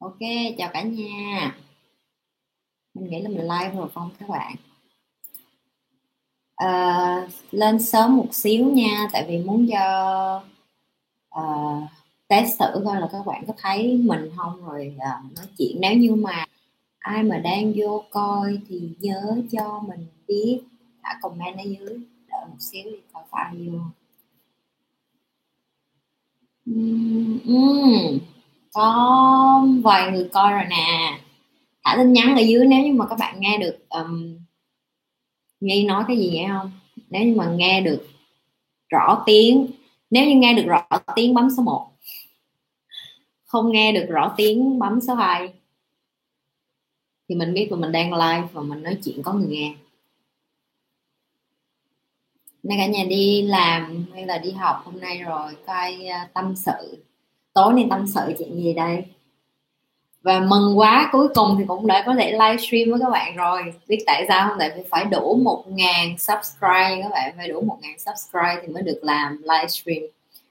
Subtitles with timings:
[0.00, 0.18] ok
[0.58, 1.56] chào cả nhà.
[2.94, 4.56] Mình nghĩ là mình like rồi không các bạn?
[6.56, 9.78] À, lên sớm một xíu nha tại vì muốn cho
[11.30, 11.44] à, ờ,
[12.28, 15.76] test thử coi là các bạn có thấy mình không rồi à, nói chuyện.
[15.80, 16.46] Nếu như mà
[16.98, 20.60] ai mà đang vô coi thì nhớ cho mình biết
[21.02, 23.78] thả comment ở dưới đợi một xíu đi coi có ai vô.
[26.70, 28.39] Uhm, uhm
[28.72, 31.18] có vài người coi rồi nè.
[31.84, 34.38] Thả tin nhắn ở dưới nếu như mà các bạn nghe được um,
[35.60, 36.70] nghi nói cái gì vậy không?
[37.10, 38.06] Nếu như mà nghe được
[38.88, 39.66] rõ tiếng
[40.10, 41.90] nếu như nghe được rõ tiếng bấm số 1
[43.44, 45.52] không nghe được rõ tiếng bấm số 2
[47.28, 49.74] thì mình biết là mình đang live và mình nói chuyện có người nghe.
[52.62, 56.56] Nay cả nhà đi làm hay là đi học hôm nay rồi coi à, tâm
[56.56, 57.04] sự
[57.52, 59.04] tối nay tâm sự chuyện gì đây?
[60.22, 63.62] Và mừng quá cuối cùng thì cũng đã có thể livestream với các bạn rồi.
[63.88, 64.58] Biết tại sao không?
[64.58, 68.98] Tại vì phải đủ 1.000 subscribe các bạn phải đủ 1.000 subscribe thì mới được
[69.02, 70.02] làm livestream.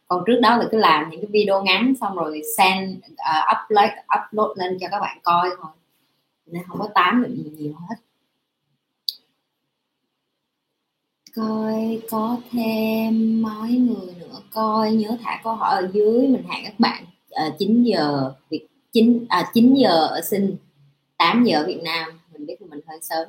[0.07, 3.89] Còn trước đó là cứ làm những cái video ngắn xong rồi send uh, upload
[4.19, 5.71] upload lên cho các bạn coi thôi.
[6.45, 7.95] Nên không có tám được gì nhiều hết.
[11.35, 14.41] Coi có thêm mấy người nữa.
[14.51, 16.27] Coi nhớ thả câu hỏi ở dưới.
[16.27, 20.55] Mình hẹn các bạn ờ, à, 9 giờ Việt 9 à 9 giờ ở sinh
[21.17, 22.09] 8 giờ Việt Nam.
[22.33, 23.27] Mình biết là mình hơi sớm.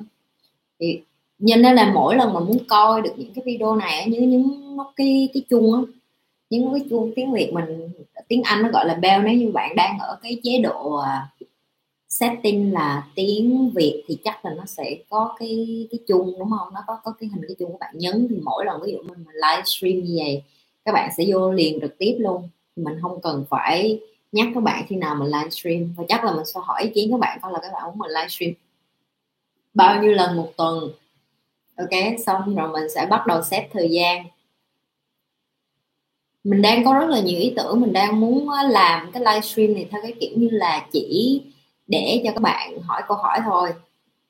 [0.79, 1.01] Thì
[1.39, 4.77] nhân đó là mỗi lần mà muốn coi được những cái video này như những
[4.95, 5.81] cái cái chuông á
[6.49, 7.89] những cái chuông tiếng Việt mình
[8.27, 11.27] tiếng Anh nó gọi là bell nếu như bạn đang ở cái chế độ à,
[12.11, 16.73] setting là tiếng Việt thì chắc là nó sẽ có cái cái chuông đúng không?
[16.73, 17.93] Nó có có cái hình cái chuông của bạn.
[17.97, 20.43] Nhấn thì mỗi lần ví dụ mình, live livestream như vậy
[20.85, 22.49] các bạn sẽ vô liền trực tiếp luôn.
[22.75, 23.99] Mình không cần phải
[24.31, 27.11] nhắc các bạn khi nào mình livestream và chắc là mình sẽ hỏi ý kiến
[27.11, 28.53] các bạn coi là các bạn muốn mình livestream
[29.73, 30.91] bao nhiêu lần một tuần.
[31.75, 34.25] Ok xong rồi mình sẽ bắt đầu set thời gian.
[36.43, 37.81] Mình đang có rất là nhiều ý tưởng.
[37.81, 41.41] Mình đang muốn ờ, làm cái livestream này theo cái kiểu như là chỉ
[41.91, 43.73] để cho các bạn hỏi câu hỏi thôi.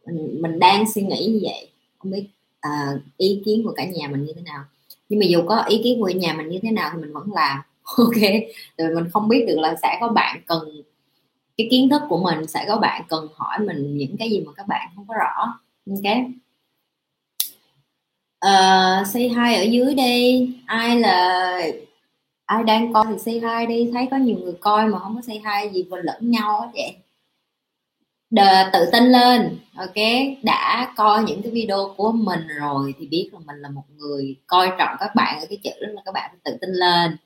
[0.05, 2.27] Mình, mình đang suy nghĩ như vậy không biết
[2.67, 4.63] uh, ý kiến của cả nhà mình như thế nào.
[5.09, 7.33] Nhưng mà dù có ý kiến của nhà mình như thế nào thì mình vẫn
[7.33, 8.21] làm ok?
[8.77, 10.81] Rồi mình không biết được là sẽ có bạn cần
[11.57, 14.51] cái kiến thức của mình sẽ có bạn cần hỏi mình những cái gì mà
[14.57, 16.17] các bạn không có rõ ok?
[18.45, 20.49] Uh, say hi ở dưới đi.
[20.65, 21.61] Ai là
[22.45, 23.91] ai đang coi thì say hi đi.
[23.93, 26.67] Thấy có nhiều người coi mà không có say hi gì và lẫn nhau hết
[26.73, 26.95] vậy.
[28.31, 29.57] Đờ, tự tin lên.
[29.75, 29.95] Ok
[30.43, 34.35] đã coi những cái video của mình rồi thì biết là mình là một người
[34.47, 37.17] coi trọng các bạn ở cái chữ là các bạn phải tự tin lên.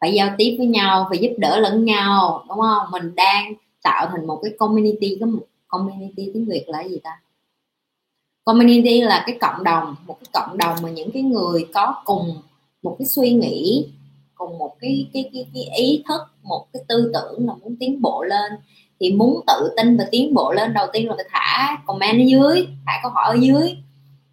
[0.00, 2.90] Phải giao tiếp với nhau phải giúp đỡ lẫn nhau đúng không?
[2.90, 5.28] Mình đang tạo thành một cái community cái
[5.68, 7.20] community tiếng việt là gì ta?
[8.44, 12.42] Community là cái cộng đồng một cái cộng đồng mà những cái người có cùng
[12.82, 13.86] một cái suy nghĩ
[14.34, 18.02] cùng một cái cái cái, cái ý thức một cái tư tưởng là muốn tiến
[18.02, 18.52] bộ lên
[19.00, 22.24] thì muốn tự tin và tiến bộ lên đầu tiên là phải thả comment ở
[22.26, 23.76] dưới thả câu hỏi ở dưới.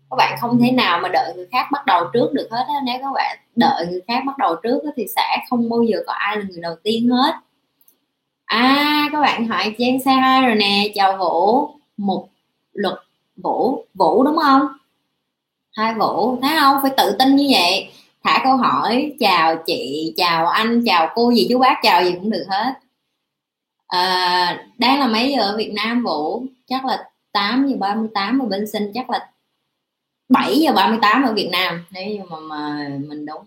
[0.09, 2.75] Các bạn không thể nào mà đợi người khác bắt đầu trước được hết á.
[2.85, 5.97] Nếu các bạn đợi người khác bắt đầu trước á, thì sẽ không bao giờ
[6.07, 7.35] có ai là người đầu tiên hết.
[8.45, 11.69] À các bạn hỏi Trang xe hai rồi nè chào Vũ.
[11.97, 12.27] Một
[12.73, 12.95] luật
[13.35, 14.67] Vũ Vũ đúng không?
[15.75, 16.77] Hai Vũ thấy không?
[16.81, 17.89] Phải tự tin như vậy.
[18.23, 22.29] Thả câu hỏi chào chị chào anh chào cô gì chú bác chào gì cũng
[22.29, 22.73] được hết
[23.87, 26.45] à, đang là mấy giờ ở Việt Nam Vũ?
[26.67, 29.29] Chắc là 8 giờ 38 ở bên sinh chắc là
[30.29, 31.85] 7 giờ 38 ở Việt Nam.
[31.91, 33.41] Nếu như mà, mà mình đúng.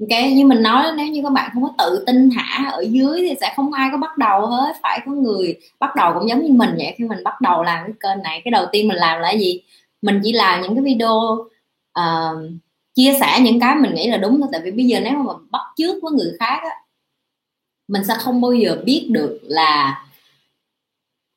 [0.00, 3.20] Ok như mình nói nếu như các bạn không có tự tin thả ở dưới
[3.28, 4.76] thì sẽ không ai có bắt đầu hết.
[4.82, 6.94] Phải có người bắt đầu cũng giống như mình vậy.
[6.98, 9.60] Khi mình bắt đầu làm cái kênh này cái đầu tiên mình làm là gì?
[10.02, 11.38] Mình chỉ làm những cái video
[12.00, 12.50] uh,
[12.94, 14.48] chia sẻ những cái mình nghĩ là đúng thôi.
[14.52, 16.70] Tại vì bây giờ nếu mà bắt trước với người khác á
[17.88, 20.04] mình sẽ không bao giờ biết được là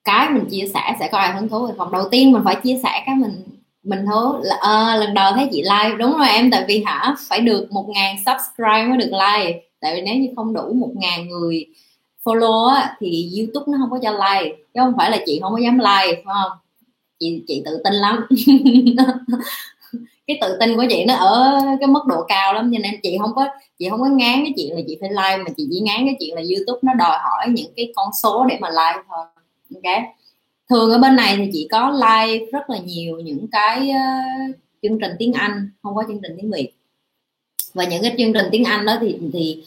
[0.04, 1.92] cái mình chia sẻ sẽ có ai hứng thú hay không.
[1.92, 3.44] Đầu tiên mình phải chia sẻ cái mình
[3.84, 5.96] mình thú là à, lần đầu thấy chị like.
[6.00, 9.62] Đúng rồi em tại vì hả phải được một ngàn subscribe mới được like.
[9.80, 11.66] Tại vì nếu như không đủ một ngàn người
[12.24, 14.56] follow á, thì youtube nó không có cho like.
[14.74, 16.52] Chứ không phải là chị không có dám like phải không?
[17.20, 18.28] Chị chị tự tin lắm.
[20.32, 23.18] cái tự tin của chị nó ở cái mức độ cao lắm cho nên chị
[23.22, 23.48] không có
[23.80, 26.16] chị không có ngán cái chuyện là chị phải like mà chị chỉ ngán cái
[26.20, 29.26] chuyện là youtube nó đòi hỏi những cái con số để mà like thôi
[29.76, 30.04] ok?
[30.70, 35.00] Thường ở bên này thì chị có like rất là nhiều những cái uh, chương
[35.00, 36.72] trình tiếng anh không có chương trình tiếng việt.
[37.74, 39.64] Và những cái chương trình tiếng anh đó thì thì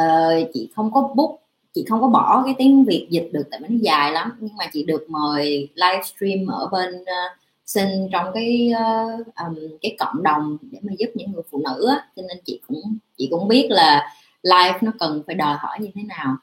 [0.00, 1.30] uh, chị không có book
[1.74, 4.32] chị không có bỏ cái tiếng việt dịch được tại vì nó dài lắm.
[4.40, 7.38] Nhưng mà chị được mời livestream ở bên uh,
[7.68, 11.86] sinh trong cái uh, um, cái cộng đồng để mà giúp những người phụ nữ
[11.88, 12.06] á.
[12.16, 14.12] cho nên chị cũng chị cũng biết là
[14.42, 16.36] life nó cần phải đòi hỏi như thế nào.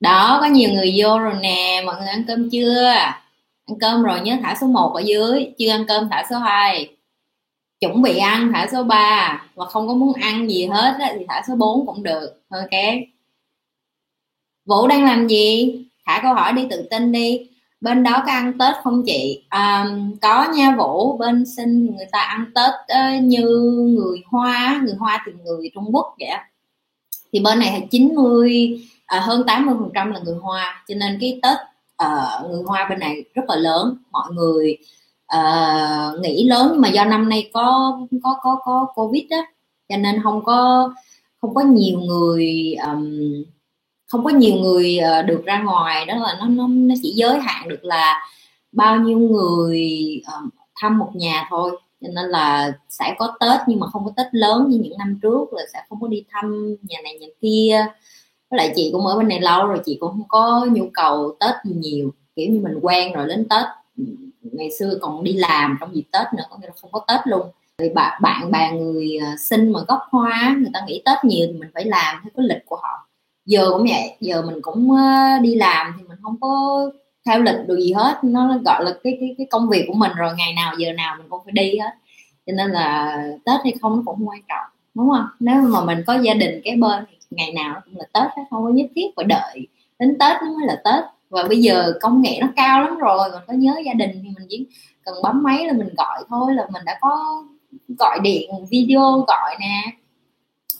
[0.00, 2.84] Đó có nhiều người vô rồi nè mọi người ăn cơm chưa?
[3.66, 6.96] Ăn cơm rồi nhớ thả số 1 ở dưới chưa ăn cơm thả số 2
[7.80, 11.24] chuẩn bị ăn thả số 3 và không có muốn ăn gì hết á, thì
[11.28, 12.70] thả số 4 cũng được ok.
[14.64, 15.74] Vũ đang làm gì?
[16.06, 17.48] Thả câu hỏi đi tự tin đi
[17.80, 19.44] bên đó có ăn tết không chị?
[19.48, 19.86] À,
[20.22, 21.16] có nha vũ.
[21.18, 23.46] Bên sinh thì người ta ăn tết uh, như
[23.96, 26.28] người hoa người hoa thì người trung quốc vậy
[27.32, 30.84] thì bên này là 90 à, hơn 80 phần trăm là người hoa.
[30.88, 31.56] Cho nên cái tết
[32.06, 33.96] uh, người hoa bên này rất là lớn.
[34.10, 34.78] Mọi người
[35.36, 39.46] uh, nghĩ lớn nhưng mà do năm nay có có có có covid á.
[39.88, 40.90] Cho nên không có
[41.40, 43.44] không có nhiều người um,
[44.08, 47.38] không có nhiều người ờ, được ra ngoài, đó là nó nó nó chỉ giới
[47.38, 48.22] hạn được là
[48.72, 49.82] bao nhiêu người
[50.26, 50.40] ờ,
[50.80, 51.70] thăm một nhà thôi.
[52.00, 55.18] Cho nên là sẽ có tết nhưng mà không có tết lớn như những năm
[55.22, 57.86] trước là sẽ không có đi thăm nhà này nhà kia.
[58.50, 61.36] Với lại chị cũng ở bên này lâu rồi, chị cũng không có nhu cầu
[61.40, 62.12] tết gì nhiều.
[62.36, 63.64] Kiểu như mình quen rồi đến tết,
[64.42, 67.20] ngày xưa còn đi làm trong dịp tết nữa, có nghĩa là không có tết
[67.24, 67.46] luôn.
[67.78, 71.46] Vì bạn bạn bè người ờ, sinh mà gốc hoa người ta nghĩ tết nhiều
[71.52, 73.05] thì mình phải làm theo cái lịch của họ
[73.46, 76.80] giờ cũng vậy, giờ mình cũng ờ, đi làm thì mình không có
[77.26, 78.18] theo lịch được gì hết.
[78.22, 81.14] Nó gọi là cái cái cái công việc của mình rồi, ngày nào giờ nào
[81.18, 81.90] mình cũng phải đi hết.
[82.46, 85.26] Cho nên là tết hay không nó cũng không quan trọng, đúng không?
[85.40, 88.64] Nếu mà mình có gia đình cái bên thì ngày nào cũng là tết không
[88.64, 89.66] có nhất thiết phải đợi
[89.98, 91.04] đến tết nó mới là tết.
[91.30, 94.28] Và bây giờ công nghệ nó cao lắm rồi còn có nhớ gia đình thì
[94.38, 94.66] mình chỉ
[95.04, 97.44] cần bấm máy là mình gọi thôi, là mình đã có
[97.98, 99.82] gọi điện, video gọi nè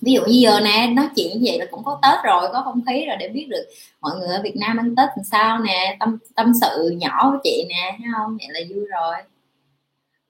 [0.00, 2.62] ví dụ như giờ nè, nói chuyện như vậy là cũng có tết rồi, có
[2.62, 3.64] không khí rồi để biết được
[4.00, 7.40] mọi người ở việt nam ăn tết làm sao nè, tâm tâm sự nhỏ với
[7.44, 8.36] chị nè, thấy không?
[8.38, 9.14] Vậy là vui rồi.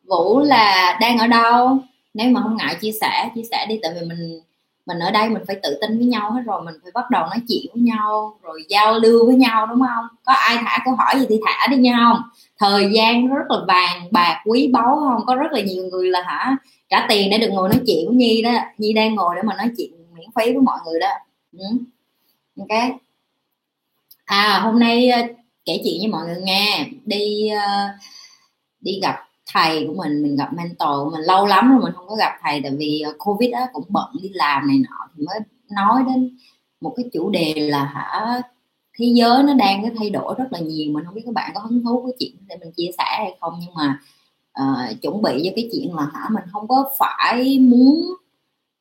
[0.04, 1.78] Vũ là đang ở đâu?
[2.14, 4.40] Nếu mà không ngại chia sẻ chia sẻ đi, tại vì mình
[4.86, 7.22] mình ở đây mình phải tự tin với nhau hết rồi, mình phải bắt đầu
[7.22, 10.06] nói chuyện với nhau, rồi giao lưu với nhau, đúng không?
[10.24, 12.22] Có ai thả câu hỏi gì thì thả đi nhau không?
[12.58, 15.26] Thời gian rất là vàng bạc, quý báu, không?
[15.26, 16.56] Có rất là nhiều người là hả
[16.88, 18.52] trả tiền để được ngồi nói chuyện với nhi đó.
[18.78, 21.10] Nhi đang ngồi để mà nói chuyện miễn phí với mọi người đó.
[21.52, 21.64] Ừ.
[22.58, 23.00] ok.
[24.24, 25.22] À hôm nay ờ,
[25.64, 26.86] kể chuyện với mọi người nghe.
[27.04, 27.88] Đi ờ,
[28.80, 29.16] đi gặp
[29.52, 31.20] thầy của mình mình gặp mentor của mình.
[31.20, 34.08] Lâu lắm rồi mình không có gặp thầy tại vì ờ, covid á, cũng bận
[34.22, 35.38] đi làm này nọ thì mới
[35.70, 36.36] nói đến
[36.80, 38.42] một cái chủ đề là hả,
[38.98, 40.92] thế giới nó đang cái thay đổi rất là nhiều.
[40.92, 43.36] Mình không biết các bạn có hứng thú với chuyện để mình chia sẻ hay
[43.40, 44.00] không, nhưng mà
[44.62, 48.14] uh, chuẩn bị cho cái chuyện là hả mình không có phải muốn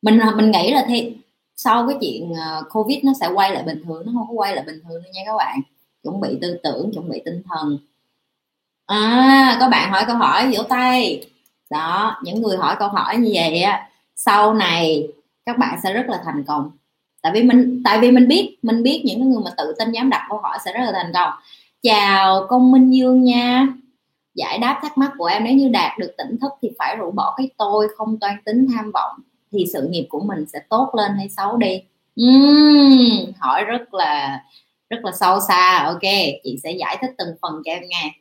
[0.01, 1.15] mình mình nghĩ là thì
[1.55, 4.55] sau cái chuyện uh, covid nó sẽ quay lại bình thường nó không có quay
[4.55, 5.61] lại bình thường nữa nha các bạn.
[6.03, 7.77] Chuẩn bị tư tưởng chuẩn bị tinh thần.
[8.85, 11.25] À có bạn hỏi câu hỏi vỗ tay.
[11.69, 15.07] Đó những người hỏi câu hỏi như vậy á sau này
[15.45, 16.71] các bạn sẽ rất là thành công.
[17.21, 20.09] Tại vì mình tại vì mình biết mình biết những người mà tự tin dám
[20.09, 21.33] đặt câu hỏi sẽ rất là thành công.
[21.81, 23.67] Chào công minh dương nha
[24.35, 27.11] giải đáp thắc mắc của em nếu như đạt được tỉnh thức thì phải rũ
[27.11, 29.19] bỏ cái tôi không toan tính tham vọng
[29.51, 31.81] thì sự nghiệp của mình sẽ tốt lên hay xấu đi?
[32.21, 34.43] Uhm, hỏi rất là
[34.89, 35.83] rất là sâu xa.
[35.85, 36.01] Ok
[36.43, 38.11] chị sẽ giải thích từng phần cho em nghe.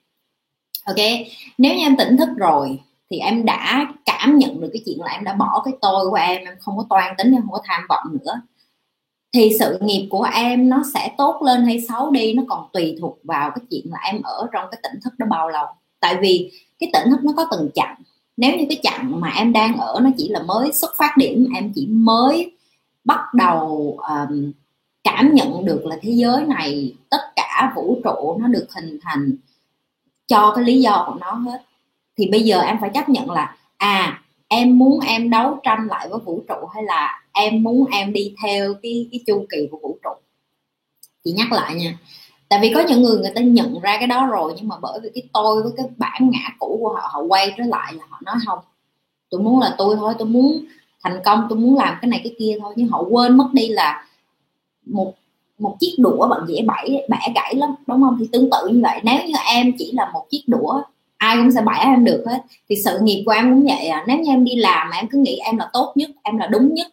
[0.85, 0.97] Ok
[1.59, 5.13] nếu như em tỉnh thức rồi thì em đã cảm nhận được cái chuyện là
[5.13, 7.61] em đã bỏ cái tôi của em em không có toan tính em không có
[7.65, 8.41] tham vọng nữa
[9.35, 12.97] thì sự nghiệp của em nó sẽ tốt lên hay xấu đi nó còn tùy
[13.01, 15.67] thuộc vào cái chuyện là em ở trong cái tỉnh thức đó bao lâu
[16.05, 17.95] tại vì cái tỉnh thức nó có từng chặng.
[18.37, 21.49] Nếu như cái chặng mà em đang ở nó chỉ là mới xuất phát điểm
[21.55, 22.53] em chỉ mới
[23.05, 24.53] bắt đầu um,
[25.05, 29.37] cảm nhận được là thế giới này tất cả vũ trụ nó được hình thành
[30.27, 31.63] cho cái lý do của nó hết.
[32.17, 36.09] Thì bây giờ em phải chấp nhận là à em muốn em đấu tranh lại
[36.09, 39.79] với vũ trụ hay là em muốn em đi theo cái cái chu kỳ của
[39.83, 40.11] vũ trụ?
[41.25, 41.99] Chị nhắc lại nha
[42.55, 45.01] tại vì có những người người ta nhận ra cái đó rồi, nhưng mà bởi
[45.03, 48.05] vì cái tôi với cái bản ngã cũ của họ họ quay trở lại là
[48.09, 48.59] họ nói không.
[49.31, 50.65] Tôi muốn là tôi thôi, tôi muốn
[51.03, 52.73] thành công, tôi muốn làm cái này, cái kia thôi.
[52.77, 54.07] Nhưng họ quên mất đi là
[54.87, 55.15] một
[55.59, 58.17] một chiếc đũa bạn dễ bẻ bẻ gãy lắm, đúng không?
[58.21, 59.01] Thì tương tự như vậy.
[59.03, 60.83] Nếu như em chỉ là một chiếc đũa,
[61.17, 62.43] ai cũng sẽ bẻ em được hết.
[62.69, 64.05] Thì sự nghiệp của em cũng vậy à.
[64.07, 66.47] Nếu như em đi làm mà em cứ nghĩ em là tốt nhất, em là
[66.47, 66.87] đúng nhất,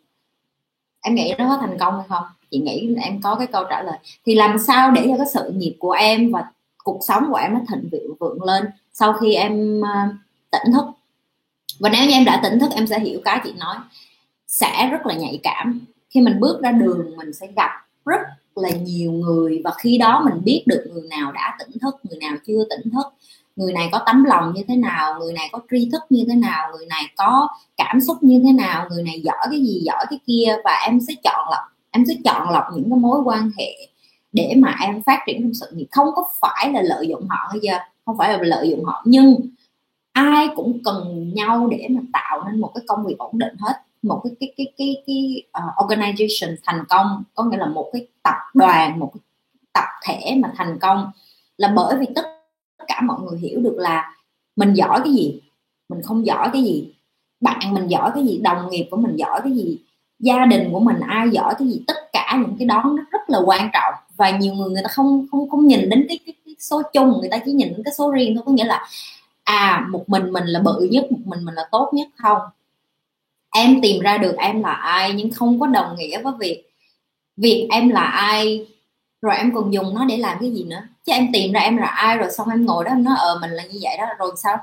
[1.02, 2.24] em nghĩ nó có thành công hay không?
[2.52, 3.98] Chị nghĩ em có cái câu trả lời.
[4.26, 6.44] Thì làm sao để cho cái sự nghiệp của em và
[6.84, 10.10] cuộc sống của em nó thịnh vượng vượng lên sau khi em à,
[10.52, 10.86] tỉnh thức?
[11.80, 13.76] Và nếu như em đã tỉnh thức, em sẽ hiểu cái chị nói.
[14.48, 15.86] Sẽ rất là nhạy cảm.
[16.10, 17.72] Khi mình bước ra đường, mình sẽ gặp
[18.06, 18.20] rất
[18.56, 22.20] là nhiều người và khi đó mình biết được người nào đã tỉnh thức, người
[22.20, 23.06] nào chưa tỉnh thức.
[23.56, 26.36] Người này có tấm lòng như thế nào, người này có tri thức như thế
[26.36, 30.06] nào, người này có cảm xúc như thế nào, người này giỏi cái gì, giỏi
[30.10, 33.52] cái kia và em sẽ chọn lọc em sẽ chọn lọc những cái mối quan
[33.58, 33.88] hệ
[34.32, 35.68] để mà em phát triển trong sự.
[35.72, 37.74] Nghiệp không có phải là lợi dụng họ bây giờ
[38.06, 39.36] không phải là lợi dụng họ nhưng
[40.12, 43.74] ai cũng cần nhau để mà tạo nên một cái công việc ổn định hết.
[44.02, 48.08] Một cái cái cái cái cái uh, organization thành công có nghĩa là một cái
[48.24, 49.22] tập đoàn một cái
[49.74, 51.12] tập thể mà thành công.
[51.58, 52.26] Là bởi vì tất
[52.88, 54.16] cả mọi người hiểu được là
[54.56, 55.42] mình giỏi cái gì
[55.90, 56.94] mình không giỏi cái gì
[57.42, 59.78] bạn mình giỏi cái gì đồng nghiệp của mình giỏi cái gì
[60.22, 63.30] gia đình của mình ai giỏi cái gì tất cả những cái đó nó rất
[63.30, 63.94] là quan trọng.
[64.18, 67.18] Và nhiều người người ta không không không nhìn đến cái, cái, cái số chung
[67.20, 68.44] người ta chỉ nhìn đến cái số riêng thôi.
[68.46, 68.88] Có nghĩa là
[69.44, 72.42] à một mình mình là bự nhất một mình mình là tốt nhất không?
[73.56, 76.64] Em tìm ra được em là ai nhưng không có đồng nghĩa với việc
[77.38, 78.68] việc em là ai
[79.22, 80.82] rồi em còn dùng nó để làm cái gì nữa.
[81.06, 83.38] Chứ em tìm ra em là ai rồi xong em ngồi đó em nói ờ
[83.42, 84.58] mình là như vậy đó rồi sao?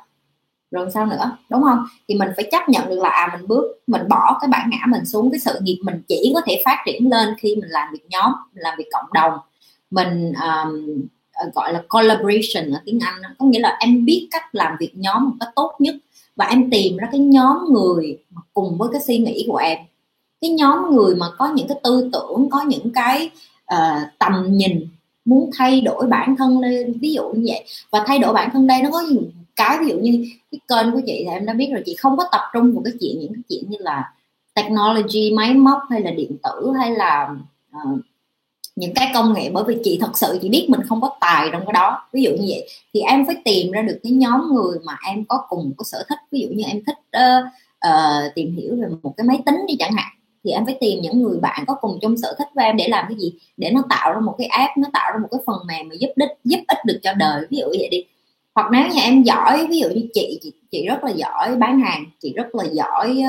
[0.71, 1.37] Rồi sao nữa?
[1.51, 1.85] Đúng không?
[2.09, 4.87] Thì mình phải chấp nhận được là à mình bước mình bỏ cái bản ngã
[4.87, 7.89] mình xuống cái sự nghiệp mình chỉ có thể phát triển lên khi mình làm
[7.93, 9.33] việc nhóm mình làm việc cộng đồng.
[9.91, 11.03] Mình um,
[11.55, 15.25] gọi là collaboration ở tiếng Anh có nghĩa là em biết cách làm việc nhóm
[15.25, 15.95] một cách tốt nhất
[16.37, 18.19] và em tìm ra cái nhóm người
[18.55, 19.79] cùng với cái suy nghĩ của em.
[20.41, 23.31] Cái nhóm người mà có những cái tư tưởng có những cái
[23.75, 24.89] uh, tầm nhìn
[25.25, 27.65] muốn thay đổi bản thân lên ví dụ như vậy.
[27.91, 29.23] Và thay đổi bản thân đây nó có nhiều
[29.57, 32.17] cái ví dụ như cái kênh của chị thì em đã biết rồi chị không
[32.17, 34.13] có tập trung vào cái chuyện những cái chuyện như là
[34.55, 37.29] technology máy móc hay là điện tử hay là
[37.77, 38.01] uh,
[38.77, 39.51] những cái công nghệ.
[39.53, 42.09] Bởi vì chị thật sự chị biết mình không có tài trong cái đó.
[42.13, 45.25] Ví dụ như vậy thì em phải tìm ra được cái nhóm người mà em
[45.25, 46.19] có cùng có sở thích.
[46.33, 47.45] Ví dụ như em thích uh,
[47.89, 50.13] uh, tìm hiểu về một cái máy tính đi chẳng hạn
[50.45, 52.89] thì em phải tìm những người bạn có cùng chung sở thích với em để
[52.89, 53.33] làm cái gì?
[53.57, 55.95] Để nó tạo ra một cái app nó tạo ra một cái phần mềm mà
[56.01, 57.47] giúp đích giúp ích được cho đời.
[57.51, 58.05] Ví dụ vậy đi
[58.59, 61.81] hoặc nếu như em giỏi ví dụ như chị chị, chị rất là giỏi bán
[61.81, 63.23] hàng chị rất là giỏi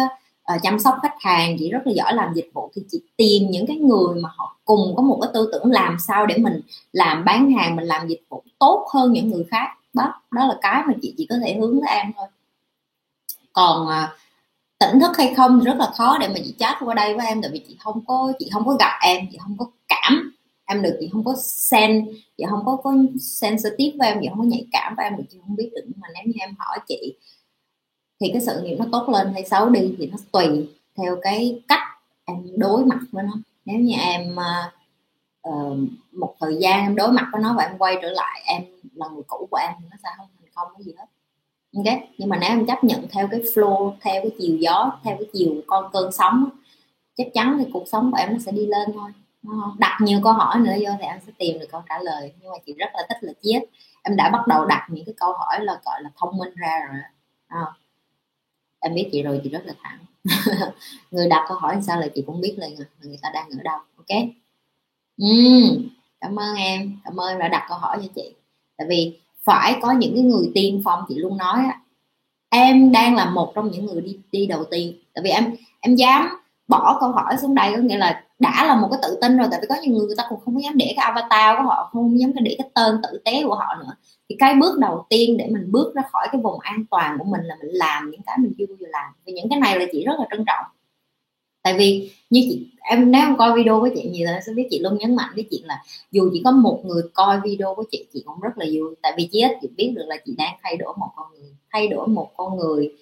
[0.55, 3.49] uh, chăm sóc khách hàng chị rất là giỏi làm dịch vụ thì chị tìm
[3.49, 6.61] những cái người mà họ cùng có một cái tư tưởng làm sao để mình
[6.91, 9.67] làm bán hàng mình làm dịch vụ tốt hơn những người khác.
[9.93, 12.27] Đó đó là cái mà chị chỉ có thể hướng tới em thôi.
[13.53, 14.09] Còn uh,
[14.79, 17.41] tỉnh thức hay không rất là khó để mà chị chat qua đây với em
[17.41, 20.31] tại vì chị không có chị không có gặp em chị không có cảm
[20.69, 22.07] em được chị không có sen
[22.37, 25.23] chị không có có sensitive với em chị không có nhạy cảm với em thì
[25.29, 25.81] chị không biết được.
[25.85, 27.17] Nhưng mà nếu như em hỏi chị
[28.21, 31.61] thì cái sự nghiệp nó tốt lên hay xấu đi thì nó tùy theo cái
[31.67, 31.87] cách
[32.25, 33.33] em đối mặt với nó.
[33.65, 34.35] Nếu như em
[35.49, 35.77] uh,
[36.11, 39.07] một thời gian em đối mặt với nó và em quay trở lại em là
[39.07, 41.05] người cũ của em thì nó sẽ không thành công cái gì hết.
[41.77, 41.99] Ok?
[42.17, 45.27] Nhưng mà nếu em chấp nhận theo cái flow theo cái chiều gió theo cái
[45.33, 46.49] chiều con cơn sóng
[47.17, 49.11] chắc chắn thì cuộc sống của em nó sẽ đi lên thôi
[49.77, 52.33] đặt nhiều câu hỏi nữa vô thì em sẽ tìm được câu trả lời.
[52.41, 53.63] Nhưng mà chị rất là thích là chiết
[54.03, 56.79] em đã bắt đầu đặt những cái câu hỏi là gọi là thông minh ra
[56.87, 57.01] rồi
[57.47, 57.65] à,
[58.79, 59.99] em biết chị rồi chị rất là thẳng.
[61.11, 63.79] Người đặt câu hỏi sao là chị cũng biết liền người ta đang ở đâu
[63.97, 64.19] ok?
[65.23, 65.89] Uhm,
[66.21, 66.99] cảm ơn em.
[67.03, 68.35] Cảm ơn đã đặt câu hỏi cho chị.
[68.77, 71.79] Tại vì phải có những cái người tiên phong chị luôn nói á.
[72.49, 74.93] Em đang là một trong những người đi đi đầu tiên.
[75.13, 76.29] Tại vì em em dám
[76.69, 79.47] bỏ câu hỏi xuống đây có nghĩa là đã là một cái tự tin rồi,
[79.51, 81.89] tại vì có nhiều người người ta cũng không dám để cái avatar của họ,
[81.93, 83.93] không dám để cái tên tử tế của họ nữa.
[84.29, 87.25] Thì cái bước đầu tiên để mình bước ra khỏi cái vùng an toàn của
[87.25, 89.11] mình là mình làm những cái mình chưa bao giờ làm.
[89.25, 90.65] Vì những cái này là chị rất là trân trọng.
[91.63, 94.67] Tại vì như chị, em, nếu em coi video của chị nhiều thì sẽ biết
[94.71, 97.83] chị luôn nhấn mạnh với chuyện là dù chỉ có một người coi video của
[97.91, 98.95] chị chị cũng rất là vui.
[99.01, 101.87] Tại vì chị chị biết được là chị đang thay đổi một con người, thay
[101.87, 102.95] đổi một con người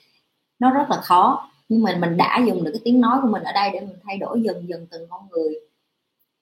[0.59, 3.43] nó rất là khó nhưng mà mình đã dùng được cái tiếng nói của mình
[3.43, 5.55] ở đây để mình thay đổi dần dần từng con người.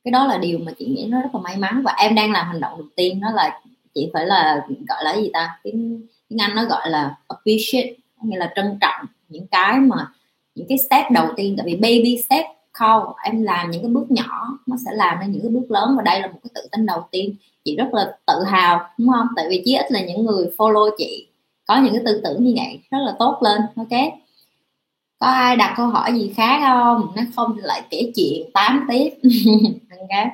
[0.04, 1.82] Cái đó là điều mà chị nghĩ nó rất là may mắn.
[1.86, 3.62] Và em đang làm hành động đầu tiên đó là
[3.96, 5.60] chị phải là, gọi là gì ta?
[5.64, 10.12] Tiếng tiếng anh nó gọi là appreciate nghĩa là trân trọng những cái mà,
[10.56, 11.56] những cái step đầu tiên.
[11.58, 12.46] Tại vì baby step
[12.80, 15.94] call, em làm những cái bước nhỏ, nó sẽ làm ra những cái bước lớn.
[15.98, 17.36] Và đây là một cái tự tin đầu tiên.
[17.64, 19.28] Chị rất là tự hào, đúng không?
[19.36, 21.28] Tại vì chí ít là những người follow chị,
[21.68, 24.14] có những cái tư tưởng như vậy, rất là tốt lên, ok?
[25.20, 27.12] Có ai đặt câu hỏi gì khác không?
[27.16, 29.10] Nó không lại kể chuyện tám tiếp.
[30.00, 30.28] Ok.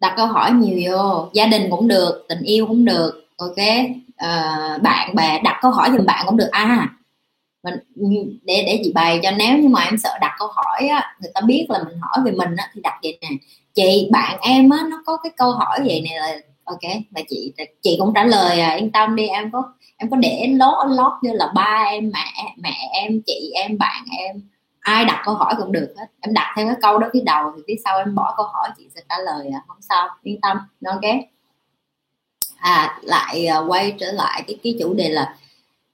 [0.00, 1.28] Đặt câu hỏi nhiều vô.
[1.32, 3.26] Gia đình cũng được tình yêu cũng được.
[3.36, 3.56] Ok.
[4.16, 6.48] À, bạn bè đặt câu hỏi giùm bạn cũng được.
[6.50, 6.88] À
[7.62, 7.74] mình
[8.44, 9.30] để để chị bày cho.
[9.30, 12.24] Nếu như mà em sợ đặt câu hỏi á người ta biết là mình hỏi
[12.24, 13.28] về mình á thì đặt vậy nè.
[13.74, 17.52] Chị bạn em á nó có cái câu hỏi vậy này là ok mà chị
[17.82, 19.62] chị cũng trả lời à yên tâm đi em có
[20.02, 24.04] em có để lót lót như là ba em mẹ mẹ em chị em bạn
[24.18, 24.42] em.
[24.80, 26.06] Ai đặt câu hỏi cũng được hết.
[26.20, 28.68] Em đặt theo cái câu đó phía đầu thì phía sau em bỏ câu hỏi
[28.78, 29.60] chị sẽ trả lời à.
[29.68, 30.58] không sao yên tâm.
[30.86, 31.02] Ok.
[32.56, 35.36] À lại uh, quay trở lại cái cái chủ đề là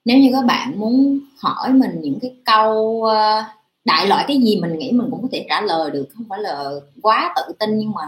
[0.04, 2.74] nếu như các bạn muốn hỏi mình những cái câu
[3.06, 3.44] uh,
[3.84, 6.38] đại loại cái gì mình nghĩ mình cũng có thể trả lời được không phải
[6.38, 6.70] là
[7.02, 8.02] quá tự tin nhưng mà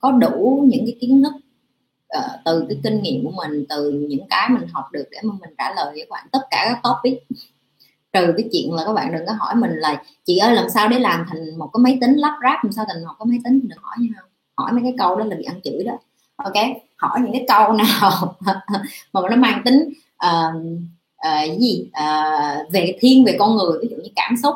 [0.00, 1.32] có đủ những cái kiến thức
[2.18, 5.34] uh, từ cái kinh nghiệm của mình từ những cái mình học được để mà
[5.40, 7.22] mình trả lời với các bạn tất cả các topic.
[8.12, 10.88] Trừ cái chuyện là các bạn đừng có hỏi mình là chị ơi làm sao
[10.88, 13.38] để làm thành một cái máy tính lắp ráp làm sao thành một cái máy
[13.44, 13.60] tính?
[13.62, 14.20] Thì đừng hỏi nha.
[14.56, 15.92] Hỏi mấy cái câu đó là bị ăn chửi đó.
[16.36, 16.54] Ok?
[16.96, 18.36] Hỏi những cái câu nào
[19.12, 19.92] mà nó mang tính
[20.26, 20.56] uh,
[21.26, 21.90] uh, gì?
[22.02, 24.54] Uh, về thiên về con người ví dụ như cảm xúc.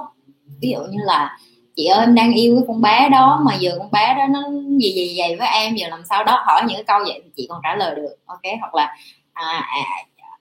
[0.61, 1.39] Ví dụ như là
[1.81, 4.41] chị ơi em đang yêu cái con bé đó mà giờ con bé đó nó
[4.81, 5.37] gì gì vậy?
[5.39, 6.43] Với em giờ làm sao đó?
[6.47, 8.41] Hỏi những cái câu vậy thì chị còn trả lời được ok?
[8.61, 8.97] Hoặc là
[9.33, 9.85] à, à,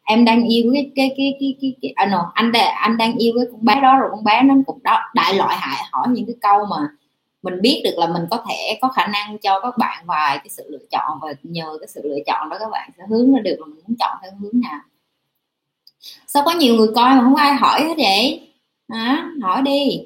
[0.04, 3.34] em đang yêu cái cái cái cái cái, cái à, no, anh anh đang yêu
[3.38, 6.26] cái con bé đó rồi con bé nó cũng đó đại loại hại hỏi những
[6.26, 6.78] cái câu mà
[7.42, 10.50] mình biết được là mình có thể có khả năng cho các bạn vài cái
[10.50, 13.40] sự lựa chọn và nhờ cái sự lựa chọn đó các bạn sẽ hướng ra
[13.42, 14.80] được là mình muốn chọn theo hướng nào.
[16.28, 18.48] Sao có nhiều người coi mà không ai hỏi hết vậy?
[18.90, 19.30] Hả?
[19.42, 20.06] Hỏi đi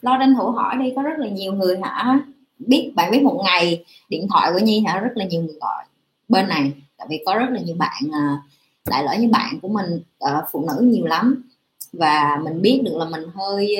[0.00, 2.20] lo tranh thủ hỏi đi có rất là nhiều người hả?
[2.58, 5.00] Biết bạn biết một ngày điện thoại của nhi hả?
[5.00, 5.84] Rất là nhiều người gọi
[6.28, 6.72] bên này.
[6.98, 8.42] Tại vì có rất là nhiều bạn à,
[8.90, 11.42] đại loại như bạn của mình à, phụ nữ nhiều lắm.
[11.92, 13.76] Và mình biết được là mình hơi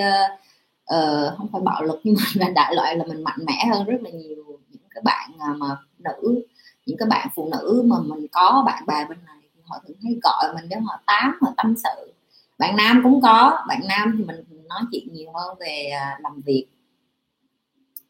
[0.95, 3.99] uh, không phải bạo lực nhưng mà đại loại là mình mạnh mẽ hơn rất
[4.03, 6.43] là nhiều những cái bạn mà nữ
[6.87, 9.37] những cái bạn phụ nữ mà mình có bạn bè bên này.
[9.65, 12.13] Họ thường hay gọi mình để họ tám họ tâm sự
[12.59, 13.59] bạn nam cũng có.
[13.69, 14.37] Bạn nam thì mình
[14.69, 16.67] nói chuyện nhiều hơn về à, làm việc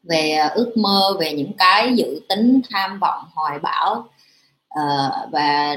[0.03, 4.09] về à, ước mơ về những cái dự tính tham vọng hoài bão
[4.79, 5.75] uh, và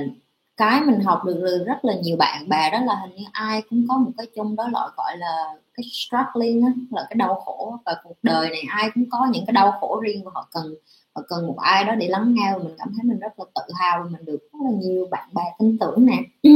[0.56, 2.48] cái mình học được rất là nhiều bạn.
[2.48, 5.54] Bè đó là hình như ai cũng có một cái chung đó loại gọi là
[5.74, 7.76] cái struggling đó, là cái đau khổ.
[7.86, 10.74] Và cuộc đời này ai cũng có những cái đau khổ riêng và họ cần
[11.14, 13.44] họ cần một ai đó để lắng nghe và mình cảm thấy mình rất là
[13.54, 16.16] tự hào và mình được rất là nhiều bạn bè tin tưởng nè.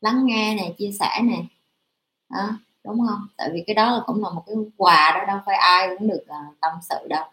[0.00, 1.44] lắng nghe nè chia sẻ nè.
[2.30, 3.26] Đó, đúng không?
[3.36, 6.08] Tại vì cái đó là cũng là một cái quà đó đâu phải ai cũng
[6.08, 7.24] được uh, tâm sự đâu.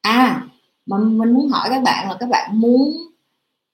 [0.00, 0.48] À
[0.88, 2.96] mà mình muốn hỏi các bạn là các bạn muốn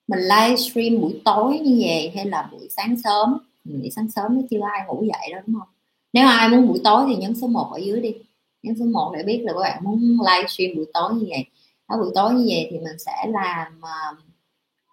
[0.08, 3.38] mình livestream buổi tối như vậy hay là buổi sáng sớm?
[3.64, 5.68] Mình nghĩ sáng sớm nó chưa ai ngủ dậy đâu đúng không?
[6.12, 8.14] Nếu ai muốn buổi tối thì nhấn số 1 ở dưới đi.
[8.62, 11.44] Nhấn số 1 để biết là các bạn muốn livestream buổi tối như vậy.
[11.86, 14.18] Ở buổi tối như vậy thì mình sẽ làm uh,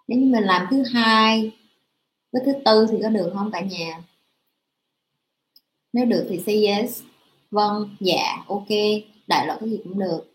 [0.08, 1.52] nếu như mình làm thứ hai
[2.32, 4.04] với thứ tư thì có được không cả nhà?
[5.94, 7.02] Nếu được thì say yes.
[7.52, 8.68] Vâng dạ ok.
[9.28, 10.34] Đại loại cái gì cũng được.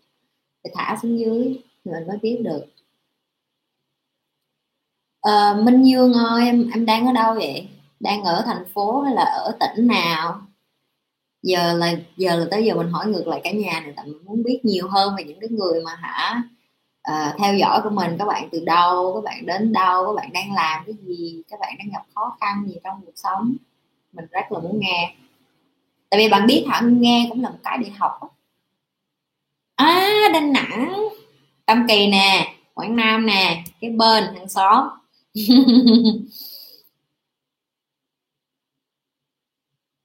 [0.63, 2.65] Thì thả xuống dưới thì mình mới biết được.
[5.21, 7.67] À, Minh Dương ơi em em đang ở đâu vậy?
[7.99, 10.41] Đang ở thành phố hay là ở tỉnh nào?
[11.41, 14.25] Giờ là giờ là tới giờ mình hỏi ngược lại cả nhà này tại mình
[14.25, 16.43] muốn biết nhiều hơn về những cái người mà hả?
[17.11, 20.33] Uh, theo dõi của mình các bạn từ đâu các bạn đến đâu các bạn
[20.33, 23.55] đang làm cái gì các bạn đang gặp khó khăn gì trong cuộc sống.
[24.13, 25.15] Mình rất là muốn nghe.
[26.09, 28.19] Tại vì bạn biết hả nghe cũng là một cái để học
[29.75, 31.07] à đà nẵng.
[31.65, 34.87] Tâm kỳ nè quảng nam nè cái bên hàng xóm.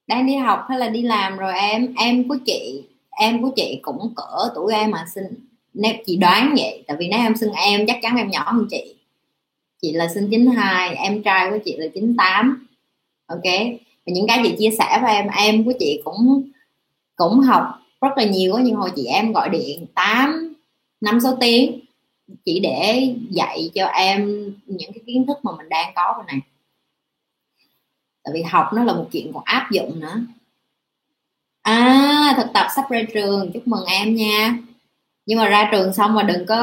[0.07, 1.95] Đang đi học hay là đi làm rồi em?
[1.97, 6.55] Em của chị em của chị cũng cỡ tuổi em mà sinh nếu chị đoán
[6.59, 8.95] vậy, tại vì nếu em xưng em, chắc chắn em nhỏ hơn chị.
[9.83, 12.67] Chị là sinh 92 em trai của chị là 98
[13.27, 13.43] ok?
[14.07, 16.43] Và những cái chị chia sẻ với em em của chị cũng
[17.17, 17.65] cũng học
[18.01, 20.55] rất là nhiều nhưng hồi chị em gọi điện 8
[21.01, 21.81] năm sáu tiếng,
[22.45, 26.41] chỉ để dạy cho em những cái kiến thức mà mình đang có rồi này.
[28.25, 30.17] Tại vì học nó là một chuyện còn áp dụng nữa.
[31.63, 34.59] À thực tập sắp ra trường, chúc mừng em nha
[35.27, 36.59] nhưng mà ra trường xong mà đừng có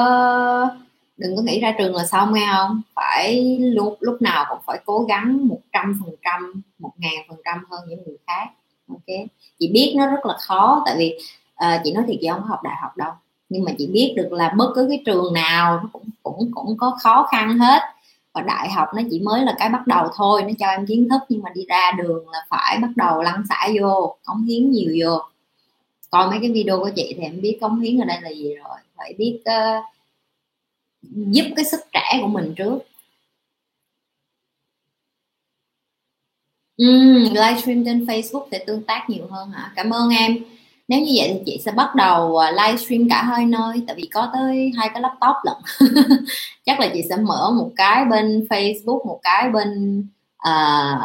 [1.17, 2.81] đừng có nghĩ ra trường là xong nghe không?
[2.95, 7.37] Phải lúc lúc nào cũng phải cố gắng một trăm phần trăm một ngàn phần
[7.45, 8.47] trăm hơn những người khác.
[8.89, 9.27] Ok?
[9.59, 11.17] Chị biết nó rất là khó tại vì
[11.65, 13.11] uh, chị nói thiệt chị không học đại học đâu.
[13.49, 16.77] Nhưng mà chị biết được là bất cứ cái trường nào nó cũng cũng cũng
[16.77, 17.81] có khó khăn hết.
[18.33, 21.07] Và đại học nó chỉ mới là cái bắt đầu thôi nó cho em kiến
[21.09, 24.71] thức nhưng mà đi ra đường là phải bắt đầu lăn xả vô cống hiến
[24.71, 25.28] nhiều vô
[26.09, 28.55] coi mấy cái video của chị thì em biết cống hiến ở đây là gì
[28.55, 28.77] rồi.
[28.97, 29.85] Phải biết uh,
[31.33, 32.79] giúp cái sức trẻ của mình trước.
[36.83, 39.71] Uhm, livestream trên Facebook để tương tác nhiều hơn hả?
[39.75, 40.37] Cảm ơn em.
[40.87, 44.09] Nếu như vậy thì chị sẽ bắt đầu ờ, livestream cả hai nơi tại vì
[44.13, 45.89] có tới hai cái laptop lận.
[46.65, 49.99] Chắc là chị sẽ mở một cái bên Facebook một cái bên
[50.49, 50.99] uh,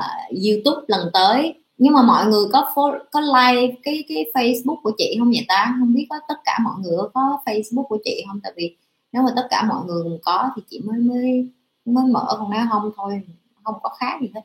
[0.45, 4.93] YouTube lần tới nhưng mà mọi người có follow, có like cái cái Facebook của
[4.99, 5.77] chị không vậy ta?
[5.79, 8.41] Không biết có tất cả mọi người có Facebook của chị không?
[8.43, 8.77] Tại vì
[9.13, 11.49] nếu mà tất cả mọi người có thì chị mới mới
[11.85, 13.23] mới mở còn nếu không thôi
[13.65, 14.41] không có khác gì hết.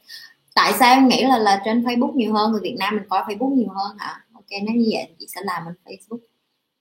[0.56, 3.22] Tại sao em nghĩ là là trên Facebook nhiều hơn người Việt Nam mình coi
[3.22, 4.24] Facebook nhiều hơn hả?
[4.34, 6.20] Ok nếu như vậy chị sẽ làm trên Facebook.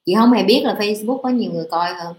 [0.06, 2.16] Chị không hề biết là Facebook có nhiều người coi hơn.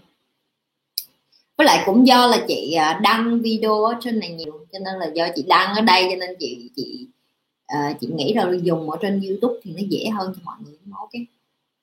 [1.58, 4.94] Với lại cũng do là chị à, đăng video ở trên này nhiều cho nên
[4.94, 7.08] là do chị đăng ở đây cho nên chị chị
[7.70, 10.74] Ờ, chị nghĩ rồi dùng ở trên youtube thì nó dễ hơn cho mọi người
[10.92, 11.10] ok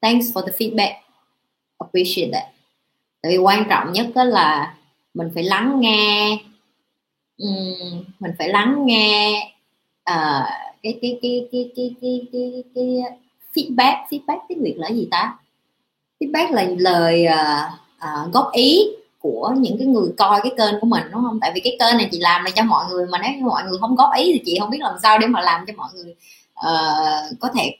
[0.01, 0.93] thanks for the feedback.
[1.77, 2.45] Appreciate that.
[3.21, 4.77] Tại vì quan trọng nhất đó là
[5.13, 6.37] mình phải lắng nghe
[7.37, 9.43] um, mình phải lắng nghe
[10.11, 10.47] uh,
[10.83, 13.01] cái, cái, cái, cái cái cái cái cái cái
[13.53, 15.37] feedback feedback tiếng việt là gì ta?
[16.19, 18.87] Feedback là lời uh, uh, góp ý
[19.19, 21.39] của những cái người coi cái kênh của mình đúng không?
[21.41, 23.63] Tại vì cái kênh này chị làm là cho mọi người mà nếu như mọi
[23.63, 25.89] người không góp ý thì chị không biết làm sao để mà làm cho mọi
[25.95, 26.15] người
[26.53, 27.77] uh, có thể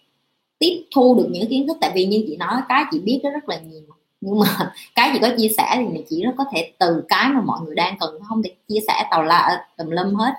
[0.60, 1.78] tiếp thu được những kiến thức.
[1.82, 3.82] Tại vì như chị nói cái chị biết đó rất là nhiều
[4.22, 7.42] nhưng mà cái chị có chia sẻ thì chị nó có thể từ cái mà
[7.42, 10.34] mọi người đang cần không thể chia sẻ tàu la ờ, tùm lum hết.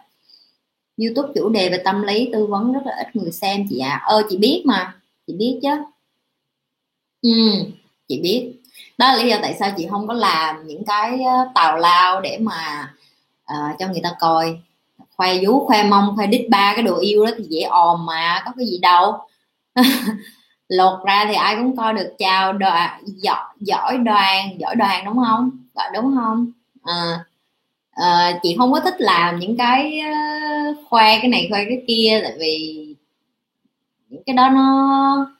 [0.96, 3.90] Youtube chủ đề về tâm lý tư vấn rất là ít người xem chị ạ.
[3.90, 4.04] À.
[4.06, 4.94] ơ chị biết mà
[5.26, 5.68] chị biết chứ.
[7.22, 7.30] Ừ
[8.08, 8.52] chị biết
[8.98, 11.20] đó là lý do tại sao chị không có làm những cái
[11.54, 12.92] tào lao để mà
[13.52, 14.58] uh, cho người ta coi.
[15.16, 18.42] Khoe vú khoe mông khoe đít ba cái đồ yêu đó thì dễ òm mà
[18.44, 19.18] có cái gì đâu.
[20.68, 25.18] Lột ra thì ai cũng coi được chào đoàn giỏi, giỏi đoàn giỏi đoàn đúng
[25.26, 25.50] không?
[25.74, 26.52] Gọi đúng không?
[26.82, 27.24] À,
[27.90, 32.20] à, chị không có thích làm những cái uh, khoe cái này khoe cái kia
[32.22, 32.87] tại vì
[34.08, 35.38] những cái đó nó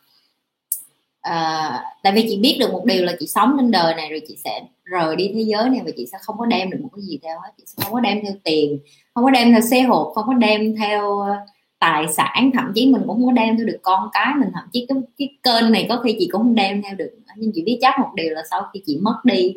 [1.29, 4.21] à, tại vì chị biết được một điều là chị sống trên đời này rồi
[4.29, 6.89] chị sẽ rời đi thế giới này và chị sẽ không có đem được một
[6.97, 7.51] cái gì theo hết.
[7.59, 8.79] Chị sẽ không có đem theo tiền
[9.15, 11.37] không có đem theo xe hộp không có đem theo ờ,
[11.79, 12.51] tài sản.
[12.55, 14.49] Thậm chí mình cũng không có đem theo được con cái mình.
[14.55, 17.53] Thậm chí cái cái kênh này có khi chị cũng không đem theo được nhưng
[17.55, 19.55] chị biết chắc một điều là sau khi chị mất đi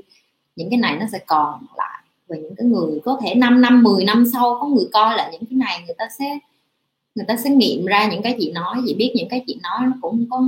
[0.55, 2.03] những cái này nó sẽ còn lại.
[2.27, 5.29] Và những cái người có thể 5 năm 10 năm sau có người coi lại
[5.31, 6.39] những cái này người ta sẽ
[7.15, 8.77] người ta sẽ nghiệm ra những cái chị nói.
[8.85, 10.43] Chị biết những cái chị nói nó cũng có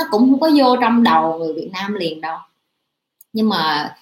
[0.00, 2.38] nó cũng không có vô trong đầu người Việt Nam liền đâu.
[3.32, 3.94] Nhưng mà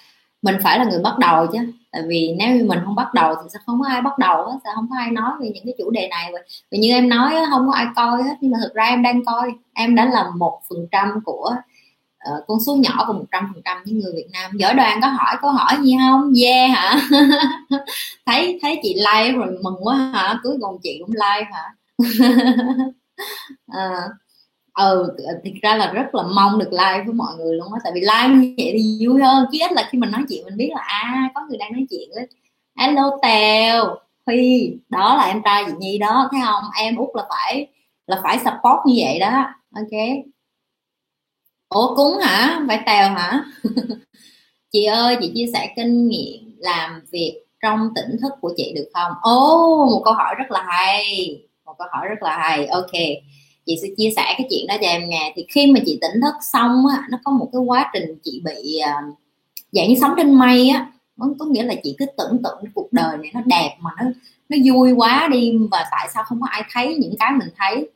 [0.43, 1.59] mình phải là người bắt đầu chứ.
[1.93, 4.37] Tại vì nếu như mình không bắt đầu thì sẽ không có ai bắt đầu
[4.37, 6.33] hết sẽ không có ai nói về những cái chủ đề này.
[6.71, 8.35] Vì như em nói không có ai coi hết.
[8.41, 9.53] Nhưng mà thực ra em đang coi.
[9.75, 11.55] Em đã là một phần trăm của
[12.33, 14.51] uh, con số nhỏ của một trăm phần trăm những người Việt Nam.
[14.55, 16.33] Giỏi đoàn có hỏi câu hỏi gì không?
[16.43, 17.01] Yeah hả?
[18.27, 20.39] Thấy thấy chị like rồi mừng quá hả?
[20.43, 21.75] Cuối cùng chị cũng like hả?
[23.67, 24.09] À,
[24.79, 27.93] ừ thực ra là rất là mong được like với mọi người luôn á tại
[27.95, 29.47] vì like như vậy thì vui hơn.
[29.53, 31.87] Chứ ít là khi mình nói chuyện mình biết là à có người đang nói
[31.91, 32.27] chuyện đấy.
[32.77, 36.65] hello tèo huy đó là em trai chị nhi đó thấy không?
[36.77, 37.67] Em út là phải
[38.07, 39.45] là phải support như vậy đó.
[39.75, 40.25] Ok.
[41.69, 42.61] Ủa cúng hả?
[42.69, 43.45] Phải tèo hả?
[44.73, 48.89] Chị ơi chị chia sẻ kinh nghiệm làm việc trong tỉnh thức của chị được
[48.95, 49.13] không?
[49.23, 51.05] Ô, oh, một câu hỏi rất là hay
[51.69, 52.67] một câu hỏi rất là hay.
[52.67, 52.93] Ok
[53.69, 55.33] chị sẽ chia sẻ cái chuyện đó cho em nghe.
[55.37, 58.43] Thì khi mà chị tỉnh thức xong á nó có một cái quá trình chị
[58.45, 59.15] bị uh,
[59.73, 60.93] dạng như sống trên mây á.
[61.39, 64.05] Có nghĩa là chị cứ tưởng tượng cuộc đời này nó đẹp mà nó
[64.49, 67.91] nó vui quá đi và tại sao không có ai thấy những cái mình thấy.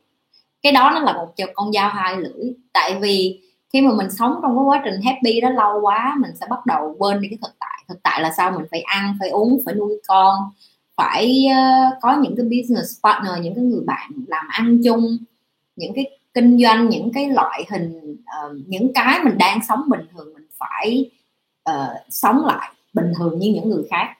[0.62, 2.52] Cái đó nó là một con dao hai lưỡi.
[2.72, 3.40] Tại vì
[3.72, 6.66] khi mà mình sống trong cái quá trình happy đó lâu quá mình sẽ bắt
[6.66, 7.84] đầu quên đi cái thực tại.
[7.88, 8.50] Thực tại là sao?
[8.50, 10.34] Mình phải ăn phải uống phải nuôi con
[10.96, 15.16] phải uh, có những cái business partner những cái người bạn làm ăn chung
[15.76, 20.00] những cái kinh doanh những cái loại hình uh, những cái mình đang sống bình
[20.12, 21.10] thường mình phải
[21.70, 24.16] uh, sống lại bình thường như những người khác.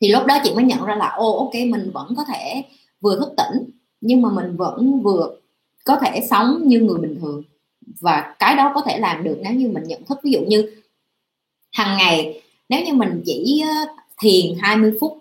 [0.00, 2.64] Thì lúc đó chị mới nhận ra là ô ok mình vẫn có thể
[3.00, 3.70] vừa thức tỉnh
[4.00, 5.36] nhưng mà mình vẫn vừa
[5.84, 7.42] có thể sống như người bình thường.
[8.00, 10.82] Và cái đó có thể làm được nếu như mình nhận thức ví dụ như
[11.72, 13.64] hàng ngày nếu như mình chỉ
[14.20, 15.18] thiền 20 phút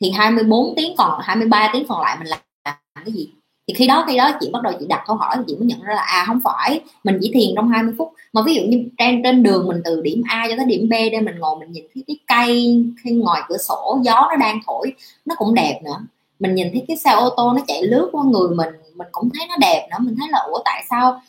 [0.00, 3.30] thì 24 tiếng còn 23 tiếng còn lại mình làm cái gì?
[3.70, 5.66] Thì khi đó khi đó chị bắt đầu chị đặt câu hỏi thì chị mới
[5.66, 8.12] nhận ra là à không phải, mình chỉ thiền trong 20 phút.
[8.32, 10.92] Mà ví dụ như trên trên đường mình từ điểm A cho tới điểm B
[10.92, 14.60] đây mình ngồi mình nhìn thấy cái cây khi ngoài cửa sổ, gió nó đang
[14.66, 14.92] thổi,
[15.24, 15.96] nó cũng đẹp nữa.
[16.40, 19.30] Mình nhìn thấy cái xe ô tô nó chạy lướt qua người mình mình cũng
[19.34, 19.96] thấy nó đẹp nữa.
[20.00, 21.20] Mình thấy là, ủa, tại sao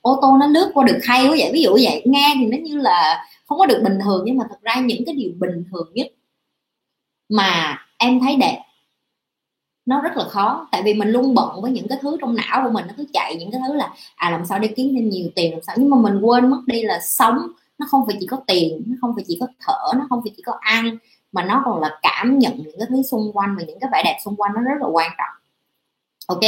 [0.00, 1.50] ô tô nó lướt qua được hay quá vậy?
[1.52, 4.44] Ví dụ vậy, nghe thì nó như là không có được bình thường, nhưng mà
[4.50, 6.06] thật ra những cái điều bình thường nhất
[7.28, 8.62] mà em thấy đẹp
[9.88, 12.62] nó rất là khó, tại vì mình luôn bận với những cái thứ trong não
[12.64, 15.08] của mình, nó cứ chạy những cái thứ là à làm sao để kiếm thêm
[15.08, 15.76] nhiều tiền, làm sao.
[15.78, 17.38] Nhưng mà mình quên mất đi là sống,
[17.78, 20.32] nó không phải chỉ có tiền, nó không phải chỉ có thở, nó không phải
[20.36, 20.98] chỉ có ăn,
[21.32, 24.02] mà nó còn là cảm nhận những cái thứ xung quanh và những cái vẻ
[24.04, 25.34] đẹp xung quanh nó rất là quan trọng.
[26.26, 26.40] Ok,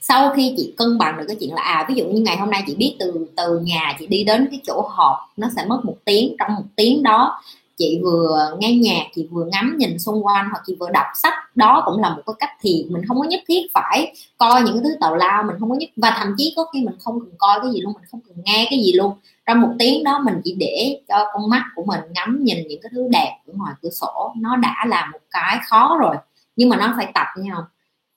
[0.00, 2.50] sau khi chị cân bằng được cái chuyện là à ví dụ như ngày hôm
[2.50, 5.80] nay chị biết từ từ nhà chị đi đến cái chỗ họp, nó sẽ mất
[5.84, 7.42] một tiếng, trong một tiếng đó
[7.76, 11.34] chị vừa nghe nhạc chị vừa ngắm nhìn xung quanh hoặc chị vừa đọc sách.
[11.54, 12.92] Đó cũng là một cái cách thiền.
[12.92, 15.76] Mình không có nhất thiết phải coi những cái thứ tào lao mình không có
[15.76, 18.20] nhất và thậm chí có khi mình không cần coi cái gì luôn mình không
[18.28, 19.12] cần nghe cái gì luôn.
[19.46, 22.80] Trong một tiếng đó mình chỉ để cho con mắt của mình ngắm nhìn những
[22.82, 24.32] cái thứ đẹp ở ngoài cửa sổ.
[24.36, 26.16] Nó đã là một cái khó rồi
[26.56, 27.64] nhưng mà nó phải tập nha không?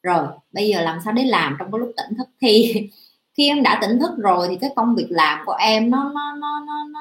[0.04, 2.28] Rồi bây giờ làm sao để làm trong cái lúc tỉnh thức?
[2.42, 2.74] Thì
[3.38, 6.34] khi em đã tỉnh thức rồi thì cái công việc làm của em nó nó
[6.34, 7.00] nó nó, nó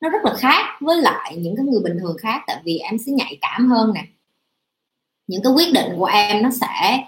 [0.00, 2.98] nó rất là khác với lại những cái người bình thường khác tại vì em
[2.98, 4.04] sẽ nhạy cảm hơn nè.
[5.26, 7.04] Những cái quyết định của em nó sẽ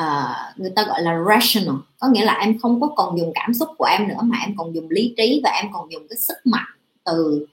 [0.00, 1.76] uh, người ta gọi là rational.
[1.98, 4.54] Có nghĩa là em không có còn dùng cảm xúc của em nữa mà em
[4.56, 7.46] còn dùng lý trí và em còn dùng cái sức mạnh từ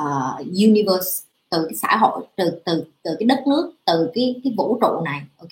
[0.00, 4.54] uh, universe từ cái xã hội từ từ từ cái đất nước từ cái cái
[4.56, 5.50] vũ trụ này ok?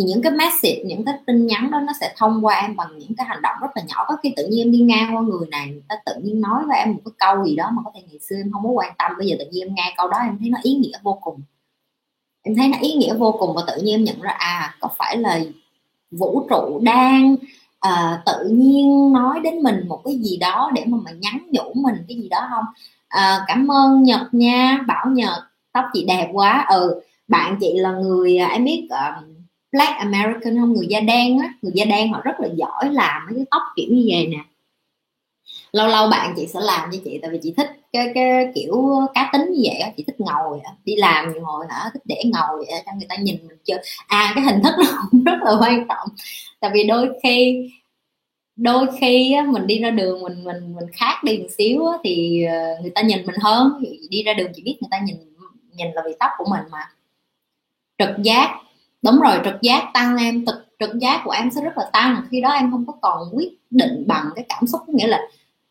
[0.00, 2.98] Thì những cái message những cái tin nhắn đó nó sẽ thông qua em bằng
[2.98, 4.04] những cái hành động rất là nhỏ.
[4.08, 6.62] Có khi tự nhiên em đi ngang qua người này người ta tự nhiên nói
[6.68, 8.68] với em một cái câu gì đó mà có thể ngày xưa em không có
[8.68, 9.12] quan tâm.
[9.18, 11.40] Bây giờ tự nhiên em nghe câu đó em thấy nó ý nghĩa vô cùng.
[12.42, 14.88] Em thấy nó ý nghĩa vô cùng và tự nhiên em nhận ra à có
[14.98, 15.40] phải là
[16.10, 17.36] vũ trụ đang
[17.80, 21.72] à, tự nhiên nói đến mình một cái gì đó để mà mà nhắn nhủ
[21.74, 22.64] mình cái gì đó không?
[23.08, 26.66] À, cảm ơn nhật nha bảo nhật tóc chị đẹp quá.
[26.68, 29.24] Ừ bạn chị là người à, em biết uh,
[29.72, 30.72] black american không?
[30.72, 33.62] Người da đen á người da đen họ rất là giỏi làm mấy cái tóc
[33.76, 34.38] kiểu như vậy nè.
[35.72, 38.90] Lâu lâu bạn chị sẽ làm cho chị tại vì chị thích cái cái kiểu
[39.14, 41.90] cá tính như vậy chị thích ngồi đi làm nhiều hồi hả?
[41.92, 43.82] Thích để ngồi vậy cho người ta nhìn mình chơi.
[44.06, 46.08] À cái hình thức nó cũng rất là quan trọng.
[46.60, 47.70] Tại vì đôi khi
[48.56, 51.98] đôi khi á, mình đi ra đường mình mình mình khác đi một xíu á,
[52.04, 53.82] thì ờ, người ta nhìn mình hơn.
[54.10, 55.16] Đi ra đường chị biết người ta nhìn
[55.76, 56.88] nhìn là vì tóc của mình mà.
[57.98, 58.54] Trực giác
[59.02, 62.22] đúng rồi trực giác tăng em trực trực giác của em sẽ rất là tăng.
[62.30, 65.20] Khi đó em không có còn quyết định bằng cái cảm xúc nghĩa là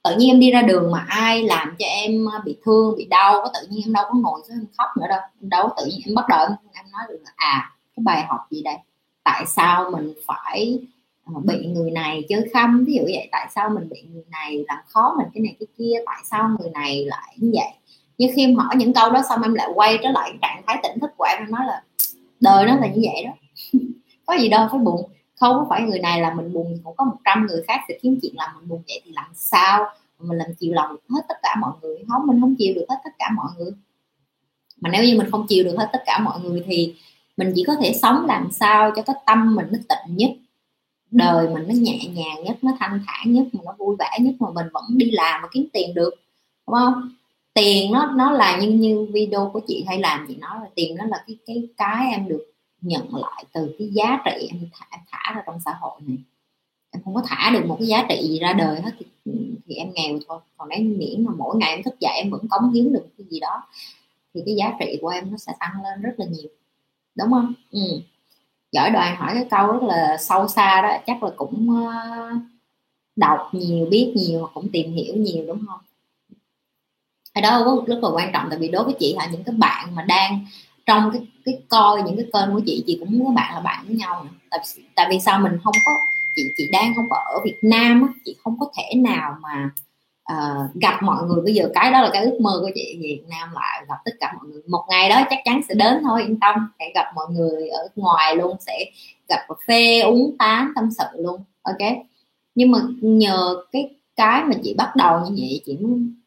[0.03, 3.05] tự nhiên em đi ra đường mà ai làm cho em à, bị thương bị
[3.05, 5.19] đau có tự nhiên em đâu có ngồi xuống em khóc nữa đâu.
[5.41, 8.01] Em đâu có tự nhiên em bắt đầu em, em nói được là à cái
[8.03, 8.75] bài học gì đây?
[9.23, 10.79] Tại sao mình phải
[11.25, 12.85] à, bị người này chơi khăm?
[12.87, 15.67] Ví dụ vậy tại sao mình bị người này làm khó mình cái này cái
[15.77, 16.03] kia?
[16.05, 17.73] Tại sao người này lại như vậy?
[18.17, 20.79] Nhưng khi em hỏi những câu đó xong em lại quay trở lại trạng thái
[20.83, 21.81] tỉnh thức của em em nói là
[22.39, 23.31] đời nó là như vậy đó.
[24.25, 25.11] Có gì đâu phải buồn.
[25.39, 27.97] Không có phải người này là mình buồn, cũng có một trăm người khác sẽ
[28.01, 29.85] kiếm chuyện làm mình buồn vậy thì làm sao
[30.19, 31.97] mình làm chịu lòng hết tất cả mọi người?
[32.07, 33.71] Không, mình không chịu được hết tất cả mọi người.
[34.81, 36.95] Mà nếu như mình không chịu được hết tất cả mọi người thì
[37.37, 40.31] mình chỉ có thể sống làm sao cho cái tâm mình nó tịnh nhất,
[41.11, 44.33] đời mình nó nhẹ nhàng nhất, nó thanh thản nhất, mà nó vui vẻ nhất
[44.39, 46.13] mà mình vẫn đi làm và kiếm tiền được.
[46.67, 47.11] Đúng không?
[47.53, 50.95] Tiền nó nó là như như video của chị hay làm chị nói là tiền
[50.95, 52.45] nó là cái cái cái em được
[52.81, 56.17] nhận lại từ cái giá trị em thả, em thả ra trong xã hội này.
[56.91, 59.31] Em không có thả được một cái giá trị gì ra đời hết thì, ừ,
[59.67, 60.39] thì em nghèo thôi.
[60.57, 63.27] Còn nếu miễn mà mỗi ngày em thức dậy em vẫn cống hiến được cái
[63.29, 63.63] gì đó
[64.33, 66.49] thì cái giá trị của em nó sẽ tăng lên rất là nhiều.
[67.15, 67.53] Đúng không?
[67.71, 67.79] Ừ.
[68.71, 72.29] giỏi đoàn hỏi cái câu rất là sâu xa đó chắc là cũng ờ,
[73.15, 75.79] đọc nhiều biết nhiều cũng tìm hiểu nhiều đúng không?
[77.33, 79.95] Cái đó rất là quan trọng tại vì đối với chị là những cái bạn
[79.95, 80.45] mà đang
[80.85, 83.59] trong cái cái coi những cái kênh của chị chị cũng muốn các bạn là
[83.61, 84.29] bạn với nhau nữa.
[84.49, 84.59] tại
[84.95, 85.91] tại vì sao mình không có
[86.35, 89.69] chị chị đang không có ở Việt Nam á, chị không có thể nào mà
[90.33, 91.41] uh, gặp mọi người.
[91.41, 94.11] Bây giờ cái đó là cái ước mơ của chị Việt Nam lại gặp tất
[94.19, 94.61] cả mọi người.
[94.67, 96.55] Một ngày đó chắc chắn sẽ đến thôi yên tâm.
[96.79, 98.85] Sẽ gặp mọi người ở ngoài luôn sẽ
[99.29, 101.89] gặp cà phê uống tán tâm sự luôn ok?
[102.55, 103.89] Nhưng mà nhờ cái
[104.19, 105.77] cái mà chị bắt đầu như vậy, chị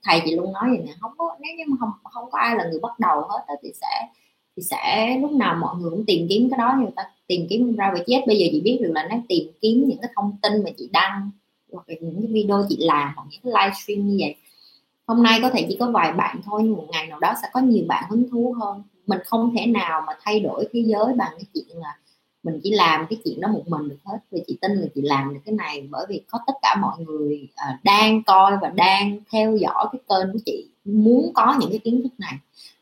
[0.05, 2.57] thầy chị luôn nói vậy nè, không có, nếu như mà không không có ai
[2.57, 4.09] là người bắt đầu hết thì sẽ
[4.57, 7.77] thì sẽ lúc nào mọi người cũng tìm kiếm cái đó người ta tìm kiếm
[7.77, 8.25] ra về chết.
[8.27, 10.89] Bây giờ chị biết được là nó tìm kiếm những cái thông tin mà chị
[10.93, 11.31] đăng
[11.73, 14.37] hoặc là những cái video chị làm hoặc những cái livestream như vậy.
[15.07, 17.49] Hôm nay có thể chỉ có vài bạn thôi nhưng một ngày nào đó sẽ
[17.53, 18.83] có nhiều bạn hứng thú hơn.
[19.07, 21.99] Mình không thể nào mà thay đổi thế giới bằng cái chuyện là
[22.43, 24.19] mình chỉ làm cái chuyện đó một mình được hết.
[24.31, 26.99] Vì chị tin là chị làm được cái này bởi vì có tất cả mọi
[26.99, 31.71] người uh, đang coi và đang theo dõi cái kênh của chị muốn có những
[31.71, 32.35] cái kiến thức này.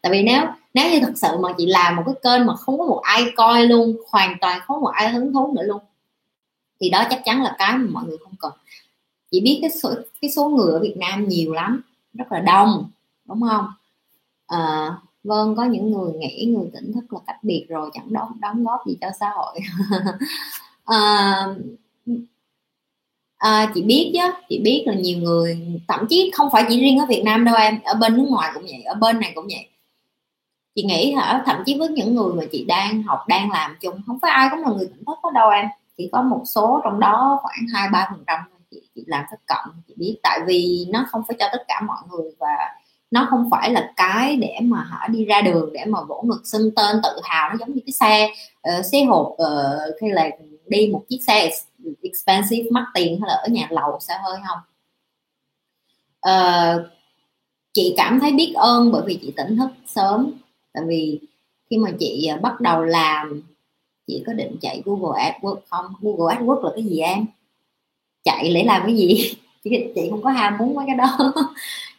[0.03, 0.43] Tại vì nếu
[0.75, 3.25] nếu như thật sự mà chị làm một cái kênh mà không có một ai
[3.37, 5.81] coi luôn hoàn toàn không có một ai hứng thú nữa luôn
[6.81, 8.53] thì đó chắc chắn là cái mà mọi người không cần.
[9.31, 11.83] Chị biết cái số cái số người ở Việt Nam nhiều lắm
[12.15, 12.91] rất là đông
[13.25, 13.67] đúng không?
[14.47, 14.93] À,
[15.25, 18.65] vâng có những người nghĩ người tỉnh thức là cách biệt rồi chẳng đóng đóng
[18.65, 19.59] góp gì cho xã hội.
[20.85, 21.47] À,
[23.39, 26.99] à, chị biết chứ chị biết là nhiều người thậm chí không phải chỉ riêng
[26.99, 29.47] ở Việt Nam đâu em ở bên nước ngoài cũng vậy ở bên này cũng
[29.51, 29.69] vậy.
[30.75, 34.01] Chị nghĩ hả thậm chí với những người mà chị đang học đang làm chung
[34.07, 35.67] không phải ai cũng là người tỉnh thức đó đâu em.
[35.97, 39.41] Chỉ có một số trong đó khoảng hai ba phần trăm chị, chị làm thất
[39.47, 42.57] cộng chị biết tại vì nó không phải cho tất cả mọi người và
[43.11, 46.41] nó không phải là cái để mà họ đi ra đường để mà vỗ ngực
[46.45, 48.31] xưng tên tự hào nó giống như cái xe
[48.79, 50.31] uh, xe hộp uh, hay là
[50.67, 51.51] đi một chiếc xe
[52.03, 54.59] expensive mắc tiền hay là ở nhà lầu xe hơi không?
[56.29, 56.87] Uh,
[57.73, 60.33] chị cảm thấy biết ơn bởi vì chị tỉnh thức sớm.
[60.73, 61.21] Tại vì
[61.71, 63.43] khi mà chị bắt đầu làm
[64.07, 65.87] chị có định chạy Google AdWords không?
[66.01, 67.27] Google AdWords là cái gì em?
[68.25, 69.35] Chạy để làm cái gì?
[69.65, 71.33] Chị, chị không có ham muốn mấy cái đó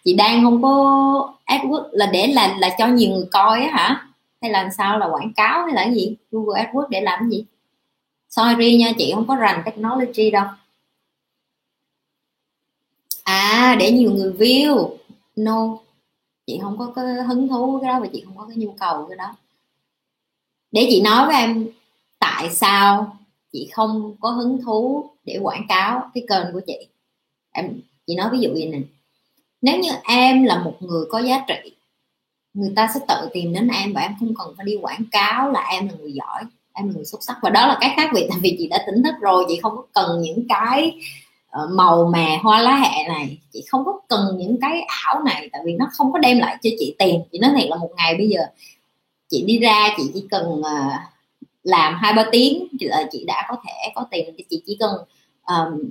[0.04, 4.08] chị đang không có AdWords là để là là cho nhiều người coi á hả?
[4.42, 5.00] Hay là sao?
[5.00, 6.16] Là quảng cáo hay là cái gì?
[6.32, 7.46] Google AdWords để làm cái gì?
[8.30, 10.46] Sorry nha, chị không có rành technology đâu.
[13.24, 14.96] À để nhiều người view.
[15.36, 15.78] No.
[16.48, 19.06] Chị không có cái hứng thú cái đó và chị không có cái nhu cầu
[19.10, 19.36] cái đó.
[20.72, 21.68] Để chị nói với em,
[22.20, 23.18] tại sao
[23.52, 26.88] chị không có hứng thú để quảng cáo cái kênh của chị?
[27.52, 28.80] Em, chị nói ví dụ gì nè
[29.62, 31.72] nếu như em là một người có giá trị
[32.54, 35.52] người ta sẽ tự tìm đến em và em không cần phải đi quảng cáo
[35.52, 36.44] là em là người giỏi
[36.74, 37.38] em là người xuất sắc.
[37.42, 39.76] Và đó là cái khác biệt tại vì chị đã tỉnh thức rồi chị không
[39.76, 40.96] có cần những cái
[41.50, 43.38] ờ, màu mè hoa lá hẹ này.
[43.54, 46.58] Chị không có cần những cái ảo này tại vì nó không có đem lại
[46.62, 47.24] cho chị tiền.
[47.32, 48.42] Chị nói thiệt là một ngày bây giờ
[49.30, 50.90] chị đi ra chị chỉ cần ờ,
[51.64, 54.36] làm hai ba tiếng là chị đã có thể có tiền.
[54.50, 54.92] Chị chỉ cần
[55.48, 55.90] um,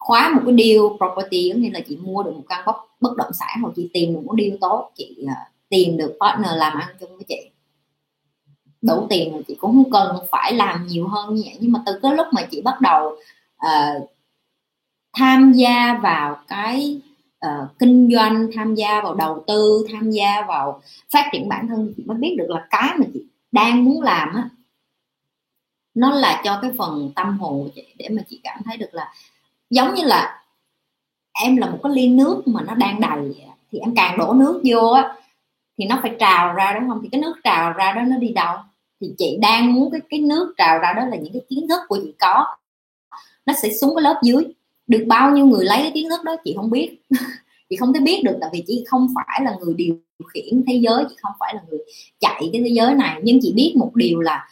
[0.00, 3.16] khóa một cái deal property có nghĩa là chị mua được một căn bất, bất
[3.16, 5.30] động sản hoặc chị tìm được một deal tốt chị uh,
[5.68, 7.50] tìm được partner làm ăn chung với chị.
[8.82, 11.56] Đủ tiền rồi chị cũng không cần phải làm nhiều hơn như vậy.
[11.60, 13.16] Nhưng mà từ cái lúc mà chị bắt đầu
[13.66, 14.10] uh,
[15.12, 17.00] tham gia vào cái
[17.46, 20.82] uh, kinh doanh tham gia vào đầu tư tham gia vào
[21.12, 24.34] phát triển bản thân chị mới biết được là cái mà chị đang muốn làm
[24.34, 24.48] á
[25.94, 28.94] nó là cho cái phần tâm hồn của chị để mà chị cảm thấy được
[28.94, 29.14] là
[29.70, 30.42] giống như là
[31.32, 33.34] em là một cái ly nước mà nó đang đầy
[33.72, 35.14] thì em càng đổ nước vô á,
[35.78, 37.00] thì nó phải trào ra đúng không?
[37.02, 38.56] Thì cái nước trào ra đó nó đi đâu?
[39.00, 41.80] Thì chị đang muốn cái cái nước trào ra đó là những cái kiến thức
[41.88, 42.46] của chị có.
[43.46, 44.44] Nó sẽ xuống cái lớp dưới.
[44.86, 46.98] Được bao nhiêu người lấy cái kiến thức đó chị không biết.
[47.70, 49.98] Chị không thể biết được, tại vì chị không phải là người điều
[50.34, 51.78] khiển thế giới, chị không phải là người
[52.20, 53.20] chạy cái thế giới này.
[53.22, 54.48] Nhưng chị biết một điều là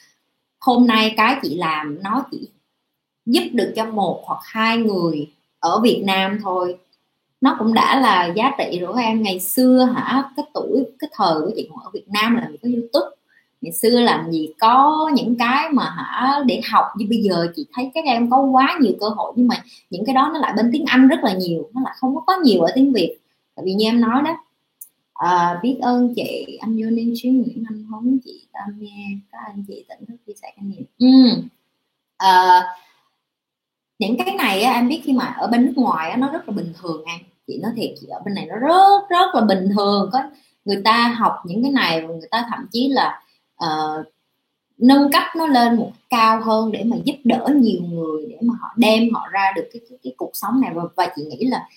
[0.61, 2.49] hôm nay cái chị làm, nó chỉ
[3.29, 6.77] giúp được cho một hoặc hai người ở Việt Nam thôi.
[7.41, 9.23] Nó cũng đã là giá trị rồi em.
[9.23, 12.69] Ngày xưa hả cái tuổi cái thời của chị còn ở Việt Nam là có
[12.69, 13.17] YouTube.
[13.61, 16.85] Ngày xưa làm gì có những cái mà hả để học.
[16.97, 20.05] Như bây giờ chị thấy các em có quá nhiều cơ hội nhưng mà những
[20.05, 21.71] cái đó nó lại bên tiếng Anh rất là nhiều.
[21.75, 23.19] Nó lại không có, có nhiều ở tiếng Việt.
[23.55, 24.37] Tại vì như em nói đó
[25.15, 26.59] à, biết ơn chị.
[26.61, 30.17] Anh vô nên chuyên nguyễn anh Hống chị tam nghe các anh chị tỉnh thức
[30.27, 30.85] chia sẻ kinh nghiệm.
[30.99, 31.43] Ừ.
[32.17, 32.63] à,
[33.99, 36.49] những cái này á, em biết khi mà ở bên nước ngoài á, nó rất
[36.49, 37.19] là bình thường em.
[37.47, 40.11] Chị nói thiệt chị ở bên này nó rất rất là bình thường.
[40.13, 40.23] Có
[40.65, 43.23] người ta học những cái này người ta thậm chí là
[43.65, 44.07] uh,
[44.79, 48.55] nâng cấp nó lên một cao hơn để mà giúp đỡ nhiều người để mà
[48.61, 50.71] họ đem họ ra được cái cái, cái cuộc sống này.
[50.75, 51.69] Và, và chị nghĩ là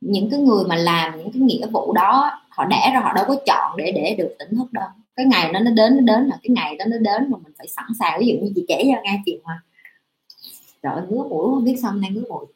[0.00, 3.24] những cái người mà làm những cái nghĩa vụ đó họ đẻ ra họ đâu
[3.28, 4.88] có chọn để để được tỉnh thức đâu.
[5.16, 7.52] Cái ngày đó nó đến nó đến là cái ngày đó nó đến mà mình
[7.58, 8.20] phải sẵn sàng.
[8.20, 9.60] Ví dụ như chị kể cho nghe chuyện mà
[10.82, 12.46] rồi ngứa mũi không biết sao nay ngứa mũi.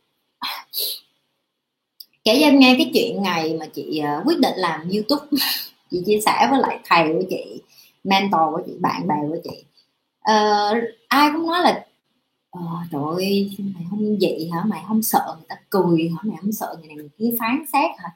[2.25, 5.27] Kể cho em nghe cái chuyện ngày mà chị ờ, quyết định làm youtube.
[5.91, 7.63] Chị chia sẻ với lại thầy của chị
[8.05, 9.65] mentor của chị bạn bè của chị.
[10.21, 10.75] Ờ,
[11.09, 11.85] ai cũng nói là
[12.51, 12.61] ờ,
[12.93, 14.65] trời ơi mày không vậy hả?
[14.67, 16.19] Mày không sợ người ta cười hả?
[16.23, 18.11] Mày không sợ người này người kia phán xét hả?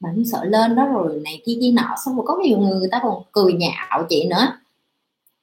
[0.00, 1.94] Mày không sợ lên đó rồi này kia kia nọ.
[2.04, 4.58] Xong rồi có nhiều người người ta còn cười nhạo chị nữa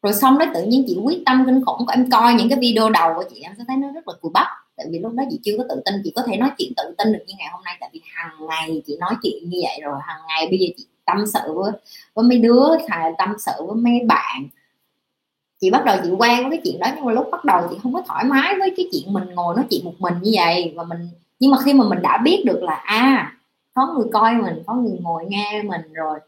[0.05, 2.59] rồi xong đó tự nhiên chị quyết tâm kinh khủng của em coi những cái
[2.59, 4.47] video đầu của chị em sẽ thấy nó rất là cùi bắp.
[4.75, 6.95] Tại vì lúc đó chị chưa có tự tin, chị có thể nói chuyện tự
[6.97, 7.77] tin được như ngày hôm nay.
[7.79, 10.85] Tại vì hàng ngày chị nói chuyện như vậy rồi, hàng ngày bây giờ chị
[11.05, 11.71] tâm sự với
[12.13, 12.65] với mấy đứa
[13.17, 14.47] tâm sự với mấy bạn.
[15.61, 17.75] Chị bắt đầu chị quen với cái chuyện đó, nhưng mà lúc bắt đầu chị
[17.83, 20.73] không có thoải mái với cái chuyện mình ngồi nói chuyện một mình như vậy.
[20.75, 23.33] Và mình, nhưng mà khi mà mình đã biết được là à
[23.73, 26.19] có người coi mình, có người ngồi nghe mình rồi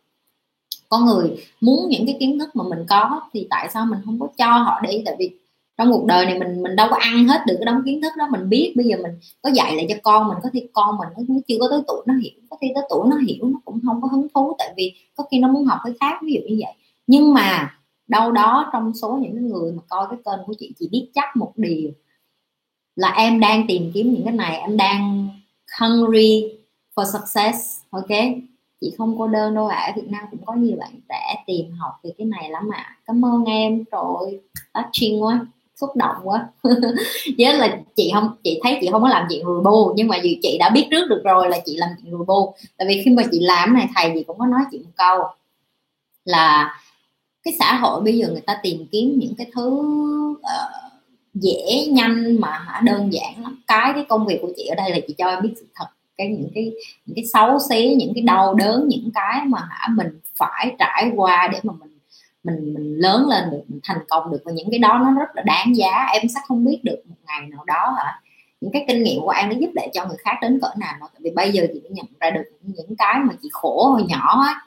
[0.89, 4.19] có người muốn những cái kiến thức mà mình có thì tại sao mình không
[4.19, 5.29] có cho họ đi tại vì
[5.77, 8.11] trong cuộc đời này mình mình đâu có ăn hết được cái đống kiến thức
[8.17, 9.11] đó, mình biết bây giờ mình
[9.41, 12.03] có dạy lại cho con mình, có khi con mình nó chưa có tới tuổi
[12.07, 14.73] nó hiểu, có khi tới tuổi nó hiểu nó cũng không có hứng thú, tại
[14.77, 16.73] vì có khi nó muốn học cái khác, ví dụ như vậy.
[17.07, 17.77] Nhưng mà
[18.07, 21.35] đâu đó trong số những người mà coi cái kênh của chị chị biết chắc
[21.35, 21.91] một điều
[22.95, 25.29] là em đang tìm kiếm những cái này, em đang
[25.79, 26.43] hungry
[26.95, 28.09] for success, ok?
[28.81, 29.93] Chị không cô đơn đâu ạ à.
[29.95, 32.95] Việt Nam cũng có nhiều bạn trẻ tìm học về cái này lắm ạ à.
[33.05, 34.39] cảm ơn em rồi
[34.73, 36.47] touching quá xúc động quá
[37.37, 40.17] với là chị không chị thấy chị không có làm chuyện rùi bu nhưng mà
[40.17, 43.01] dù chị đã biết trước được rồi là chị làm chuyện rùi bu tại vì
[43.05, 45.23] khi mà chị làm này thầy gì cũng có nói chị một câu
[46.25, 46.79] là
[47.43, 49.69] cái xã hội bây giờ người ta tìm kiếm những cái thứ
[50.31, 50.87] uh,
[51.33, 54.97] dễ nhanh mà đơn giản lắm cái cái công việc của chị ở đây là
[55.07, 55.85] chị cho em biết sự thật
[56.17, 56.71] cái những cái
[57.05, 61.11] những cái xấu xí, những cái đau đớn, những cái mà hả, mình phải trải
[61.15, 61.97] qua để mà mình
[62.43, 64.41] mình mình lớn lên được, mình thành công được.
[64.45, 66.07] Và những cái đó nó rất là đáng giá.
[66.13, 68.21] Em sẽ không biết được một ngày nào đó hả,
[68.61, 70.95] những cái kinh nghiệm của em nó giúp để cho người khác đến cỡ nào
[70.99, 74.03] tại vì bây giờ chị mới nhận ra được những cái mà chị khổ hồi
[74.07, 74.61] nhỏ á.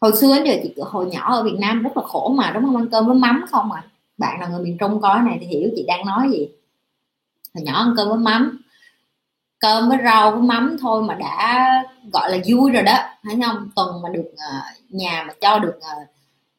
[0.00, 2.64] Hồi xưa đến giờ chị hồi nhỏ ở Việt Nam rất là khổ mà, đúng
[2.64, 2.76] không?
[2.76, 3.82] Ăn cơm với mắm không à.
[4.18, 6.48] Bạn là người miền Trung coi này, thì hiểu chị đang nói gì.
[7.54, 8.63] Hồi nhỏ ăn cơm với mắm
[9.64, 11.68] cơm với rau với mắm thôi mà đã
[12.12, 13.70] gọi là vui rồi đó thấy không?
[13.76, 16.08] Tuần mà được uh, nhà mà cho được uh,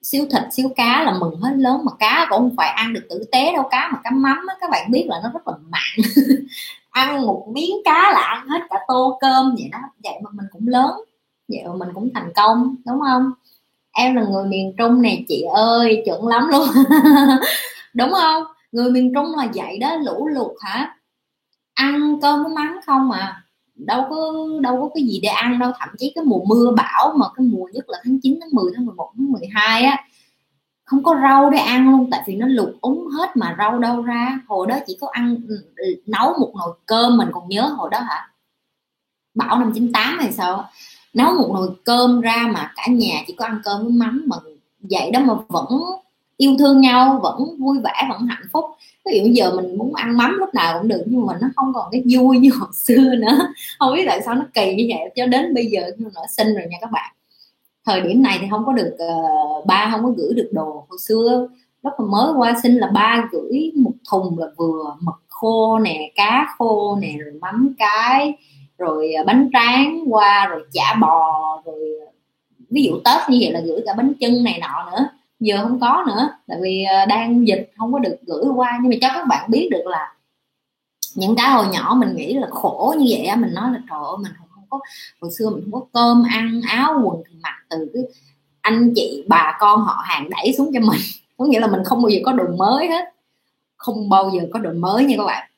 [0.02, 3.08] xíu thịt xíu cá là mừng hết lớn mà cá cũng không phải ăn được
[3.10, 5.54] tử tế đâu cá mà cá mắm á, các bạn biết là nó rất là
[5.70, 6.06] mặn.
[6.90, 10.46] Ăn một miếng cá là ăn hết cả tô cơm vậy đó vậy mà mình
[10.52, 10.92] cũng lớn
[11.48, 13.32] vậy mà mình cũng thành công đúng không?
[13.92, 16.68] Em là người miền trung này chị ơi chuẩn lắm luôn.
[17.94, 18.44] Đúng không?
[18.72, 20.96] Người miền trung là vậy đó lũ lụt hả?
[21.76, 23.42] Ăn cơm với mắm không à.
[23.76, 25.72] Đâu có đâu có cái gì để ăn đâu.
[25.80, 28.72] Thậm chí cái mùa mưa bão mà cái mùa nhất là tháng 9 tháng 10
[28.76, 30.06] tháng 11 tháng 12 á,
[30.86, 34.02] không có rau để ăn luôn, tại vì nó lụt úng hết mà rau đâu
[34.02, 34.40] ra.
[34.48, 35.38] Hồi đó chỉ có ăn
[35.76, 38.30] ừ, nấu một nồi cơm mình còn nhớ hồi đó hả?
[39.36, 40.70] Bão năm 98 hay sao
[41.14, 44.38] nấu một nồi cơm ra mà cả nhà chỉ có ăn cơm với mắm mà
[44.80, 45.66] vậy đó mà vẫn
[46.38, 48.66] yêu thương nhau, vẫn vui vẻ, vẫn hạnh phúc
[49.06, 51.74] ví dụ giờ mình muốn ăn mắm lúc nào cũng được nhưng mà nó không
[51.74, 53.54] còn cái vui như hồi xưa nữa.
[53.80, 56.66] Không biết tại sao nó kỳ như vậy cho đến bây giờ nó sinh rồi
[56.70, 57.16] nha các bạn.
[57.86, 60.86] Thời điểm này thì không có được uh, ba không có gửi được đồ.
[60.90, 61.48] Hồi xưa
[61.86, 66.12] lúc mà mới qua sinh là ba gửi một thùng là vừa mực khô nè
[66.16, 68.34] cá khô nè rồi mắm cái
[68.78, 72.12] rồi ờ, bánh tráng qua rồi chả bò rồi ờ,
[72.70, 75.08] ví dụ tết như vậy là gửi cả bánh chân này nọ nữa
[75.40, 78.80] giờ không có nữa, tại vì ờ, đang dịch, không có được gửi qua.
[78.82, 80.14] Nhưng mà cho các bạn biết được là
[81.16, 84.00] những cái hồi nhỏ mình nghĩ là khổ như vậy á, mình nói là trời
[84.00, 84.80] ơi, mình không có,
[85.22, 88.04] hồi xưa mình không có cơm ăn, áo quần thì mặc từ cái
[88.66, 91.00] anh chị, bà con họ hàng đẩy xuống cho mình.
[91.38, 93.06] Có nghĩa là mình không bao giờ có đồ mới hết.
[93.78, 95.50] Không bao giờ có đồ mới nha các bạn.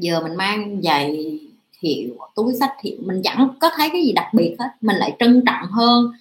[0.00, 1.38] Giờ mình mang giày
[1.82, 4.68] hiệu, túi sách hiệu, mình chẳng có thấy cái gì đặc biệt hết.
[4.80, 6.12] Mình lại trân trọng hơn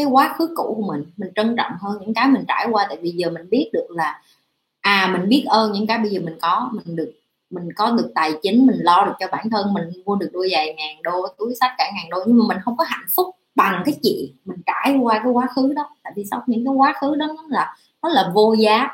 [0.00, 2.86] cái quá khứ cũ của mình mình trân trọng hơn những cái mình trải qua.
[2.88, 4.22] Tại vì giờ mình biết được là
[4.80, 7.12] à mình biết ơn những cái bây giờ mình có, mình được,
[7.50, 10.48] mình có được tài chính, mình lo được cho bản thân, mình mua được đôi
[10.52, 13.36] giày ngàn đô, túi sách cả ngàn đô, nhưng mà mình không có hạnh phúc
[13.54, 15.90] bằng cái chuyện mình trải qua cái quá khứ đó.
[16.02, 18.88] Tại vì sau những cái quá khứ đó nó là nó là vô giá.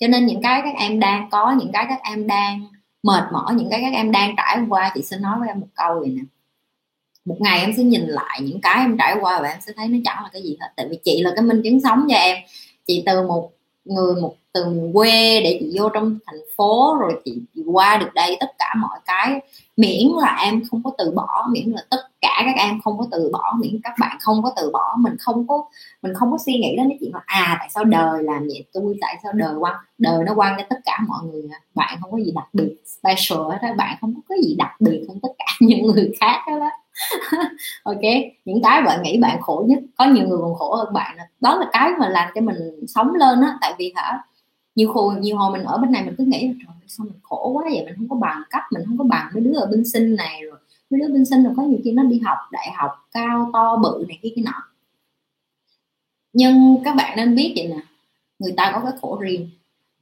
[0.00, 2.66] Cho nên những cái các em đang có, những cái các em đang
[3.02, 5.66] mệt mỏi, những cái các em đang trải qua, chị xin nói với em một
[5.74, 6.22] câu vậy nè
[7.28, 9.88] một ngày em sẽ nhìn lại những cái em trải qua và em sẽ thấy
[9.88, 10.68] nó chẳng là cái gì hết.
[10.76, 12.36] Tại vì chị là cái minh chứng sống cho em.
[12.86, 13.50] Chị từ một
[13.84, 18.14] người một từ quê để chị vô trong thành phố rồi chị, chị qua được
[18.14, 19.40] đây tất cả mọi cái.
[19.76, 23.06] Miễn là em không có từ bỏ miễn là tất cả các em không có
[23.10, 24.96] từ bỏ miễn các bạn không có từ bỏ.
[24.98, 25.64] Mình không có
[26.02, 28.64] mình không có suy nghĩ đến cái chuyện là à tại sao đời làm vậy?
[28.72, 31.58] Tôi tại sao đời quan đời nó quan cho tất cả mọi người à?
[31.74, 35.04] bạn không có gì đặc biệt special hết bạn không có cái gì đặc biệt
[35.08, 36.70] hơn tất cả những người khác đó
[37.82, 38.02] ok,
[38.44, 41.56] những cái bạn nghĩ bạn khổ nhất, có nhiều người còn khổ hơn bạn đó
[41.56, 44.22] là cái mà làm cho mình sống lên á, tại vì hả,
[44.74, 47.50] nhiều hồi nhiều hồi mình ở bên này mình cứ nghĩ trời sao mình khổ
[47.54, 47.84] quá vậy?
[47.84, 50.42] Mình không có bằng cấp, mình không có bằng mấy đứa ở bên sinh này
[50.44, 50.58] rồi,
[50.90, 53.76] mấy đứa bên sinh rồi có nhiều khi nó đi học đại học cao to
[53.76, 54.62] bự này kia cái nọ.
[56.32, 57.80] Nhưng các bạn nên biết vậy nè,
[58.38, 59.50] người ta có cái khổ riêng.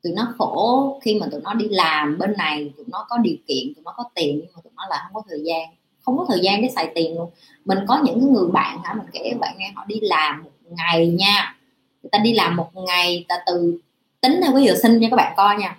[0.03, 3.37] Tụi nó khổ khi mà tụi nó đi làm bên này, tụi nó có điều
[3.47, 5.69] kiện, tụi nó có tiền, nhưng mà tụi nó là không có thời gian
[6.07, 7.31] không có thời gian để xài tiền luôn.
[7.65, 10.51] Mình có những người bạn hả, mình kể các bạn nghe, họ đi làm một
[10.71, 11.57] ngày nha.
[12.03, 13.79] Người ta đi làm một ngày ta từ
[14.21, 15.77] tính theo cái giờ sinh nha các bạn coi nha.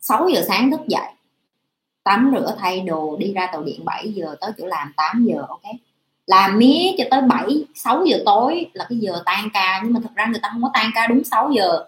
[0.00, 1.10] 6 giờ sáng thức dậy,
[2.04, 5.44] tắm rửa, thay đồ, đi ra tàu điện 7 giờ tới chỗ làm 8 giờ,
[5.48, 5.62] ok?
[6.26, 10.00] Làm mía cho tới 7 6 giờ tối là cái giờ tan ca, nhưng mà
[10.02, 11.84] thật ra người ta không có tan ca đúng 6 giờ.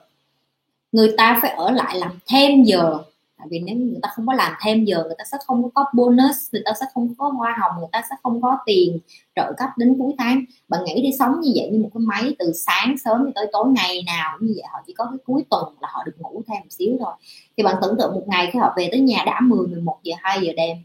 [0.92, 2.98] Người ta phải ở lại làm thêm giờ
[3.40, 5.84] tại vì nếu người ta không có làm thêm giờ, người ta sẽ không có
[5.94, 8.98] bonus, người ta sẽ không có hoa hồng, người ta sẽ không có tiền
[9.36, 10.44] trợ cấp đến cuối tháng.
[10.68, 13.64] Bạn nghĩ đi sống như vậy như một cái máy từ sáng sớm tới tối
[13.68, 16.42] ngày nào cũng như vậy, họ chỉ có cái cuối tuần là họ được ngủ
[16.48, 17.12] thêm một xíu thôi.
[17.56, 20.14] Thì bạn tưởng tượng một ngày khi họ về tới nhà đã 10 11 giờ
[20.18, 20.76] 2 giờ đêm,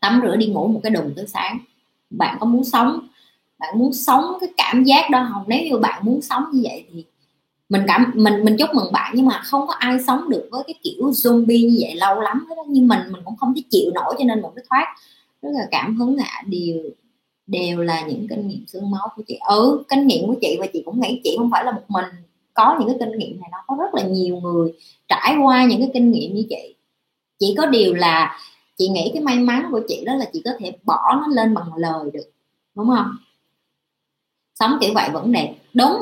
[0.00, 1.58] tắm rửa đi ngủ một cái đùng tới sáng.
[2.10, 3.08] Bạn có muốn sống?
[3.58, 5.44] Bạn muốn sống cái cảm giác đó không?
[5.46, 7.04] Nếu như bạn muốn sống như vậy thì
[7.74, 10.62] mình cảm, mình mình chúc mừng bạn nhưng mà không có ai sống được với
[10.66, 13.90] cái kiểu zombie như vậy lâu lắm hết như mình mình cũng không thể chịu
[13.94, 14.86] nổi cho nên mình mới thoát.
[15.42, 16.26] Rất là cảm hứng ạ.
[16.30, 16.42] À.
[16.46, 16.76] điều
[17.46, 19.38] đều là những kinh nghiệm xương máu của chị.
[19.48, 22.04] Ừ kinh nghiệm của chị và chị cũng nghĩ chị không phải là một mình.
[22.54, 24.72] Có những cái kinh nghiệm này nó có rất là nhiều người
[25.08, 26.74] trải qua những cái kinh nghiệm như chị.
[27.38, 28.38] Chỉ có điều là
[28.78, 31.54] chị nghĩ cái may mắn của chị đó là chị có thể bỏ nó lên
[31.54, 32.30] bằng lời được,
[32.74, 33.16] đúng không?
[34.54, 35.54] Sống kiểu vậy vẫn đẹp.
[35.74, 35.92] Đúng,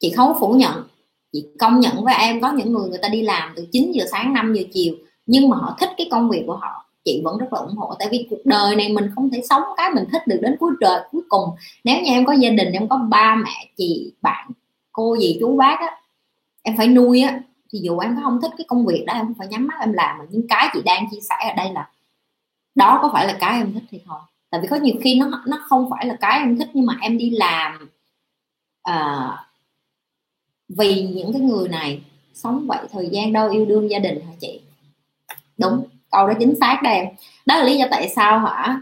[0.00, 0.84] chị không phủ nhận
[1.32, 4.04] chị công nhận với em có những người người ta đi làm từ 9 giờ
[4.10, 4.94] sáng 5 giờ chiều
[5.26, 6.86] nhưng mà họ thích cái công việc của họ.
[7.04, 9.62] Chị vẫn rất là ủng hộ tại vì cuộc đời này mình không thể sống
[9.76, 11.50] cái mình thích được đến cuối trời cuối cùng.
[11.84, 14.50] Nếu như em có gia đình em có ba mẹ chị bạn
[14.92, 15.96] cô gì chú bác á
[16.62, 17.40] em phải nuôi á.
[17.72, 19.74] Thì dù em có không thích cái công việc đó em không phải nhắm mắt
[19.80, 21.90] em làm mà những cái chị đang chia sẻ ở đây là
[22.74, 24.18] đó có phải là cái em thích thì thôi.
[24.50, 26.96] Tại vì có nhiều khi nó nó không phải là cái em thích nhưng mà
[27.00, 27.88] em đi làm
[28.90, 29.49] uh,
[30.78, 32.00] vì những cái người này
[32.34, 34.60] sống vậy thời gian đâu yêu đương gia đình hả chị?
[35.58, 37.06] Đúng câu đó chính xác đây
[37.46, 38.80] đó là lý do tại sao hả?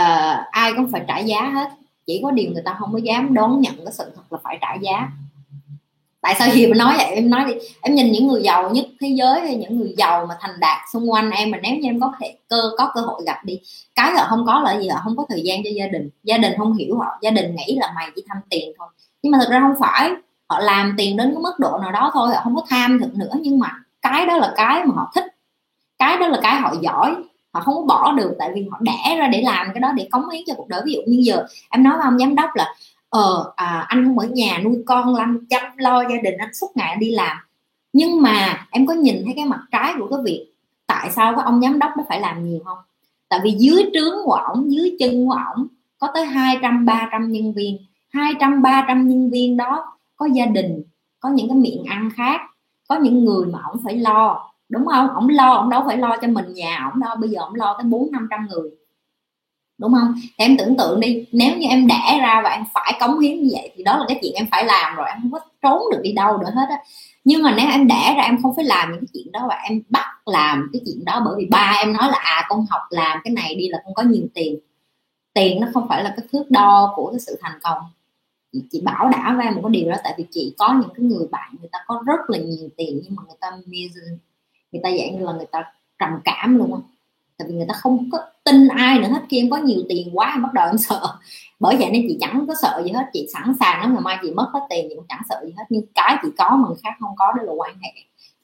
[0.00, 1.70] Uh, ai cũng phải trả giá hết.
[2.06, 4.58] Chỉ có điều người ta không có dám đón nhận cái sự thật là phải
[4.60, 5.08] trả giá.
[6.20, 7.06] Tại sao gì nói vậy?
[7.06, 7.52] Em nói đi.
[7.80, 10.78] Em nhìn những người giàu nhất thế giới hay những người giàu mà thành đạt
[10.92, 13.60] xung quanh em mà nếu như em có thể cơ có cơ hội gặp đi
[13.94, 16.08] cái là không có là gì là không có thời gian cho gia đình.
[16.24, 18.88] Gia đình không hiểu họ gia đình nghĩ là mày chỉ tham tiền thôi.
[19.22, 20.10] Nhưng mà thật ra không phải
[20.54, 23.14] họ làm tiền đến cái mức độ nào đó thôi họ không có tham thực
[23.14, 23.32] nữa.
[23.40, 25.24] Nhưng mà cái đó là cái mà họ thích.
[25.98, 27.14] Cái đó là cái họ giỏi.
[27.52, 30.08] Họ không có bỏ được tại vì họ đẻ ra để làm cái đó để
[30.10, 30.82] cống hiến cho cuộc đời.
[30.84, 32.74] Ví dụ như giờ em nói với ông giám đốc là
[33.08, 36.76] ờ à, anh không ở nhà nuôi con lăm chăm lo gia đình anh suốt
[36.76, 37.36] ngày đi làm.
[37.92, 40.46] Nhưng mà em có nhìn thấy cái mặt trái của cái việc
[40.86, 42.78] tại sao cái ông giám đốc nó phải làm nhiều không?
[43.28, 45.66] Tại vì dưới trướng của ổng dưới chân của ổng
[45.98, 47.78] có tới hai trăm ba trăm nhân viên.
[48.12, 50.82] Hai trăm ba trăm nhân viên đó có gia đình,
[51.20, 52.40] có những cái miệng ăn khác,
[52.88, 55.08] có những người mà ổng phải lo, đúng không?
[55.08, 57.74] Ổng lo, ổng đâu phải lo cho mình nhà ổng đâu, bây giờ ổng lo
[57.78, 58.70] tới bốn, năm trăm người,
[59.78, 60.14] đúng không?
[60.22, 63.42] Thì em tưởng tượng đi, nếu như em đẻ ra và em phải cống hiến
[63.42, 65.82] như vậy thì đó là cái chuyện em phải làm rồi, em không có trốn
[65.92, 66.78] được đi đâu nữa hết á.
[67.24, 69.54] Nhưng mà nếu em đẻ ra em không phải làm những cái chuyện đó và
[69.54, 72.82] em bắt làm cái chuyện đó bởi vì ba em nói là à con học
[72.90, 74.58] làm cái này đi là con có nhiều tiền.
[75.34, 77.78] Tiền nó không phải là cái thước đo của cái sự thành công
[78.70, 81.06] chị bảo đảm với em một cái điều đó, tại vì chị có những cái
[81.06, 83.50] người bạn, người ta có rất là nhiều tiền nhưng mà người ta
[84.72, 85.64] người ta dạng như là người ta
[85.98, 86.80] trầm cảm luôn á.
[87.38, 90.10] Tại vì người ta không có tin ai nữa hết, khi em có nhiều tiền
[90.12, 91.00] quá em bắt đầu em sợ.
[91.60, 94.18] Bởi vậy nên chị chẳng có sợ gì hết, chị sẵn sàng lắm ngày mai
[94.22, 95.64] chị mất hết tiền chị cũng chẳng sợ gì hết.
[95.68, 97.90] Nhưng cái chị có mà người khác không có, đó là quan hệ.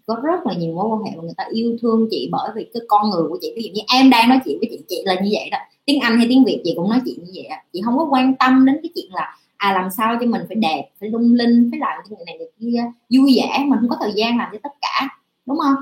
[0.07, 2.71] Có rất là nhiều mối quan hệ mà người ta yêu thương chị bởi vì
[2.75, 3.53] cái con người của chị.
[3.57, 5.59] Ví dụ như em đang nói chuyện với chị chị là như vậy đó.
[5.85, 7.57] Tiếng anh hay tiếng việt chị cũng nói chuyện như vậy đó.
[7.73, 10.57] chị không có quan tâm đến cái chuyện là à làm sao cho mình phải
[10.57, 12.85] đẹp phải lung linh phải làm cái này này kia
[13.19, 15.09] vui vẻ mình không có thời gian làm cho tất cả
[15.47, 15.75] đúng không?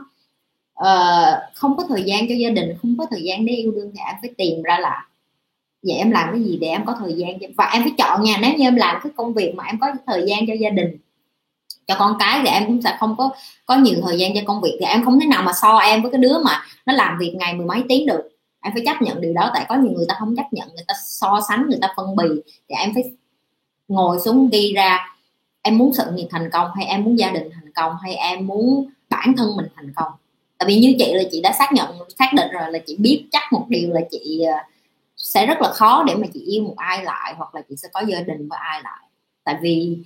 [0.74, 3.90] Ờ, không có thời gian cho gia đình không có thời gian để yêu đương
[3.94, 5.06] thì em phải tìm ra là
[5.82, 8.38] vậy em làm cái gì để em có thời gian và em phải chọn nha
[8.42, 10.96] nếu như em làm cái công việc mà em có thời gian cho gia đình
[11.86, 13.30] cho con cái thì em cũng sẽ không có
[13.66, 16.02] có nhiều thời gian cho công việc thì em không thể nào mà so em
[16.02, 18.28] với cái đứa mà nó làm việc ngày mười mấy tiếng được.
[18.60, 20.84] Em phải chấp nhận điều đó tại có nhiều người ta không chấp nhận người
[20.88, 22.28] ta so sánh người ta phân bì
[22.68, 23.04] thì em phải
[23.89, 25.16] ngồi xuống ghi ra,
[25.62, 28.47] em muốn sự nghiệp thành công hay em muốn gia đình thành công hay em
[28.47, 30.12] muốn bản thân mình thành công?
[30.59, 33.24] Tại vì như chị là chị đã xác nhận, xác định rồi là chị biết
[33.32, 34.59] chắc một điều là chị ờ,
[35.16, 37.89] sẽ rất là khó để mà chị yêu một ai lại hoặc là chị sẽ
[37.93, 39.09] có gia đình với ai lại.
[39.45, 39.99] Tại vì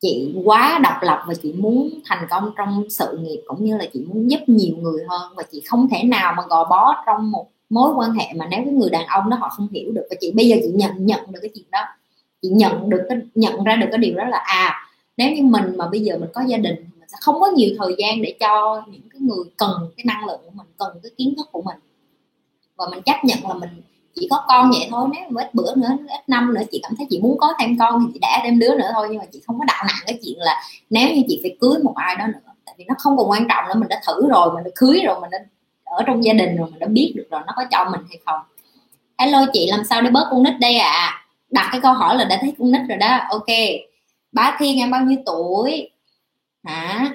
[0.00, 3.84] chị quá độc lập và chị muốn thành công trong sự nghiệp cũng như là
[3.92, 7.30] chị muốn giúp nhiều người hơn và chị không thể nào mà gò bó trong
[7.30, 10.06] một mối quan hệ mà nếu cái người đàn ông đó họ không hiểu được.
[10.10, 11.84] Và chị, bây giờ chị nhận nhận được cái chuyện đó
[12.42, 15.76] chị nhận được cái, nhận ra được cái điều đó là à nếu như mình
[15.76, 18.36] mà bây giờ mình có gia đình, mình sẽ không có nhiều thời gian để
[18.40, 21.62] cho những cái người cần cái năng lượng của mình, cần cái kiến thức của
[21.62, 21.76] mình
[22.76, 23.70] và mình chấp nhận là mình
[24.14, 26.92] chỉ có con vậy thôi, nếu mà ít bữa nữa, ít năm nữa, chị cảm
[26.96, 29.24] thấy chị muốn có thêm con thì chị đã thêm đứa nữa thôi, nhưng mà
[29.32, 32.16] chị không có đạo nặng cái chuyện là nếu như chị phải cưới một ai
[32.16, 34.64] đó nữa, tại vì nó không còn quan trọng nữa, mình đã thử rồi, mình
[34.64, 35.38] đã cưới rồi, mình đã
[35.84, 38.18] ở trong gia đình rồi, mình đã biết được rồi, nó có cho mình hay
[38.26, 38.40] không
[39.18, 41.21] hello chị, làm sao để bớt con nít đây ạ à?
[41.52, 43.18] Đặt cái câu hỏi là đã thấy con nít rồi đó.
[43.30, 43.46] Ok.
[44.32, 45.90] Bá thiên em bao nhiêu tuổi?
[46.64, 47.14] Hả?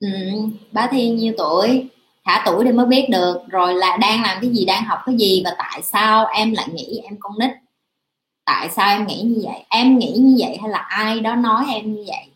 [0.00, 0.08] Ừ,
[0.72, 1.88] bá thiên nhiêu tuổi?
[2.24, 3.40] Thả tuổi để mới biết được.
[3.48, 4.64] Rồi là đang làm cái gì?
[4.64, 5.42] Đang học cái gì?
[5.44, 7.50] Và tại sao em lại nghĩ em con nít?
[8.44, 9.64] Tại sao em nghĩ như vậy?
[9.68, 12.26] Em nghĩ như vậy hay là ai đó nói em như vậy?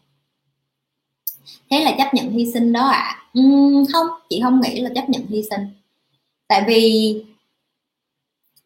[1.70, 2.98] Thế là chấp nhận hy sinh đó ạ.
[2.98, 3.40] À?
[3.40, 5.68] uhm, không chị không nghĩ là chấp nhận hy sinh.
[6.48, 7.14] Tại vì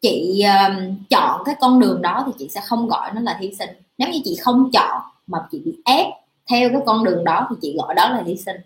[0.01, 3.53] chị um, chọn cái con đường đó thì chị sẽ không gọi nó là hy
[3.59, 3.69] sinh.
[3.97, 6.07] Nếu như chị không chọn mà chị bị ép
[6.49, 8.57] theo cái con đường đó thì chị gọi đó là hy sinh.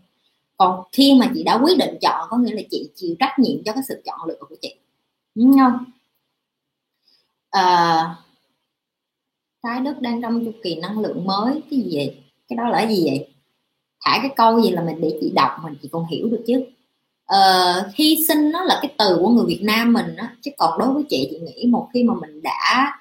[0.58, 3.64] Còn khi mà chị đã quyết định chọn có nghĩa là chị chịu trách nhiệm
[3.66, 4.76] cho cái sự chọn lựa của chị.
[5.36, 5.86] Đúng không?
[7.50, 8.16] À,
[9.64, 11.62] trái đất đang trong chu kỳ năng lượng mới.
[11.72, 12.24] Cái gì vậy?
[12.48, 13.34] Cái đó là cái gì vậy?
[14.02, 16.66] Thả cái câu gì là mình để chị đọc mình chị còn hiểu được chứ
[17.34, 20.36] uh, hy sinh nó là cái từ của người Việt Nam mình á.
[20.42, 22.94] Chứ còn đối với chị chị nghĩ một khi mà mình đã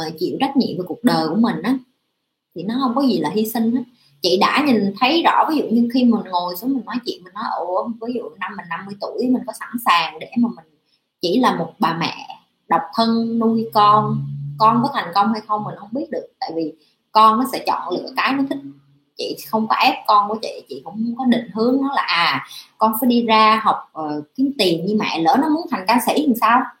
[0.00, 1.78] uh, chịu trách nhiệm về cuộc đời của mình á
[2.54, 3.82] thì nó không có gì là hy sinh hết.
[4.22, 7.24] Chị đã nhìn thấy rõ ví dụ như khi mình ngồi xuống mình nói chuyện
[7.24, 10.48] mình nói ủa ví dụ năm mình 50 tuổi mình có sẵn sàng để mà
[10.56, 10.64] mình
[11.20, 12.14] chỉ là một bà mẹ
[12.68, 14.26] độc thân nuôi con
[14.58, 16.26] con có thành công hay không mình không biết được.
[16.40, 16.72] Tại vì
[17.12, 18.58] con nó sẽ chọn lựa cái nó thích
[19.18, 22.46] chị không có ép con của chị chị cũng có định hướng nó là à
[22.78, 26.00] con phải đi ra học uh, kiếm tiền như mẹ lỡ nó muốn thành ca
[26.06, 26.60] sĩ thì sao?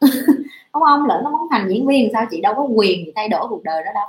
[0.74, 1.06] Đúng không?
[1.06, 2.26] Lỡ nó muốn thành diễn viên thì sao?
[2.30, 4.06] Chị đâu có quyền gì thay đổi cuộc đời đó đâu.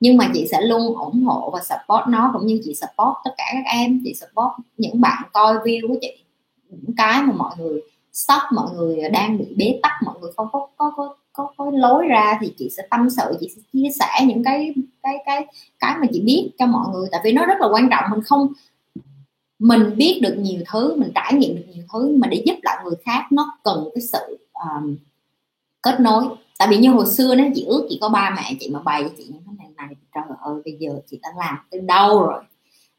[0.00, 3.30] Nhưng mà chị sẽ luôn ủng hộ và support nó cũng như chị support tất
[3.36, 6.24] cả các em chị support những bạn coi view của chị.
[6.68, 7.80] Những cái mà mọi người
[8.12, 11.70] stop mọi người đang bị bế tắc mọi người không có có có có, có
[11.74, 15.46] lối ra thì chị sẽ tâm sự chị sẽ chia sẻ những cái cái cái
[15.78, 17.08] cái mà chị biết cho mọi người.
[17.12, 18.52] Tại vì nó rất là quan trọng mình không
[19.58, 22.84] mình biết được nhiều thứ mình trải nghiệm được nhiều thứ mà để giúp lại
[22.84, 24.96] người khác nó cần cái sự um,
[25.82, 26.24] kết nối.
[26.58, 29.02] Tại vì như hồi xưa nó chị ước chị có ba mẹ chị mà bày
[29.02, 32.22] cho chị những cái này này trời ơi bây giờ chị đã làm từ đâu
[32.22, 32.42] rồi?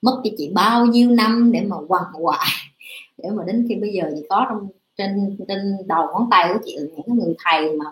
[0.01, 2.47] Mất cho chị bao nhiêu năm để mà quằn quại
[3.17, 4.67] để mà đến khi bây giờ chị có trong
[4.97, 7.85] trên trên đầu ngón tay của chị những người thầy mà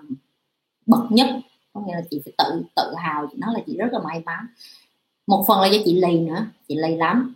[0.88, 1.28] bậc nhất.
[1.74, 4.22] Có nghĩa là chị phải tự tự hào chị nói là chị rất là may
[4.26, 4.46] mắn.
[5.28, 7.34] Một phần là do chị lì nữa chị lì lắm.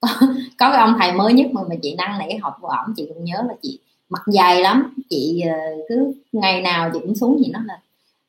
[0.00, 0.08] Có,
[0.58, 3.06] có cái ông thầy mới nhất mà mà chị năng nỉ học của ổng chị
[3.14, 3.78] cũng nhớ là chị
[4.08, 4.94] mặt dày lắm.
[5.10, 7.80] Chị ờ, cứ ngày nào chị cũng xuống chị nói là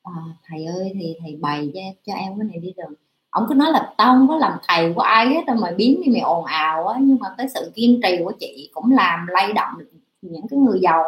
[0.04, 0.12] à,
[0.48, 2.94] thầy ơi thì thầy bày cho, cho em cái này đi đường
[3.32, 6.02] ông cứ nói là tao không có làm thầy của ai hết đâu mà biến
[6.06, 9.28] đi mày ồn ào á nhưng mà cái sự kiên trì của chị cũng làm
[9.28, 9.86] lay động được
[10.22, 11.04] những cái người giàu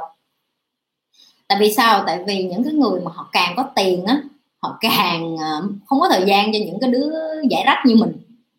[1.47, 2.03] tại vì sao?
[2.07, 4.21] Tại vì những cái người mà họ càng có tiền á,
[4.61, 7.11] họ càng ờ, không có thời gian cho những cái đứa
[7.49, 8.11] giải rách như mình,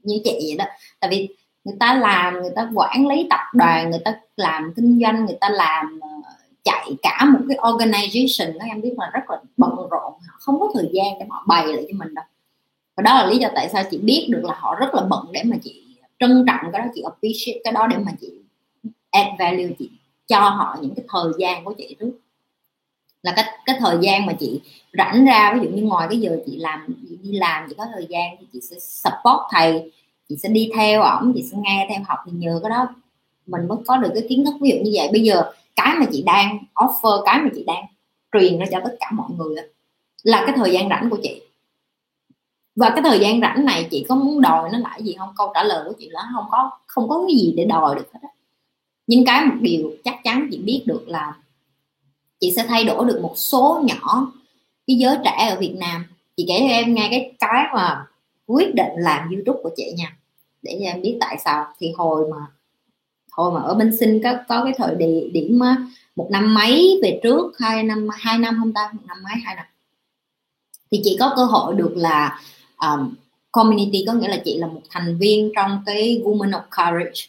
[0.03, 0.64] như chị vậy đó.
[1.01, 1.28] Tại vì
[1.64, 5.37] người ta làm, người ta quản lý tập đoàn, người ta làm kinh doanh, người
[5.41, 6.09] ta làm ờ,
[6.64, 10.61] chạy cả một cái organization các em biết là rất là bận rộn, họ không
[10.61, 12.24] có thời gian để họ bày lại cho mình đâu.
[12.97, 15.26] Và đó là lý do tại sao chị biết được là họ rất là bận
[15.32, 15.85] để mà chị
[16.18, 18.28] trân trọng cái đó, chị appreciate cái đó để mà chị
[19.11, 19.91] add value, chị
[20.26, 22.11] cho họ những cái thời gian của chị trước
[23.25, 24.61] là cái cái thời gian mà chị
[24.99, 27.87] rảnh ra, ví dụ như ngoài cái giờ chị làm, chị đi làm, chị có
[27.95, 29.93] thời gian thì chị sẽ support thầy,
[30.29, 32.87] chị sẽ đi theo ổng, chị sẽ nghe theo học thì nhờ cái đó
[33.47, 34.55] mình mới có được cái kiến thức.
[34.61, 37.85] Ví dụ như vậy, bây giờ cái mà chị đang offer, cái mà chị đang
[38.33, 39.57] truyền ra cho tất cả mọi người
[40.22, 41.43] là cái thời gian rảnh của chị.
[42.77, 45.29] Và cái thời gian rảnh này chị có muốn đòi nó lại gì không?
[45.37, 48.07] Câu trả lời của chị là không có không có cái gì để đòi được
[48.14, 48.29] hết á.
[49.07, 51.35] Nhưng cái một điều chắc chắn chị biết được là
[52.45, 54.33] chị sẽ thay đổi được một số nhỏ
[54.87, 56.05] cái giới trẻ ở Việt Nam.
[56.37, 58.07] Chị kể cho em nghe cái cái mà
[58.47, 60.17] quyết định làm YouTube của chị nha
[60.63, 61.67] để cho em biết tại sao.
[61.79, 62.37] Thì hồi mà
[63.31, 65.61] hồi mà ở bên sinh có có cái thời điểm, điểm
[66.17, 68.91] một năm mấy về trước hai năm hai năm không ta?
[68.93, 69.67] Một năm mấy hai năm.
[70.91, 72.41] Thì chị có cơ hội được là
[72.79, 73.15] um,
[73.53, 77.21] community có nghĩa là chị là một thành viên trong cái women of courage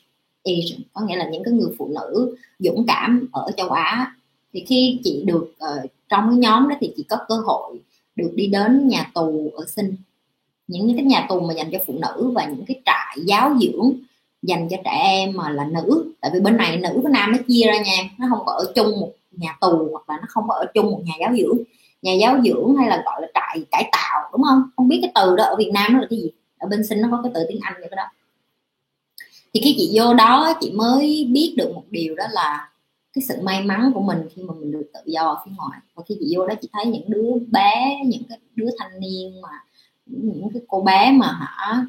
[0.44, 4.16] Asian có nghĩa là những cái người phụ nữ dũng cảm ở châu Á
[4.56, 7.80] thì khi chị được uh, trong cái nhóm đó thì chị có cơ hội
[8.16, 9.96] được đi đến nhà tù ở sinh.
[10.68, 13.94] Những cái nhà tù mà dành cho phụ nữ và những cái trại giáo dưỡng
[14.42, 16.12] dành cho trẻ em mà là nữ.
[16.22, 18.72] Tại vì bên này nữ với nam nó chia ra nha nó không có ở
[18.76, 21.58] chung một nhà tù hoặc là nó không có ở chung một nhà giáo dưỡng.
[22.02, 24.64] Nhà giáo dưỡng hay là gọi là trại cải tạo đúng không?
[24.76, 26.32] Không biết cái từ đó ở việt nam nó là cái gì.
[26.58, 28.04] Ở bên sinh nó có cái từ tiếng anh như cái đó.
[29.54, 32.70] Thì khi chị vô đó chị mới biết được một điều đó là
[33.16, 35.80] cái sự may mắn của mình khi mà mình được tự do ở phía ngoài.
[35.96, 39.42] Và khi chị vô đó chị thấy những đứa bé, những cái đứa thanh niên
[39.42, 39.50] mà,
[40.06, 41.86] những cái cô bé mà hả,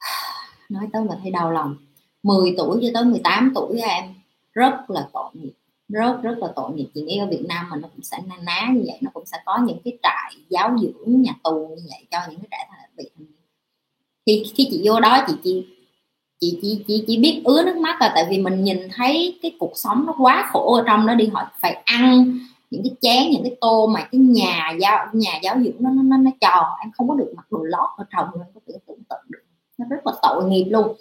[0.68, 1.76] nói tới mà thấy đau lòng.
[2.22, 4.04] 10 tuổi cho tới 18 tuổi em,
[4.52, 5.52] rất là tội nghiệp,
[5.88, 6.88] rất rất là tội nghiệp.
[6.94, 9.26] Chị nghĩ ở Việt Nam mình nó cũng sẽ na ná như vậy, nó cũng
[9.26, 12.66] sẽ có những cái trại giáo dưỡng, nhà tù như vậy cho những cái trẻ
[12.96, 13.24] bị
[14.26, 15.66] thì khi chị vô đó chị chị
[16.40, 19.56] chị chỉ chỉ chỉ biết ứa nước mắt là tại vì mình nhìn thấy cái
[19.58, 21.26] cuộc sống nó quá khổ ở trong đó đi.
[21.32, 22.38] Họ phải ăn
[22.70, 26.16] những cái chén, những cái tô mà cái nhà giáo nhà giáo dưỡng nó nó
[26.16, 29.02] nó tròn em không có được mặc đồ lót ở trong em có tưởng tưởng
[29.08, 29.42] tượng được.
[29.78, 30.96] Nó rất là tội nghiệp luôn.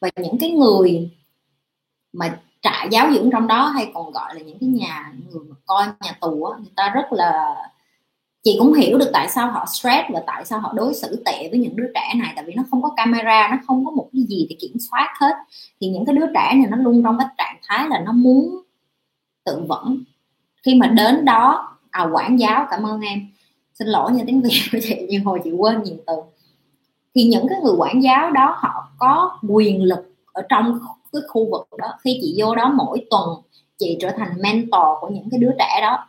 [0.00, 1.10] Và những cái người
[2.12, 5.56] mà trại giáo dưỡng trong đó hay còn gọi là những cái nhà, người mà
[5.66, 7.56] coi nhà tù á, người ta rất là
[8.44, 11.48] chị cũng hiểu được tại sao họ stress và tại sao họ đối xử tệ
[11.50, 14.08] với những đứa trẻ này, tại vì nó không có camera, nó không có một
[14.12, 15.34] cái gì để kiểm soát hết.
[15.80, 18.62] Thì những cái đứa trẻ này nó luôn trong cái trạng thái là nó muốn
[19.44, 19.98] tự vẫn.
[20.62, 23.26] Khi mà đến đó à quản giáo, cảm ơn em.
[23.74, 26.14] Xin lỗi nha, tiếng việt của chị, nhưng hồi chị quên nhiều từ.
[27.14, 30.78] Thì những cái người quản giáo đó, họ có quyền lực ở trong
[31.12, 31.88] cái khu vực đó.
[32.04, 33.28] Khi chị vô đó mỗi tuần,
[33.78, 36.06] chị trở thành mentor của những cái đứa trẻ đó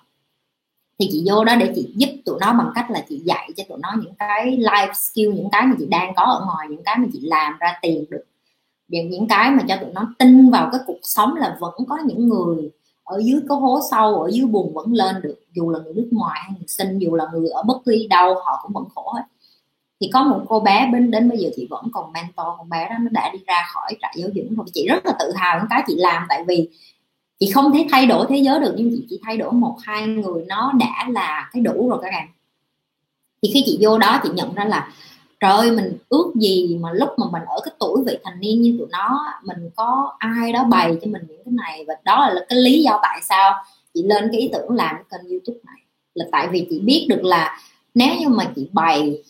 [0.99, 3.63] thì chị vô đó để chị giúp tụi nó bằng cách là chị dạy cho
[3.69, 6.83] tụi nó những cái life skill, những cái mà chị đang có ở ngoài, những
[6.83, 8.23] cái mà chị làm ra tiền được.
[8.87, 11.97] Những những cái mà cho tụi nó tin vào cái cuộc sống là vẫn có
[12.05, 12.69] những người
[13.03, 16.07] ở dưới cái hố sâu, ở dưới buồn vẫn lên được, dù là người nước
[16.11, 19.13] ngoài hay người sinh dù là người ở bất kỳ đâu, họ cũng vẫn khổ
[19.15, 19.23] hết.
[20.01, 22.87] Thì có một cô bé bên, đến bây giờ chị vẫn còn mentor, con bé
[22.89, 24.65] đó nó đã đi ra khỏi trại giáo dưỡng rồi.
[24.73, 26.69] Chị rất là tự hào những cái chị làm, tại vì
[27.39, 30.07] chị không thể thay đổi thế giới được, nhưng chị chỉ thay đổi một, hai
[30.07, 30.45] người.
[30.47, 32.27] Nó đã là cái đủ rồi các bạn.
[33.41, 34.93] Thì khi chị vô đó, chị nhận ra là,
[35.39, 38.61] trời ơi, mình ước gì mà lúc mà mình ở cái tuổi vị thành niên
[38.61, 41.86] như tụi nó, mình có ai đó bày cho mình những cái này.
[41.88, 43.63] Và đó là cái lý do tại sao
[43.93, 45.81] chị lên cái ý tưởng làm cái kênh youtube này.
[46.13, 47.59] Là tại vì chị biết được là
[47.93, 49.23] nếu như mà chị bày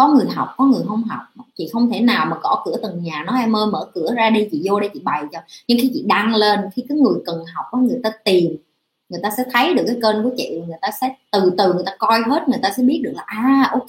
[0.00, 1.20] có người học có người không học.
[1.56, 4.30] Chị không thể nào mà gõ cửa từng nhà nói em ơi mở cửa ra
[4.30, 5.38] đi chị vô đây chị bày cho.
[5.68, 8.56] Nhưng khi chị đăng lên khi cái người cần học có người ta tìm
[9.08, 11.82] người ta sẽ thấy được cái kênh của chị người ta sẽ từ từ người
[11.86, 13.88] ta coi hết người ta sẽ biết được là à ok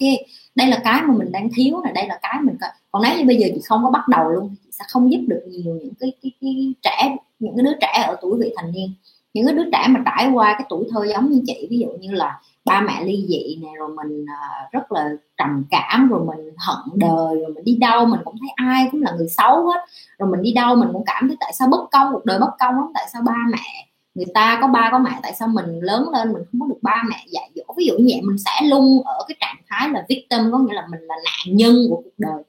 [0.56, 3.18] đây là cái mà mình đang thiếu này đây là cái mình cần còn nếu
[3.18, 5.80] như bây giờ chị không có bắt đầu luôn chị sẽ không giúp được nhiều
[5.84, 8.94] những cái cái, cái trẻ những cái đứa trẻ ở tuổi vị thành niên.
[9.34, 11.88] Những cái đứa trẻ mà trải qua cái tuổi thơ giống như chị ví dụ
[12.00, 16.26] như là ba mẹ ly dị nè rồi mình à, rất là trầm cảm rồi
[16.26, 19.66] mình hận đời rồi mình đi đâu mình cũng thấy ai cũng là người xấu
[19.66, 19.80] hết.
[20.20, 22.52] Rồi mình đi đâu mình cũng cảm thấy tại sao bất công cuộc đời bất
[22.60, 25.80] công lắm tại sao ba mẹ người ta có ba có mẹ tại sao mình
[25.80, 27.64] lớn lên mình không có được ba mẹ dạy dỗ?
[27.78, 30.74] Ví dụ như vậy mình sẽ luôn ở cái trạng thái là victim có nghĩa
[30.74, 32.44] là mình là nạn nhân của cuộc đời.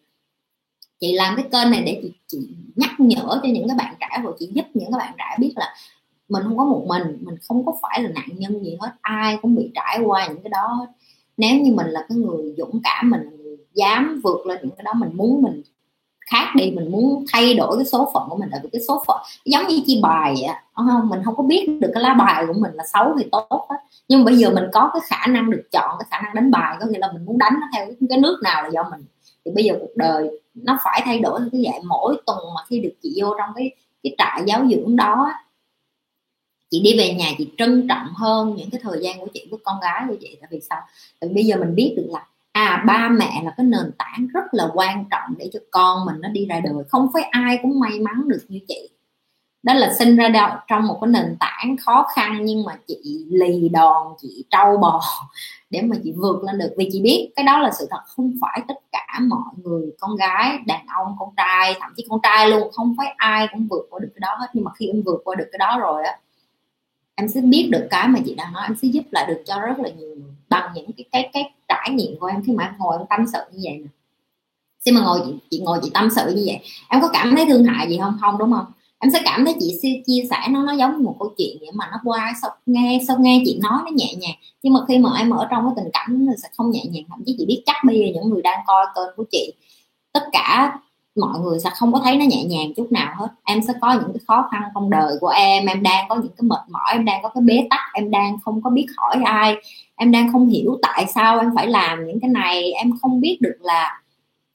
[1.01, 2.39] Chị làm cái kênh này để chị, chị
[2.77, 5.53] nhắc nhở cho những cái bạn trẻ rồi chị giúp những các bạn trẻ biết
[5.57, 5.75] là
[6.33, 9.39] mình không có một mình mình không có phải là nạn nhân gì hết, ai
[9.43, 10.87] cũng bị trải qua những cái đó hết.
[11.37, 13.21] Nếu như mình là cái người dũng cảm, mình
[13.75, 15.63] dám vượt lên những cái đó, mình muốn mình
[16.31, 19.03] khác đi, mình muốn thay đổi cái số phận của mình, tại vì cái số
[19.07, 21.09] phận, giống như chi bài vậy không?
[21.09, 23.77] Mình không có biết được cái lá bài của mình là xấu hay tốt hết.
[24.09, 26.77] Nhưng bây giờ mình có cái khả năng được chọn, cái khả năng đánh bài,
[26.81, 29.05] có nghĩa là mình muốn đánh nó theo cái nước nào là do mình.
[29.45, 32.81] Thì bây giờ cuộc đời nó phải thay đổi cái vậy mỗi tuần mà khi
[32.81, 33.71] được chị vô trong cái
[34.03, 35.33] cái trại giáo dưỡng đó
[36.73, 39.61] chị đi về nhà chị trân trọng hơn những cái thời gian của chị với
[39.65, 40.81] con gái của chị tại vì sao?
[41.21, 44.27] Tại vì bây giờ mình biết được là à ba mẹ là cái nền tảng
[44.35, 46.85] rất là quan trọng để cho con mình nó đi ra đời.
[46.89, 48.89] Không phải ai cũng may mắn được như chị.
[49.63, 53.27] Đó là sinh ra đâu trong một cái nền tảng khó khăn nhưng mà chị
[53.31, 55.03] lì đòn, chị trâu bò
[55.71, 56.75] để mà chị vượt lên được.
[56.77, 60.17] Vì chị biết cái đó là sự thật, không phải tất cả mọi người, con
[60.17, 63.87] gái, đàn ông, con trai, thậm chí con trai luôn, không phải ai cũng vượt
[63.91, 64.47] qua được cái đó hết.
[64.53, 66.19] Nhưng mà khi em vượt qua được cái đó rồi á
[67.15, 69.61] em sẽ biết được cái mà chị đang nói em sẽ giúp lại được cho
[69.61, 72.43] rất là nhiều người bằng những cái cái cái trải nghiệm của em.
[72.47, 73.89] Khi mà em ngồi em tâm sự như vậy nè.
[74.85, 76.59] Khi mà ngồi chị, chị ngồi chị tâm sự như vậy
[76.89, 78.17] em có cảm thấy thương hại gì không?
[78.21, 78.67] Không đúng không?
[78.99, 81.71] Em sẽ cảm thấy chị chia sẻ nó nó giống như một câu chuyện vậy
[81.75, 84.37] mà nó qua sau nghe sau nghe chị nói nó nhẹ nhàng.
[84.63, 87.05] Nhưng mà khi mà em ở trong cái tình cảnh nó sẽ không nhẹ nhàng
[87.09, 89.53] thậm chí chị biết chắc bây giờ những người đang coi kênh của chị
[90.13, 90.79] tất cả
[91.17, 93.29] mọi người sẽ không có thấy nó nhẹ nhàng chút nào hết.
[93.45, 96.33] Em sẽ có những cái khó khăn trong đời của em em đang có những
[96.39, 99.17] cái mệt mỏi em đang có cái bế tắc em đang không có biết hỏi
[99.25, 99.57] ai
[100.03, 102.73] em đang không hiểu tại sao em phải làm những cái này.
[102.73, 104.01] Em không biết được là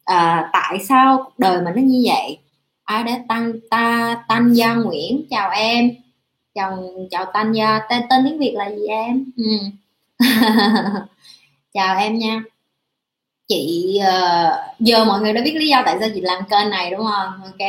[0.06, 2.38] à, tại sao cuộc đời mà nó như vậy.
[2.84, 5.92] Ai đã tăng ta tăng gia nguyễn chào em.
[6.54, 6.78] Chào
[7.12, 7.80] chào tăng gia.
[7.90, 9.26] Tên tên tiếng việt là gì em?
[9.38, 9.44] Ừ.
[11.74, 12.42] chào em nha
[13.48, 16.92] chị uh, giờ mọi người đã biết lý do tại sao chị làm kênh này
[16.92, 17.44] đúng không?
[17.44, 17.68] Ok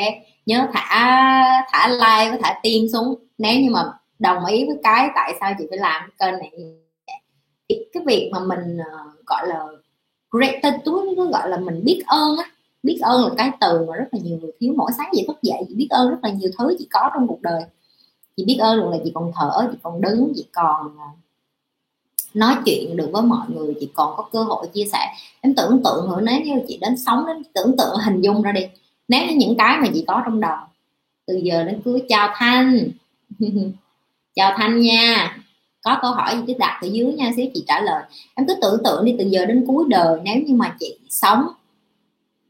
[0.48, 3.14] nhớ thả thả like với thả tim xuống.
[3.38, 3.84] Nếu như mà
[4.18, 6.52] đồng ý với cái tại sao chị phải làm kênh này
[7.68, 9.66] thì cái việc mà mình uh, gọi là
[10.30, 12.44] gratitude nó gọi là mình biết ơn á.
[12.82, 15.42] Biết ơn là cái từ mà rất là nhiều người thiếu mỗi sáng chị thức
[15.42, 15.62] dậy.
[15.68, 17.62] Chị biết ơn rất là nhiều thứ chị có trong cuộc đời.
[18.36, 21.06] Chị biết ơn luôn là chị còn thở chị còn đứng chị còn ờ,
[22.34, 24.98] nói chuyện được với mọi người, chị còn có cơ hội chia sẻ.
[25.40, 28.52] Em tưởng tượng nữa, nếu như chị đến sống đến tưởng tượng, hình dung ra
[28.52, 28.66] đi.
[29.08, 30.56] Nếu như những cái mà chị có trong đầu.
[31.26, 32.88] Từ giờ đến cuối, chào thanh.
[34.34, 35.38] Chào thanh nha.
[35.82, 38.02] Có câu hỏi gì cứ đặt ở dưới nha, xíu chị trả lời.
[38.34, 41.48] Em cứ tưởng tượng đi, từ giờ đến cuối đời, nếu như mà chị sống,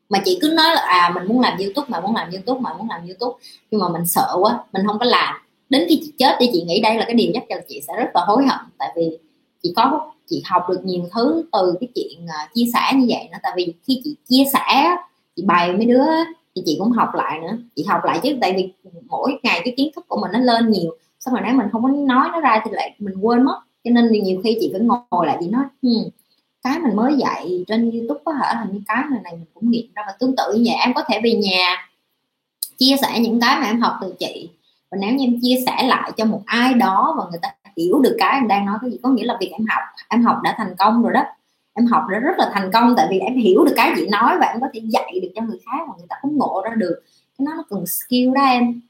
[0.09, 2.75] mà chị cứ nói là à mình muốn làm youtube, mà muốn làm youtube, mà
[2.75, 3.39] muốn làm youtube,
[3.71, 5.35] nhưng mà mình sợ quá, mình không có làm.
[5.69, 7.93] Đến khi chị chết thì chị nghĩ đây là cái điều chắc chắn chị sẽ
[7.97, 8.59] rất là hối hận.
[8.79, 9.19] Tại vì
[9.63, 13.29] chị có chị học được nhiều thứ từ cái chuyện uh, chia sẻ như vậy
[13.33, 13.39] nữa.
[13.43, 14.97] Tại vì khi chị chia sẻ
[15.37, 16.07] chị bày mấy đứa
[16.57, 17.59] thì chị cũng học lại nữa.
[17.77, 20.71] Chị học lại chứ tại vì mỗi ngày cái kiến thức của mình nó lên
[20.71, 20.97] nhiều.
[21.21, 23.61] Xong rồi nếu mình không có nói nó ra thì lại mình quên mất.
[23.85, 26.11] Cho nên nhiều khi chị phải ngồi lại chị nói hmm,
[26.63, 29.71] cái mình mới dạy trên youtube có thể là những cái này này mình cũng
[29.71, 30.77] nghiệm ra và tương tự như vậy.
[30.81, 31.89] Em có thể về nhà
[32.79, 34.49] chia sẻ những cái mà em học từ chị.
[34.91, 37.49] Và nếu như em chia sẻ lại cho một ai đó và người ta
[37.79, 38.99] hiểu được cái em đang nói cái gì.
[39.03, 41.23] Có nghĩa là việc em học em học đã thành công rồi đó.
[41.75, 44.37] Em học đã rất là thành công tại vì em hiểu được cái chị nói
[44.41, 46.75] và em có thể dạy được cho người khác mà người ta cũng ngộ ra
[46.75, 47.03] được.
[47.39, 48.81] Cái nó nó cần skill đó em.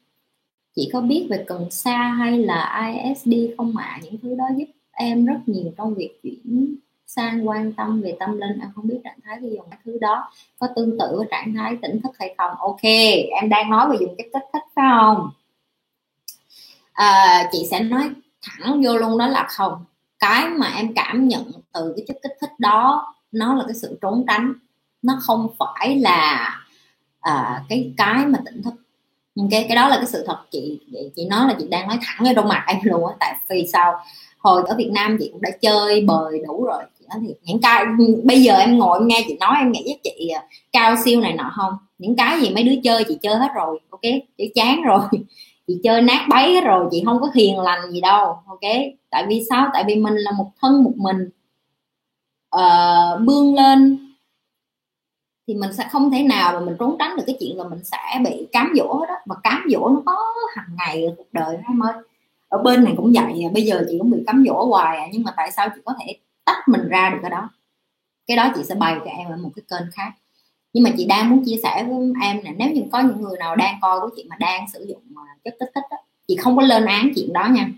[0.77, 3.85] Chị có biết về cần sa hay là ISD không ạ?
[3.85, 4.01] À?
[4.03, 6.77] những thứ đó giúp em rất nhiều trong việc chuyển
[7.07, 8.61] sang quan tâm về tâm linh.
[8.61, 11.55] Em không biết trạng thái khi dùng cái thứ đó có tương tự với trạng
[11.55, 12.51] thái tỉnh thức hay không.
[12.59, 12.83] Ok
[13.41, 15.31] em đang nói về dùng cái kích thích phải không?
[16.93, 18.11] À, chị sẽ nói
[18.51, 19.85] thẳng vô luôn đó là không.
[20.19, 23.99] Cái mà em cảm nhận từ cái chất kích thích đó nó là cái sự
[24.03, 24.53] trốn tránh.
[25.03, 26.51] Nó không phải là
[27.21, 28.75] à, cái cái mà tỉnh thức.
[29.51, 30.39] Cái cái đó là cái sự thật.
[30.51, 30.81] Chị
[31.17, 33.67] chị nói là chị đang nói thẳng ở trong mặt em luôn á tại vì
[33.73, 34.01] sao?
[34.39, 36.83] Hồi ở Việt Nam chị cũng đã chơi bời đủ rồi.
[36.99, 37.85] Chị nói thiệt những cái
[38.25, 40.43] bây giờ em ngồi em nghe chị nói em nghĩ với chị à,
[40.73, 41.73] cao siêu này nọ không?
[41.99, 44.03] Những cái gì mấy đứa chơi chị chơi hết rồi ok?
[44.39, 45.01] Chị chán rồi
[45.69, 48.61] chị chơi nát bấy hết rồi chị không có hiền lành gì đâu ok?
[49.11, 49.71] Tại vì sao?
[49.73, 51.29] Tại vì mình là một thân một mình.
[52.51, 53.99] Ờ, uh, bươn lên
[55.49, 57.85] thì mình sẽ không thể nào mà mình trốn tránh được cái chuyện là mình
[57.85, 60.17] sẽ bị cám dỗ đó và cám dỗ nó có
[60.55, 61.93] hàng ngày ở cuộc đời em ơi.
[62.49, 65.23] Ở bên này cũng vậy bây giờ chị cũng bị cám dỗ hoài à, nhưng
[65.23, 67.51] mà tại sao chị có thể tách mình ra được cái đó?
[68.27, 70.13] Cái đó chị sẽ bày cho em ở một cái kênh khác
[70.79, 73.39] nhưng mà chị đang muốn chia sẻ với em là nếu như có những người
[73.39, 75.97] nào đang coi của chị mà đang sử dụng ờ, chất kích thích đó,
[76.29, 77.71] chị không có lên án chuyện đó nha.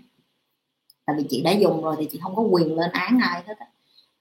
[1.05, 3.53] Tại vì chị đã dùng rồi thì chị không có quyền lên án ai hết
[3.59, 3.65] á.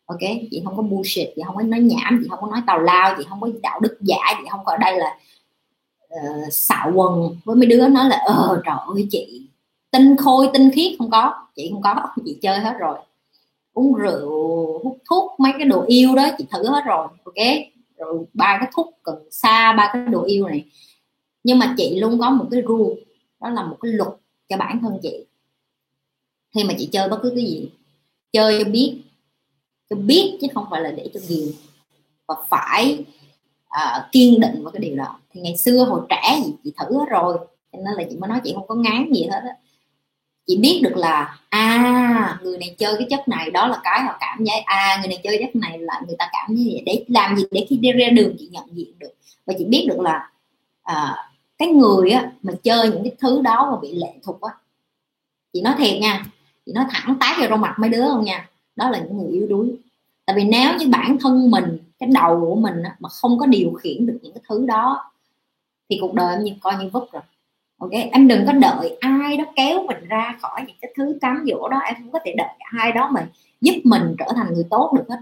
[0.07, 0.19] Ok
[0.51, 3.15] chị không có bullshit chị không có nói nhảm chị không có nói tào lao
[3.19, 5.19] chị không có đạo đức giả chị không có ở đây là
[6.15, 9.49] uh, xạo quần với mấy đứa nói là ờ trời ơi chị
[9.91, 10.93] tinh khôi tinh khiết.
[10.99, 12.99] Không có chị không có chị chơi hết rồi.
[13.73, 14.29] Uống rượu
[14.85, 17.47] hút thuốc mấy cái đồ yêu đó chị thử hết rồi ok?
[18.01, 20.65] Rồi ba cái thuốc cần xa ba cái đồ yêu này.
[21.45, 22.95] Nhưng mà chị luôn có một cái rule
[23.41, 24.11] đó là một cái luật
[24.49, 25.27] cho bản thân chị.
[26.55, 27.71] Khi mà chị chơi bất cứ cái gì
[28.33, 29.03] chơi cho biết
[29.91, 31.49] cho biết chứ không phải là để cho ghiền.
[32.29, 33.05] Và phải
[33.67, 35.21] uh, kiên định vào cái điều đó.
[35.31, 37.39] Thì ngày xưa hồi trẻ gì chị thử hết rồi
[37.73, 39.57] cho nên là chị mới nói chị không có ngán gì hết á
[40.51, 44.17] chị biết được là à người này chơi cái chất này đó là cái họ
[44.21, 46.83] cảm giác à người này chơi chất này là người ta cảm như vậy.
[46.87, 47.45] Để làm gì?
[47.51, 49.13] Để khi đi ra đường chị nhận diện được.
[49.47, 50.31] Và chị biết được là
[50.83, 51.17] à,
[51.59, 54.51] cái người á mà chơi những cái thứ đó mà bị lệ thuộc á
[55.53, 56.25] chị nói thiệt nha
[56.67, 59.33] chị nói thẳng tát vào trong mặt mấy đứa không nha đó là những người
[59.33, 59.75] yếu đuối.
[60.27, 63.47] Tại vì nếu như bản thân mình cái đầu của mình á, mà không có
[63.47, 65.13] điều khiển được những cái thứ đó
[65.91, 67.23] thì cuộc đời em như coi như vứt rồi
[67.81, 71.45] ok em đừng có đợi ai đó kéo mình ra khỏi những cái thứ cám
[71.47, 73.29] dỗ đó em không có thể đợi ai đó mà
[73.61, 75.21] giúp mình trở thành người tốt được hết.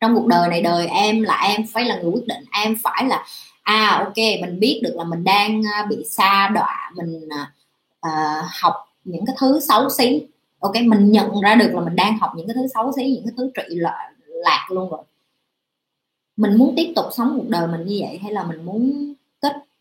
[0.00, 3.04] Trong cuộc đời này đời em là em phải là người quyết định em phải
[3.04, 3.24] là
[3.62, 7.28] à ok mình biết được là mình đang à, bị xa đọa mình
[8.06, 10.26] uh, học những cái thứ xấu xí.
[10.58, 13.24] Ok mình nhận ra được là mình đang học những cái thứ xấu xí những
[13.24, 15.02] cái thứ trị lạc, lạc luôn rồi.
[16.36, 19.14] Mình muốn tiếp tục sống cuộc đời mình như vậy hay là mình muốn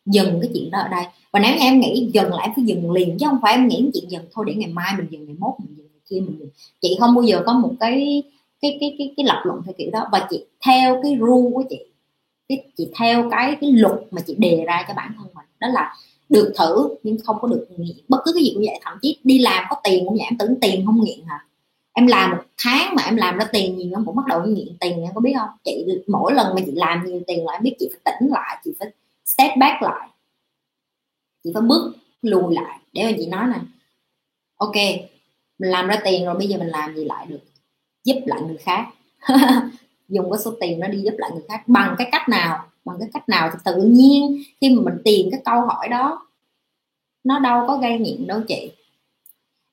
[0.05, 1.03] dừng cái chuyện đó ở đây.
[1.31, 3.89] Và nếu như em nghĩ dừng lại phải dừng liền, chứ không phải em nghĩ
[3.93, 6.39] chuyện dừng thôi, để ngày mai mình dừng, ngày mốt mình dừng, ngày kia mình
[6.39, 6.49] dừng.
[6.81, 8.23] Chị không bao giờ có một cái
[8.61, 10.07] cái cái cái cái lập luận theo kiểu đó.
[10.11, 11.79] Và chị theo cái rule của chị,
[12.49, 15.45] cái, chị theo cái cái luật mà chị đề ra cho bản thân mình.
[15.59, 15.95] Đó là
[16.29, 17.97] được thử nhưng không có được nghiện.
[18.07, 20.37] Bất cứ cái gì cũng vậy, thậm chí đi làm có tiền cũng vậy, em
[20.37, 21.45] tưởng tiền không nghiện hả?
[21.93, 24.67] Em làm một tháng mà em làm ra tiền nhiều em cũng bắt đầu nghiện
[24.79, 25.49] tiền, em có biết không?
[25.63, 28.57] Chị mỗi lần mà chị làm nhiều tiền là em biết chị phải tỉnh lại,
[28.65, 28.87] chị phải
[29.25, 30.09] step back lại.
[31.43, 32.79] Chị phải bước lùi lại.
[32.93, 33.61] Để mà chị nói là
[34.57, 34.75] ok
[35.59, 37.39] mình làm ra tiền rồi bây giờ mình làm gì lại được?
[38.03, 38.87] Giúp lại người khác.
[40.09, 41.63] Dùng cái số tiền nó đi giúp lại người khác.
[41.67, 42.65] Bằng cái cách nào?
[42.85, 46.27] Bằng cái cách nào thì tự nhiên khi mà mình tìm cái câu hỏi đó
[47.23, 48.71] nó đâu có gây nghiện đâu chị.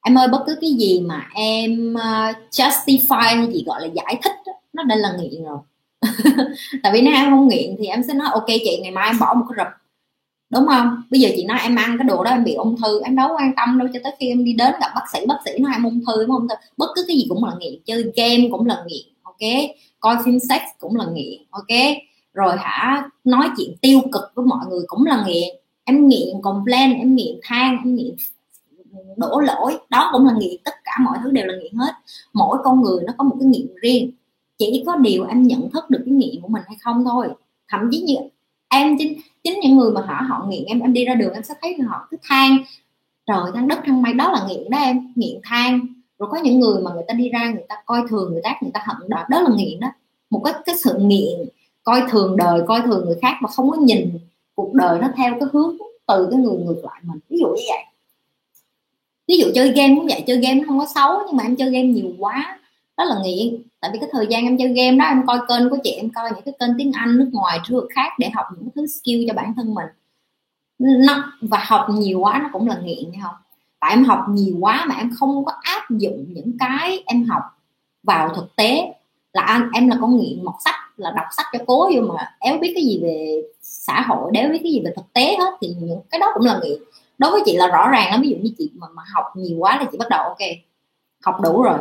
[0.03, 4.19] Em ơi bất cứ cái gì mà em ờ, justify hay chị gọi là giải
[4.23, 5.59] thích đó, nó đã là nghiện rồi.
[6.83, 9.19] tại vì nếu em không nghiện thì em sẽ nói, ok chị, ngày mai em
[9.19, 9.81] bỏ một cái rập
[10.51, 11.03] đúng không?
[11.11, 13.29] Bây giờ chị nói em ăn cái đồ đó em bị ung thư, em đâu
[13.37, 15.73] quan tâm đâu, cho tới khi em đi đến gặp bác sĩ bác sĩ nói
[15.75, 16.55] em ung thư, em ung thư.
[16.77, 19.71] Bất cứ cái gì cũng là nghiện, chơi game cũng là nghiện, ok?
[20.01, 21.97] Coi phim sex cũng là nghiện, ok?
[22.35, 25.49] Rồi hả, nói chuyện tiêu cực với mọi người cũng là nghiện.
[25.85, 28.15] Em nghiện complain, em nghiện than, em nghiện
[29.17, 30.63] đổ lỗi, đó cũng là nghiện.
[30.65, 31.93] Tất cả mọi thứ đều là nghiện hết.
[32.33, 34.11] Mỗi con người nó có một cái nghiện riêng
[34.73, 37.29] chỉ có điều em nhận thức được cái nghiện của mình hay không thôi.
[37.69, 38.15] Thậm chí như
[38.69, 41.43] em, chính chính những người mà họ họ nghiện em em đi ra đường em
[41.43, 42.57] sẽ thấy họ cứ than,
[43.27, 45.81] trời than đất than mây đó là nghiện đó em, nghiện than.
[46.19, 48.55] Rồi có những người mà người ta đi ra, người ta coi thường người ta
[48.63, 49.89] người ta hận đó đó là nghiện đó.
[50.31, 51.49] Một cái cái sự nghiện,
[51.83, 54.19] coi thường đời, coi thường người khác mà không có nhìn
[54.55, 57.19] cuộc đời nó theo cái hướng từ cái người ngược lại mình.
[57.29, 57.85] Ví dụ như vậy.
[59.29, 61.71] Ví dụ chơi game cũng vậy, chơi game không có xấu, nhưng mà em chơi
[61.71, 62.59] game nhiều quá,
[62.97, 65.71] đó là nghiện tại vì cái thời gian em chơi game đó em coi kênh
[65.71, 68.47] của chị em coi những cái kênh tiếng anh nước ngoài thứ khác để học
[68.57, 69.87] những thứ skill cho bản thân mình.
[70.79, 73.35] Nó và học nhiều quá nó cũng là nghiện hay không?
[73.81, 77.43] Tại em học nhiều quá mà em không có áp dụng những cái em học
[78.03, 78.93] vào thực tế.
[79.33, 82.35] Là anh em là con nghiện mọt sách là đọc sách cho cố vô mà
[82.39, 85.57] éo biết cái gì về xã hội đéo biết cái gì về thực tế hết
[85.61, 86.79] thì những cái đó cũng là nghiện.
[87.19, 89.59] Đối với chị là rõ ràng lắm ví dụ như chị mà, mà học nhiều
[89.59, 90.39] quá là chị bắt đầu ok
[91.25, 91.79] học đủ rồi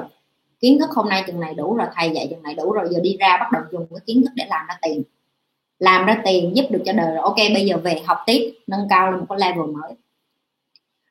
[0.60, 3.00] kiến thức hôm nay chừng này đủ rồi, thầy dạy chừng này đủ rồi, giờ
[3.00, 5.04] đi ra bắt đầu dùng cái kiến thức để làm ra tiền.
[5.80, 7.24] Làm ra tiền giúp được cho đời rồi.
[7.24, 9.92] Ok, bây giờ về học tiếp, nâng cao lên một cái level mới.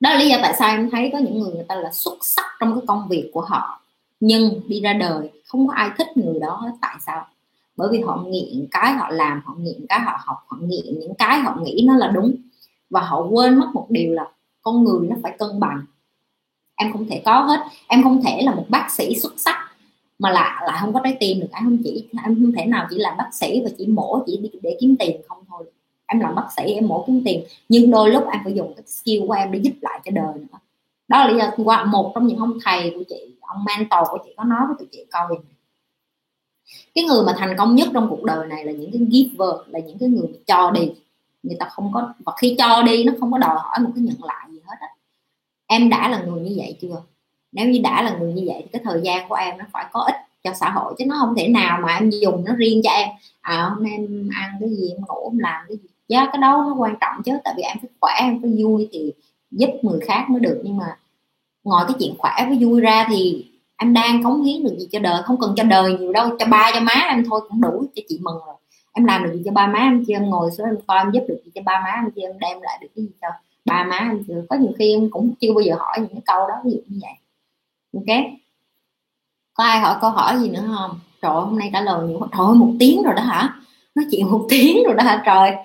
[0.00, 2.18] Đó là lý do tại sao em thấy có những người người ta là xuất
[2.20, 3.80] sắc trong cái công việc của họ.
[4.20, 6.70] Nhưng đi ra đời, không có ai thích người đó hết.
[6.80, 7.26] Tại sao?
[7.76, 11.14] Bởi vì họ nghiện cái họ làm, họ nghiện cái họ học, họ nghiện những
[11.18, 12.34] cái họ nghĩ nó là đúng.
[12.90, 14.28] Và họ quên mất một điều là
[14.62, 15.84] con người nó phải cân bằng
[16.78, 17.60] em không thể có hết.
[17.86, 19.70] Em không thể là một bác sĩ xuất sắc,
[20.18, 21.48] mà là lại không có trái tim được.
[21.52, 24.50] Em không chỉ, em không thể nào chỉ làm bác sĩ và chỉ mổ, chỉ
[24.62, 25.20] để kiếm tiền.
[25.28, 25.64] Không thôi.
[26.06, 27.44] Em làm bác sĩ, em mổ kiếm tiền.
[27.68, 30.34] Nhưng đôi lúc em phải dùng cái skill của em để giúp lại cho đời
[30.34, 30.58] nữa.
[31.08, 34.18] Đó là lý do qua một trong những ông thầy của chị, ông mentor của
[34.24, 35.28] chị có nói với tụi chị câu
[36.94, 39.78] cái người mà thành công nhất trong cuộc đời này là những cái giver, là
[39.78, 40.92] những cái người cho đi.
[41.42, 44.04] Người ta không có, và khi cho đi, nó không có đòi hỏi một cái
[44.04, 44.57] nhận lại gì
[45.68, 47.02] em đã là người như vậy chưa?
[47.52, 49.86] Nếu như đã là người như vậy thì cái thời gian của em nó phải
[49.92, 52.80] có ích cho xã hội chứ nó không thể nào mà em dùng nó riêng
[52.84, 53.08] cho em.
[53.40, 55.88] À hôm nay em ăn cái gì, em ngủ, em làm cái gì?
[56.08, 58.88] Giá cái đó nó quan trọng chứ, tại vì em phải khỏe, em phải vui
[58.92, 59.12] thì
[59.50, 60.60] giúp người khác mới được.
[60.64, 60.96] Nhưng mà
[61.64, 63.46] ngoài cái chuyện khỏe với vui ra thì
[63.76, 65.22] em đang cống hiến được gì cho đời?
[65.22, 68.02] Không cần cho đời nhiều đâu, cho ba, cho má em thôi cũng đủ, cho
[68.08, 68.54] chị mừng rồi.
[68.92, 70.14] Em làm được gì cho ba má em chưa?
[70.14, 72.22] Em ngồi xuống em coi em giúp được gì cho ba má em chưa?
[72.22, 73.28] Em đem lại được cái gì cho
[73.68, 76.22] ba má em chưa có nhiều khi em cũng chưa bao giờ hỏi những cái
[76.26, 77.12] câu đó ví dụ như vậy.
[77.94, 78.24] Ok?
[79.54, 81.00] Có ai hỏi câu hỏi gì nữa không?
[81.22, 83.54] Trời hôm nay trả lời nhiều trời một tiếng rồi đó hả?
[83.94, 85.22] Nói chuyện một tiếng rồi đó hả?
[85.26, 85.56] Trời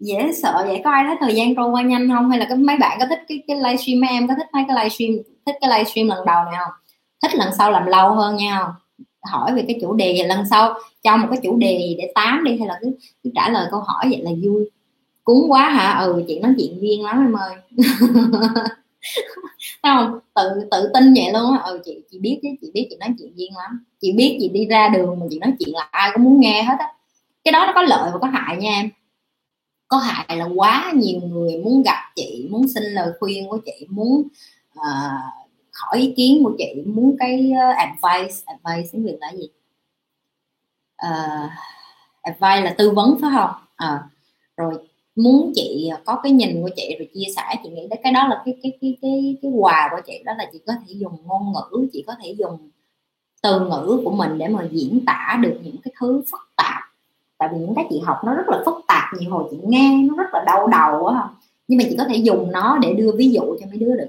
[0.00, 0.80] dễ sợ vậy.
[0.84, 2.30] Có ai thấy thời gian trôi qua nhanh không?
[2.30, 4.00] Hay là cái mấy bạn có thích cái cái livestream?
[4.00, 5.10] Em có thích mấy cái livestream
[5.46, 6.72] thích cái livestream lần đầu này không?
[7.22, 8.58] Thích lần sau làm lâu hơn nha.
[8.58, 8.74] Không
[9.26, 12.58] hỏi về cái chủ đề lần sau cho một cái chủ đề để tám đi
[12.58, 12.90] hay là cứ,
[13.24, 14.70] cứ trả lời câu hỏi vậy là vui
[15.26, 15.98] cúng quá hả?
[15.98, 17.54] Ừ chị nói chuyện viên lắm em ơi.
[19.82, 21.58] Không tự tự tin vậy luôn á?
[21.64, 23.84] Ừ chị chị biết chứ chị biết chị nói chuyện viên lắm.
[24.00, 26.62] Chị biết chị đi ra đường mà chị nói chuyện là ai cũng muốn nghe
[26.62, 26.92] hết á.
[27.44, 28.90] Cái đó nó có lợi và có hại nha em.
[29.88, 33.86] Có hại là quá nhiều người muốn gặp chị muốn xin lời khuyên của chị
[33.90, 34.28] muốn
[34.78, 35.20] uh,
[35.72, 39.48] hỏi ý kiến của chị muốn cái uh, advice advice tiếng việt là gì?
[41.06, 41.50] Uh,
[42.22, 43.50] advice là tư vấn phải không?
[43.76, 44.02] À,
[44.56, 44.74] rồi
[45.16, 48.12] muốn chị à, có cái nhìn của chị rồi chia sẻ, chị nghĩ đấy cái
[48.12, 50.94] đó là cái cái cái cái cái quà của chị đó là chị có thể
[50.94, 52.58] dùng ngôn ngữ, chị có thể dùng
[53.42, 56.82] từ ngữ của mình để mà diễn tả được những cái thứ phức tạp.
[57.38, 60.02] Tại vì những cái chị học nó rất là phức tạp, nhiều hồi chị nghe
[60.08, 61.28] nó rất là đau đầu á
[61.68, 64.08] nhưng mà chị có thể dùng nó để đưa ví dụ cho mấy đứa được.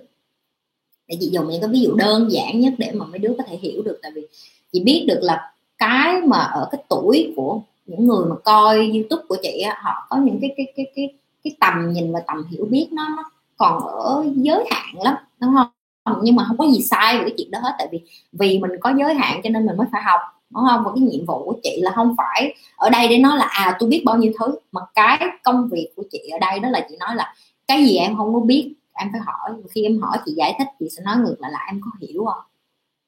[1.08, 3.44] Để chị dùng những cái ví dụ đơn giản nhất để mà mấy đứa có
[3.48, 4.00] thể hiểu được.
[4.02, 4.28] Tại vì
[4.72, 9.24] chị biết được là cái mà ở cái tuổi của những người mà coi youtube
[9.30, 11.14] của chị á, họ có những cái cái cái cái
[11.44, 13.24] cái tầm nhìn và tầm hiểu biết nó, nó
[13.58, 16.20] còn ở giới hạn lắm đúng không?
[16.24, 18.72] Nhưng mà không có gì sai về cái chuyện đó hết tại vì vì mình
[18.82, 20.20] có giới hạn cho nên mình mới phải học
[20.50, 20.84] đúng không?
[20.84, 23.78] Và cái nhiệm vụ của chị là không phải ở đây để nói là à
[23.80, 26.88] tôi biết bao nhiêu thứ mà cái công việc của chị ở đây đó là
[26.90, 27.34] chị nói là
[27.68, 29.62] cái gì em không có biết em phải hỏi.
[29.72, 32.26] Khi em hỏi chị giải thích chị sẽ nói ngược lại là em có hiểu
[32.26, 32.44] không?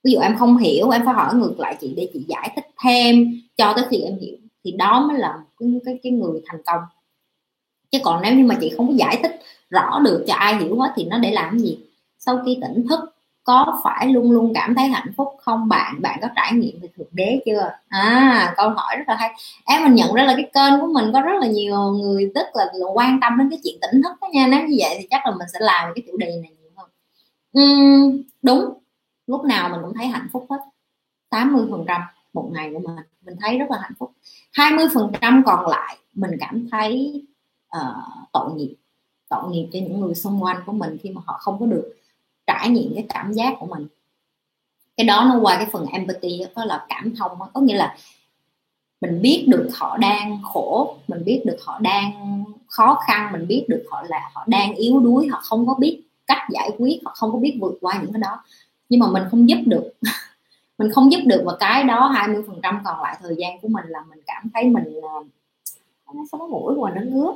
[0.04, 2.66] Ví dụ em không hiểu em phải hỏi ngược lại chị để chị giải thích
[2.84, 6.62] thêm cho tới khi em hiểu thì đó mới là cái cái, cái người thành
[6.66, 6.82] công.
[7.91, 9.39] Chứ còn nếu như mà chị không có giải thích
[9.70, 11.80] rõ được cho ai hiểu hết thì nó để làm gì?
[12.20, 12.99] Sau khi tỉnh thức
[13.43, 15.95] có phải luôn luôn cảm thấy hạnh phúc không bạn?
[16.01, 17.72] Bạn có trải nghiệm về thượng đế chưa?
[17.89, 19.34] À câu hỏi rất là hay.
[19.66, 22.47] Em mình nhận ra là cái kênh của mình có rất là nhiều người rất
[22.53, 24.47] là, là quan tâm đến cái chuyện tỉnh thức đó nha.
[24.47, 26.89] Nếu như vậy thì chắc là mình sẽ làm cái chủ đề này nhiều hơn.
[27.60, 28.74] Uhm, đúng.
[29.28, 30.57] Lúc nào mình cũng thấy hạnh phúc hết.
[31.30, 32.01] 80 phần trăm
[32.34, 33.06] một ngày của mình.
[33.26, 34.12] Mình thấy rất là hạnh phúc.
[34.54, 37.24] 20 phần trăm còn lại mình cảm thấy
[37.78, 38.76] uh, tội nghiệp.
[39.30, 41.96] Tội nghiệp cho những người xung quanh của mình khi mà họ không có được
[42.48, 43.88] trải nghiệm cái cảm giác của mình.
[44.98, 47.50] Cái đó nó qua cái phần empathy đó là cảm thông đó.
[47.54, 47.98] có nghĩa là
[49.02, 53.66] mình biết được họ đang khổ mình biết được họ đang khó khăn mình biết
[53.68, 57.14] được họ là họ đang yếu đuối họ không có biết cách giải quyết họ
[57.16, 58.44] không có biết vượt qua những cái đó.
[58.90, 59.94] Nhưng mà mình không giúp được.
[60.80, 63.68] mình không giúp được và cái đó 20 phần trăm còn lại thời gian của
[63.68, 64.84] mình là mình cảm thấy mình
[66.14, 67.34] nó sống mũi và nó ngứa.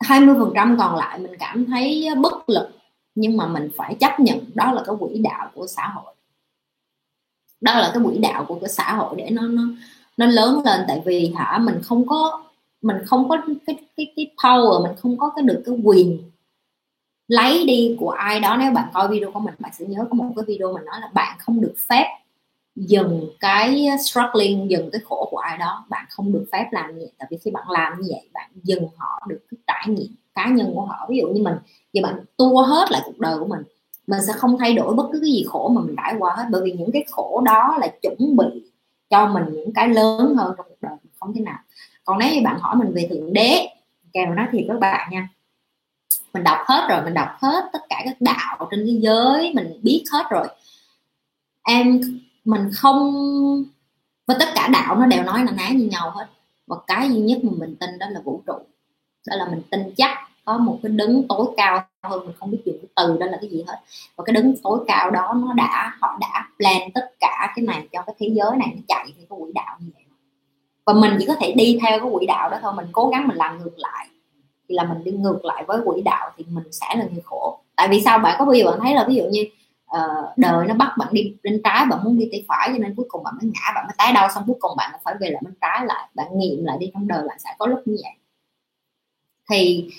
[0.00, 2.70] 20 phần trăm còn lại mình cảm thấy bất lực,
[3.14, 6.14] nhưng mà mình phải chấp nhận đó là cái quỹ đạo của xã hội.
[7.60, 9.62] Đó là cái quỹ đạo của cái xã hội để nó nó
[10.16, 12.42] nó lớn lên, tại vì hả, mình không có,
[12.82, 13.36] mình không có
[13.66, 16.31] cái cái cái power, mình không có cái được cái quyền
[17.28, 20.14] lấy đi của ai đó, nếu bạn coi video của mình, bạn sẽ nhớ có
[20.14, 22.06] một cái video mình nói là bạn không được phép
[22.76, 25.84] dừng cái struggling, dừng cái khổ của ai đó.
[25.88, 27.12] Bạn không được phép làm như vậy.
[27.18, 30.48] Tại vì khi bạn làm như vậy, bạn dừng họ được cái trải nghiệm cá
[30.48, 31.06] nhân của họ.
[31.08, 31.54] Ví dụ như mình,
[31.92, 33.62] giờ bạn tua hết lại cuộc đời của mình
[34.06, 36.44] mình sẽ không thay đổi bất cứ cái gì khổ mà mình trải qua hết.
[36.50, 38.70] Bởi vì những cái khổ đó là chuẩn bị
[39.10, 41.58] cho mình những cái lớn hơn trong cuộc đời, không thế nào.
[42.04, 43.68] Còn nếu như bạn hỏi mình về thượng đế,
[44.12, 45.28] kèm nói thiệt các bạn nha
[46.34, 49.80] mình đọc hết rồi, mình đọc hết tất cả các đạo trên thế giới, mình
[49.82, 50.46] biết hết rồi.
[51.62, 52.00] Em,
[52.44, 53.12] mình không,
[54.26, 56.26] và tất cả đạo nó đều nói là ná như nhau hết.
[56.66, 58.58] Và cái duy nhất mà mình tin đó là vũ trụ.
[59.26, 62.58] Đó là mình tin chắc có một cái đứng tối cao hơn mình không biết
[62.64, 63.80] dùng cái từ đó là cái gì hết.
[64.16, 67.88] Và cái đứng tối cao đó nó đã, họ đã plan tất cả cái này
[67.92, 70.04] cho cái thế giới này, nó chạy theo cái quỹ đạo như vậy.
[70.86, 73.28] Và mình chỉ có thể đi theo cái quỹ đạo đó thôi, mình cố gắng
[73.28, 74.08] mình làm ngược lại
[74.72, 77.58] thì là mình đi ngược lại với quỹ đạo thì mình sẽ là người khổ.
[77.76, 78.18] Tại vì sao?
[78.18, 79.44] Bạn có bao giờ bạn thấy là ví dụ như
[79.96, 82.94] uh, đời nó bắt bạn đi bên trái bạn muốn đi tay phải cho nên
[82.94, 85.30] cuối cùng bạn mới ngã bạn mới tái đau xong cuối cùng bạn phải về
[85.30, 87.96] lại bên trái lại bạn nghiệm lại đi trong đời bạn sẽ có lúc như
[88.02, 88.12] vậy.
[89.50, 89.90] Thì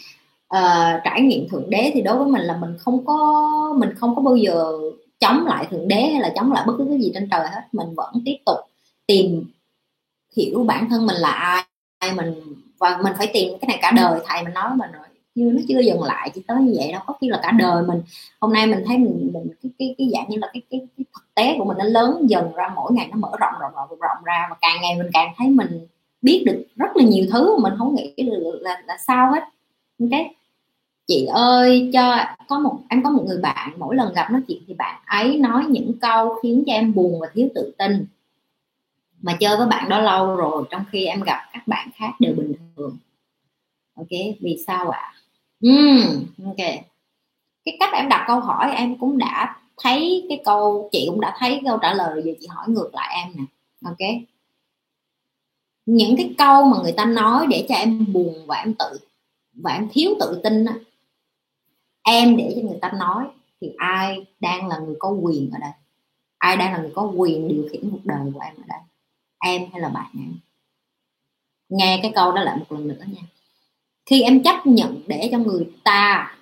[0.56, 4.16] uh, trải nghiệm thượng đế thì đối với mình là mình không có mình không
[4.16, 4.72] có bao giờ
[5.20, 7.62] chống lại thượng đế hay là chống lại bất cứ cái gì trên trời hết.
[7.72, 8.58] Mình vẫn tiếp tục
[9.08, 9.46] tìm
[10.36, 11.66] hiểu bản thân mình là
[12.00, 14.20] ai mình và mình phải tìm cái này cả đời.
[14.28, 17.02] Thầy mình nói mình rồi như nó chưa dừng lại chỉ tới như vậy đâu
[17.06, 18.02] có khi là cả đời mình
[18.42, 21.06] hôm nay mình thấy mình mình cái cái, cái dạng như là cái, cái cái
[21.16, 24.00] thực tế của mình nó lớn dần ra mỗi ngày nó mở rộng rộng rộng
[24.00, 24.48] rộng ra.
[24.50, 25.88] Và càng ngày mình càng thấy mình
[26.22, 29.44] biết được rất là nhiều thứ mà mình không nghĩ là, là, là sao hết.
[30.12, 30.36] Cái
[31.08, 32.18] chị ơi cho
[32.48, 35.38] có một em có một người bạn mỗi lần gặp nói chuyện thì bạn ấy
[35.38, 38.06] nói những câu khiến cho em buồn và thiếu tự tin
[39.24, 42.34] mà chơi với bạn đó lâu rồi trong khi em gặp các bạn khác đều
[42.34, 42.98] bình thường.
[43.96, 44.10] Ok
[44.42, 45.00] vì sao ạ?
[45.00, 45.14] À?
[45.68, 46.58] uhm, ok.
[47.66, 51.36] Cái cách em đặt câu hỏi em cũng đã thấy cái câu chị cũng đã
[51.40, 53.44] thấy câu trả lời rồi giờ chị hỏi ngược lại em nè.
[53.86, 54.24] Ok.
[55.86, 59.00] Những cái câu mà người ta nói để cho em buồn và em tự
[59.54, 60.76] và em thiếu tự tin á
[62.04, 63.26] em để cho người ta nói
[63.62, 65.72] thì ai đang là người có quyền ở đây?
[66.38, 68.80] Ai đang là người có quyền điều khiển cuộc đời của em ở đây?
[69.44, 70.34] Em hay là bạn em?
[71.70, 73.22] Nghe cái câu đó lại một lần nữa nha.
[74.06, 76.36] Khi em chấp nhận để cho người ta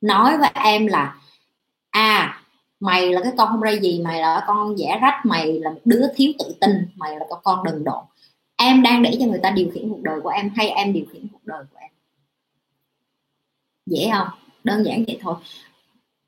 [0.00, 1.16] nói với em là
[1.90, 2.42] à
[2.80, 5.80] mày là cái con không ra gì mày là con dễ rách mày là một
[5.84, 8.04] đứa thiếu tự tin mày là con đần độn.
[8.56, 11.04] Em đang để cho người ta điều khiển cuộc đời của em hay em điều
[11.12, 11.90] khiển cuộc đời của em?
[13.86, 14.28] Dễ không?
[14.64, 15.34] Đơn giản vậy thôi.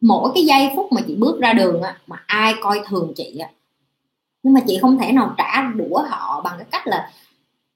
[0.01, 3.39] Mỗi cái giây phút mà chị bước ra đường á, mà ai coi thường chị
[3.39, 3.51] á,
[4.43, 7.11] nhưng mà chị không thể nào trả đũa họ bằng cái cách là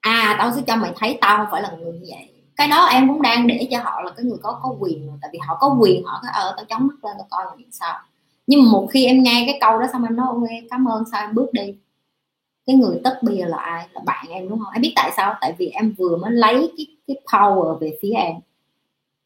[0.00, 2.28] à tao sẽ cho mày thấy tao không phải là người như vậy.
[2.56, 5.16] Cái đó em cũng đang để cho họ là cái người có có quyền rồi
[5.22, 7.64] tại vì họ có quyền, họ cái ờ tao chống mắt lên, tao coi là
[7.70, 8.00] sao.
[8.46, 11.04] Nhưng mà một khi em nghe cái câu đó xong em nói, ok, cảm ơn,
[11.12, 11.74] sao em bước đi?
[12.66, 13.86] Cái người tất bia là ai?
[13.92, 14.72] Là bạn em, đúng không?
[14.72, 15.34] Em biết tại sao?
[15.40, 18.34] Tại vì em vừa mới lấy cái cái power về phía em.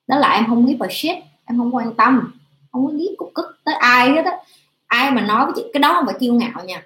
[0.06, 2.32] Đó là em không biết vào shit, em không quan tâm,
[2.72, 4.32] không có biết cục cức tới ai hết á.
[4.86, 6.82] Ai mà nói với chị, cái đó không phải kiêu ngạo nha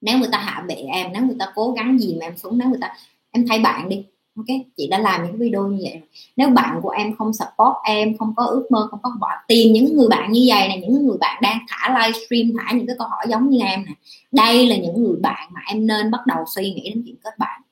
[0.00, 2.58] nếu người ta hạ bệ em, nếu người ta cố gắng gì mà em xuống,
[2.58, 2.94] nếu người ta,
[3.30, 4.04] em thay bạn đi,
[4.36, 4.46] ok?
[4.76, 6.00] Chị đã làm những video như vậy
[6.36, 9.72] nếu bạn của em không support em, không có ước mơ, không có bỏ tìm
[9.72, 12.96] những người bạn như vậy này, những người bạn đang thả livestream, thả những cái
[12.98, 13.92] câu hỏi giống như em nè
[14.32, 17.38] đây là những người bạn mà em nên bắt đầu suy nghĩ đến chuyện kết
[17.38, 17.62] bạn.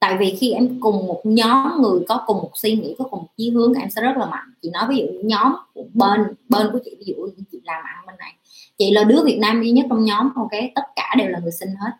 [0.00, 3.20] Tại vì khi em cùng một nhóm người, có cùng một suy nghĩ, có cùng
[3.20, 4.54] một chí hướng, em sẽ rất là mạnh.
[4.62, 5.52] Chị nói ví dụ nhóm
[5.94, 7.14] bên bên của chị, ví dụ
[7.52, 8.34] chị làm ăn bên này
[8.78, 10.50] chị là đứa Việt Nam duy nhất trong nhóm ok?
[10.74, 11.90] Tất cả đều là người sinh hết.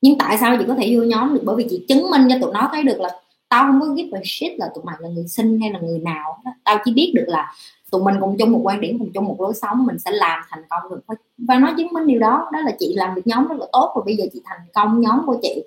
[0.00, 1.40] Nhưng tại sao chị có thể vô nhóm được?
[1.44, 3.08] Bởi vì chị chứng minh cho tụi nó thấy được là
[3.48, 5.98] tao không có give a shit là tụi mày là người sinh hay là người
[5.98, 7.52] nào tao chỉ biết được là
[7.90, 10.40] tụi mình cùng chung một quan điểm cùng chung một lối sống mình sẽ làm
[10.48, 11.00] thành công được.
[11.38, 12.48] Và nó chứng minh điều đó.
[12.52, 15.00] Đó là chị làm được nhóm rất là tốt và bây giờ chị thành công
[15.00, 15.64] nhóm của chị.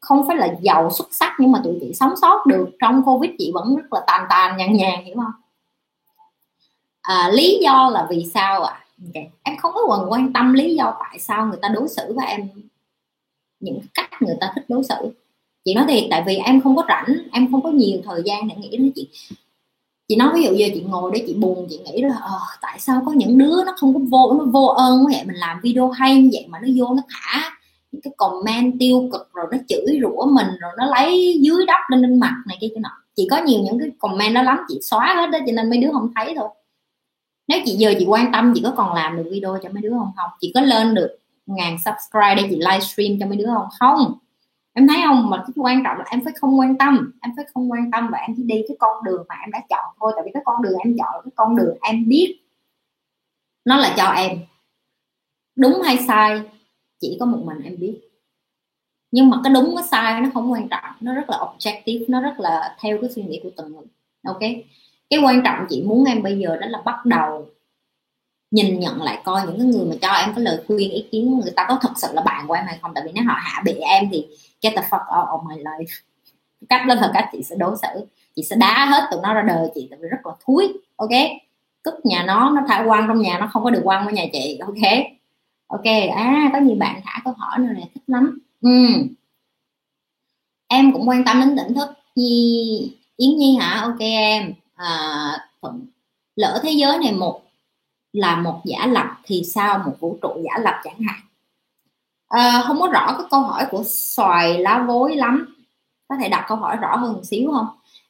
[0.00, 2.68] Không phải là giàu xuất sắc nhưng mà tụi chị sống sót được.
[2.80, 5.32] Trong covid chị vẫn rất là tàn tàn nhàn nhàn hiểu không?
[7.00, 8.80] À, lý do là vì sao ạ?
[8.80, 8.83] à?
[9.06, 9.30] Okay.
[9.42, 12.26] em không có còn quan tâm lý do tại sao người ta đối xử với
[12.26, 12.48] em.
[13.60, 14.94] Những cách người ta thích đối xử.
[15.64, 18.48] Chị nói thiệt tại vì em không có rảnh em không có nhiều thời gian
[18.48, 19.08] để nghĩ đến chị.
[20.08, 22.78] Chị nói ví dụ giờ chị ngồi để chị buồn chị nghĩ là ờ, tại
[22.80, 25.22] sao có những đứa nó không có vô nó vô ơn vậy?
[25.26, 27.50] Mình làm video hay như vậy mà nó vô nó thả
[27.92, 31.80] những cái comment tiêu cực rồi nó chửi rủa mình rồi nó lấy dưới đất
[31.90, 32.90] lên lên mặt này kia kia nọ.
[33.16, 35.78] Chị có nhiều những cái comment đó lắm chị xóa hết đó cho nên mấy
[35.78, 36.48] đứa không thấy thôi
[37.48, 39.90] nếu chị giờ chị quan tâm, chị có còn làm được video cho mấy đứa
[39.90, 40.12] không?
[40.16, 43.66] Không, chị có lên được ngàn subscribe để chị livestream cho mấy đứa không?
[43.78, 44.18] Không.
[44.72, 45.30] Em thấy không?
[45.30, 47.12] Mà cái quan trọng là em phải không quan tâm.
[47.20, 49.62] Em phải không quan tâm và em chỉ đi cái con đường mà em đã
[49.68, 50.12] chọn thôi.
[50.16, 52.40] Tại vì cái con đường em chọn là cái con đường em biết
[53.64, 54.38] nó là cho em.
[55.56, 56.40] Đúng hay sai,
[57.00, 58.00] chỉ có một mình em biết.
[59.10, 60.84] Nhưng mà cái đúng cái sai nó không quan trọng.
[61.00, 63.84] Nó rất là objective, nó rất là theo cái suy nghĩ của từng người.
[64.26, 64.40] Ok?
[65.10, 67.46] Cái quan trọng chị muốn em bây giờ đó là bắt đầu
[68.50, 71.40] nhìn nhận lại coi những cái người mà cho em cái lời khuyên ý kiến
[71.40, 72.92] người ta có thật sự là bạn của em hay không.
[72.94, 74.26] Tại vì nếu họ hạ bệ em thì
[74.62, 76.02] get the fuck out of my life.
[76.68, 78.06] Cách đó là cách chị sẽ đối xử.
[78.36, 81.10] Chị sẽ đá hết tụi nó ra đời chị tại vì rất là thúi ok?
[81.82, 84.24] Cất nhà nó nó thả quăng trong nhà nó không có được quăng ở nhà
[84.32, 85.06] chị ok?
[85.66, 88.38] Ok à có nhiều bạn thả câu hỏi này, này thích lắm.
[88.60, 88.70] Ừ.
[90.68, 92.92] em cũng quan tâm đến tỉnh thức nhi.
[93.16, 93.80] Yến nhi hả?
[93.80, 95.48] Ok em à,
[96.36, 97.42] lỡ thế giới này một
[98.12, 101.20] là một giả lập thì sao một vũ trụ giả lập chẳng hạn.
[102.28, 105.56] À, không có rõ cái câu hỏi của xoài lá vối lắm.
[106.08, 107.66] Có thể đặt câu hỏi rõ hơn một xíu không?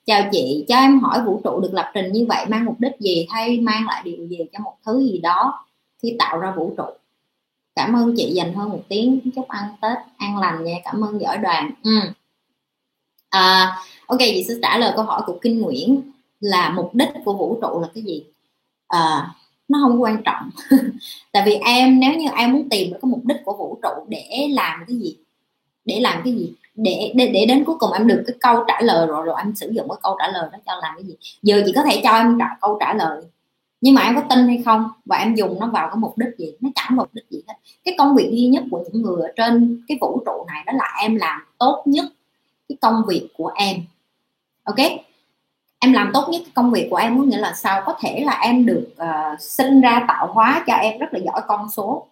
[0.06, 2.92] Chào chị cho em hỏi vũ trụ được lập trình như vậy mang mục đích
[3.00, 5.64] gì hay mang lại điều gì cho một thứ gì đó
[6.02, 6.84] khi tạo ra vũ trụ?
[7.76, 9.20] Cảm ơn chị dành hơn một tiếng.
[9.36, 10.74] Chúc ăn tết an lành nha.
[10.84, 11.70] Cảm ơn giỏi đoàn.
[11.82, 11.90] Ừ.
[13.30, 13.76] à,
[14.06, 16.13] ok chị sẽ trả lời câu hỏi của kinh nguyễn
[16.44, 18.24] là mục đích của vũ trụ là cái gì?
[18.88, 19.34] À,
[19.68, 20.50] nó không quan trọng.
[21.32, 24.06] Tại vì em nếu như em muốn tìm được cái mục đích của vũ trụ
[24.08, 25.16] để làm cái gì?
[25.84, 26.52] Để làm cái gì?
[26.74, 29.54] Để để, để đến cuối cùng em được cái câu trả lời rồi rồi em
[29.54, 31.14] sử dụng cái câu trả lời đó cho làm cái gì?
[31.42, 33.22] Giờ chị có thể cho em trả câu trả lời
[33.80, 34.88] nhưng mà em có tin hay không?
[35.04, 36.52] Và em dùng nó vào cái mục đích gì?
[36.60, 37.54] Nó chẳng mục đích gì hết.
[37.84, 40.72] Cái công việc duy nhất của những người ở trên cái vũ trụ này đó
[40.76, 42.04] là em làm tốt nhất
[42.68, 43.76] cái công việc của em.
[44.64, 44.76] Ok?
[45.84, 47.82] Em làm tốt nhất công việc của em có nghĩa là sao?
[47.86, 51.40] Có thể là em được uh, sinh ra tạo hóa cho em rất là giỏi
[51.46, 52.06] con số.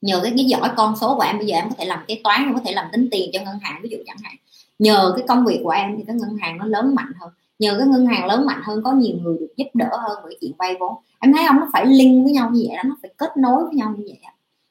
[0.00, 2.20] Nhờ cái, cái giỏi con số của em bây giờ em có thể làm kế
[2.24, 4.36] toán em có thể làm tính tiền cho ngân hàng ví dụ chẳng hạn.
[4.78, 7.30] Nhờ cái công việc của em thì cái ngân hàng nó lớn mạnh hơn.
[7.58, 10.38] Nhờ cái ngân hàng lớn mạnh hơn có nhiều người được giúp đỡ hơn với
[10.40, 10.94] chuyện vay vốn.
[11.20, 11.56] Em thấy không?
[11.60, 14.04] Nó phải link với nhau như vậy đó nó phải kết nối với nhau như
[14.06, 14.18] vậy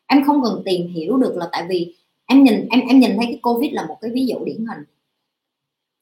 [0.08, 1.96] em không cần tìm hiểu được là tại vì
[2.26, 4.84] em nhìn em em nhìn thấy cái covid là một cái ví dụ điển hình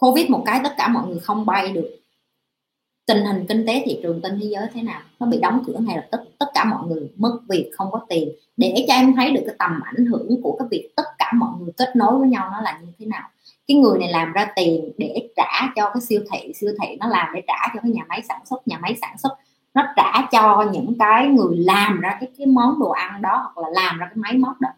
[0.03, 1.89] covid một cái tất cả mọi người không bay được.
[3.07, 5.01] Tình hình kinh tế thị trường trên thế giới thế nào?
[5.19, 6.21] Nó bị đóng cửa ngay lập tức.
[6.39, 8.30] Tất cả mọi người mất việc, không có tiền.
[8.57, 11.49] Để cho em thấy được cái tầm ảnh hưởng của cái việc tất cả mọi
[11.59, 13.30] người kết nối với nhau nó là như thế nào.
[13.67, 16.53] Cái người này làm ra tiền để trả cho cái siêu thị.
[16.55, 18.67] Siêu thị nó làm để trả cho cái nhà máy sản xuất.
[18.67, 19.34] Nhà máy sản xuất
[19.73, 23.67] nó trả cho những cái người làm ra cái cái món đồ ăn đó hoặc
[23.67, 24.69] là làm ra cái máy móc đó.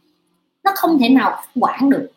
[0.63, 2.11] Nó không thể nào quản được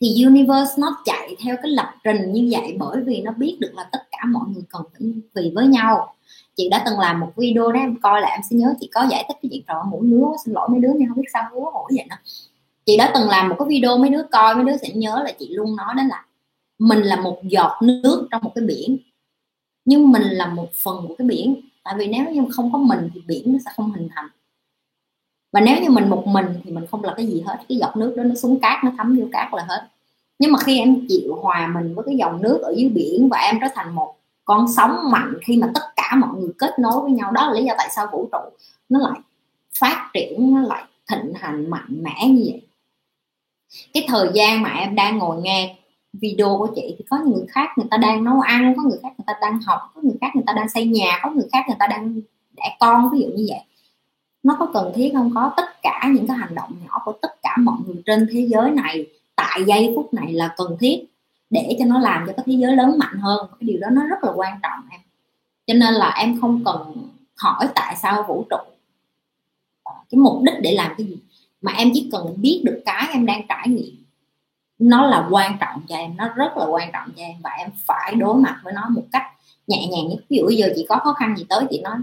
[0.00, 3.72] thì universe nó chạy theo cái lập trình như vậy bởi vì nó biết được
[3.74, 6.14] là tất cả mọi người cần phải vì với nhau.
[6.56, 9.06] Chị đã từng làm một video đó, em coi là em sẽ nhớ chị có
[9.10, 11.44] giải thích cái chuyện trò mũi nứa xin lỗi mấy đứa nhưng không biết sao
[11.52, 12.16] hứa hổ vậy đó
[12.88, 15.32] chị đã từng làm một cái video, mấy đứa coi, mấy đứa sẽ nhớ là
[15.38, 16.24] chị luôn nói đó là
[16.78, 18.98] mình là một giọt nước trong một cái biển.
[19.84, 21.60] Nhưng mình là một phần của cái biển.
[21.84, 24.28] Tại vì nếu như không có mình thì biển nó sẽ không hình thành
[25.52, 27.96] và nếu như mình một mình thì mình không là cái gì hết, cái giọt
[27.96, 29.88] nước đó nó xuống cát, nó thấm vô cát là hết.
[30.38, 33.38] Nhưng mà khi em chịu hòa mình với cái dòng nước ở dưới biển và
[33.38, 34.14] em trở thành một
[34.44, 37.52] con sóng mạnh khi mà tất cả mọi người kết nối với nhau, đó là
[37.52, 38.38] lý do tại sao vũ trụ
[38.88, 39.20] nó lại
[39.78, 42.62] phát triển, nó lại thịnh hành mạnh mẽ như vậy.
[43.94, 45.76] Cái thời gian mà em đang ngồi nghe
[46.12, 49.08] video của chị thì có người khác người ta đang nấu ăn, có người khác
[49.18, 51.64] người ta đang học, có người khác người ta đang xây nhà, có người khác
[51.68, 52.20] người ta đang
[52.56, 53.60] đẻ con, ví dụ như vậy
[54.42, 55.32] nó có cần thiết không?
[55.34, 55.52] Có.
[55.56, 58.70] Tất cả những cái hành động nhỏ của tất cả mọi người trên thế giới
[58.70, 59.06] này,
[59.36, 61.04] tại giây phút này là cần thiết
[61.50, 63.46] để cho nó làm cho cái thế giới lớn mạnh hơn.
[63.50, 65.00] Cái điều đó nó rất là quan trọng em.
[65.66, 68.56] Cho nên là em không cần hỏi tại sao vũ trụ,
[69.84, 71.16] cái mục đích để làm cái gì,
[71.62, 74.04] mà em chỉ cần biết được cái em đang trải nghiệm.
[74.78, 77.70] Nó là quan trọng cho em, nó rất là quan trọng cho em và em
[77.86, 79.22] phải đối mặt với nó một cách
[79.66, 80.18] nhẹ nhàng nhất.
[80.28, 81.96] Ví dụ bây giờ chị có khó khăn gì tới, chị nói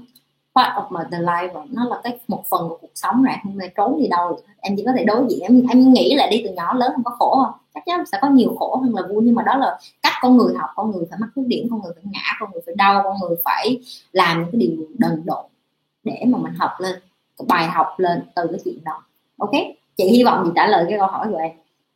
[0.56, 3.36] part of my the life rồi nó là cái một phần của cuộc sống rồi,
[3.44, 4.40] không thể trốn đi đâu.
[4.58, 7.04] Em chỉ có thể đối diện, em em nghĩ là đi từ nhỏ lớn không
[7.04, 7.54] có khổ không?
[7.74, 10.38] Chắc chắn sẽ có nhiều khổ hơn là vui, nhưng mà đó là cách con
[10.38, 12.76] người học, con người phải mắc khuyết điểm, con người phải ngã, con người phải
[12.76, 13.80] đau, con người phải
[14.12, 15.46] làm những cái điều đần độn
[16.04, 16.96] để mà mình học lên
[17.48, 19.04] bài học lên từ cái chuyện đó.
[19.38, 19.52] Ok?
[19.98, 21.52] Chị hy vọng chị trả lời cái câu hỏi của em.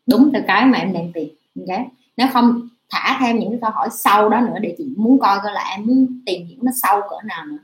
[0.07, 1.29] Đúng theo cái mà em đang tìm.
[1.59, 1.79] Ok?
[2.17, 5.39] Nếu không, thả thêm những cái câu hỏi sau đó nữa để chị muốn coi
[5.43, 7.57] coi là em muốn tìm hiểu nó sâu cỡ nào nữa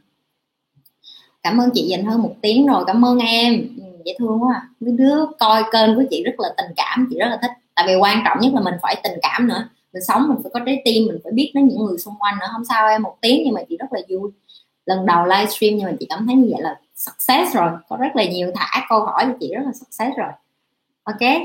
[1.46, 3.54] cảm ơn chị dành hơn một tiếng rồi cảm ơn em.
[3.78, 4.68] Ừ, dễ thương quá à.
[4.80, 7.52] mấy đứa coi kênh của chị rất là tình cảm chị rất là thích.
[7.76, 9.70] Tại vì quan trọng nhất là mình phải tình cảm nữa.
[9.94, 12.40] Mình sống mình phải có trái tim mình phải biết đến những người xung quanh
[12.40, 12.46] nữa.
[12.52, 14.32] Không sao em một tiếng nhưng mà chị rất là vui.
[14.86, 17.72] Lần đầu livestream nhưng mà chị cảm thấy như vậy là success rồi.
[17.90, 20.32] Có rất là nhiều thả câu hỏi của chị rất là success rồi.
[21.04, 21.42] Ok.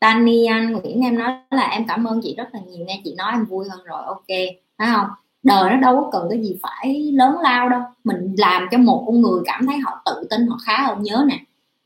[0.00, 2.86] Tania Nguyễn em nói là em cảm ơn chị rất là nhiều.
[2.86, 4.02] Nghe chị nói em vui hơn rồi.
[4.06, 4.28] Ok.
[4.78, 5.06] Phải không?
[5.42, 7.82] Đời nó đâu có cần cái gì phải lớn lao đâu.
[8.04, 11.02] Mình làm cho một con người cảm thấy họ tự tin, họ khá hơn.
[11.02, 11.40] Nhớ nè,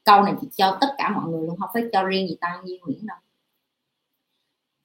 [0.04, 2.68] câu này chị cho tất cả mọi người luôn, không phải cho riêng gì tăng
[2.68, 3.18] Duy Nguyễn đâu.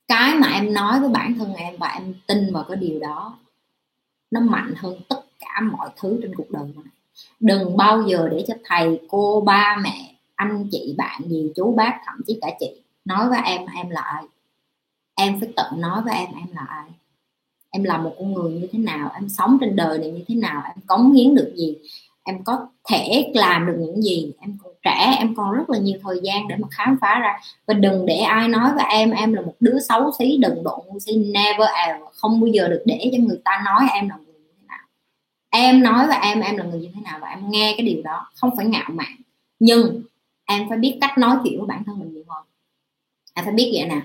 [0.07, 3.37] Cái mà em nói với bản thân em và em tin vào cái điều đó,
[4.31, 6.85] nó mạnh hơn tất cả mọi thứ trên cuộc đời này
[7.39, 11.99] đừng bao giờ để cho thầy, cô, ba, mẹ, anh chị, bạn gì, chú, bác,
[12.05, 14.23] thậm chí cả chị nói với em em là ai?
[15.15, 16.89] Em phải tự nói với em em là ai?
[17.77, 19.11] Em là một con người như thế nào?
[19.13, 20.61] Em sống trên đời này như thế nào?
[20.65, 21.77] Em cống hiến được gì?
[22.23, 24.31] Em có thể làm được những gì?
[24.39, 27.39] Em còn trẻ, em còn rất là nhiều thời gian để mà khám phá ra.
[27.67, 30.85] Và đừng để ai nói với em em là một đứa xấu xí đừng độ
[30.87, 32.01] ngu si, never ever.
[32.13, 34.85] Không bao giờ được để cho người ta nói em là người như thế nào.
[35.49, 38.01] Em nói với em em là người như thế nào và em nghe cái điều
[38.03, 38.31] đó.
[38.35, 39.15] Không phải ngạo mạn.
[39.59, 40.01] Nhưng
[40.45, 42.43] em phải biết cách nói chuyện với bản thân mình nhiều hơn.
[43.33, 44.01] Em phải biết vậy nè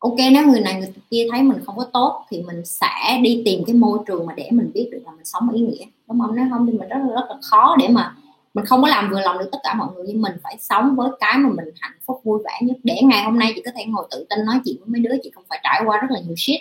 [0.00, 3.42] ok nếu người này người kia thấy mình không có tốt thì mình sẽ đi
[3.44, 5.84] tìm cái môi trường mà để mình biết được là mình sống ý nghĩa.
[6.08, 6.36] Đúng không?
[6.36, 8.14] Nếu không thì mình rất là, rất là khó để mà
[8.54, 10.04] mình không có làm vừa lòng được tất cả mọi người.
[10.08, 12.76] Nhưng mình phải sống với cái mà mình hạnh phúc vui vẻ nhất.
[12.82, 15.16] Để ngày hôm nay chị có thể ngồi tự tin nói chuyện với mấy đứa
[15.22, 16.60] chị không phải trải qua rất là nhiều shit.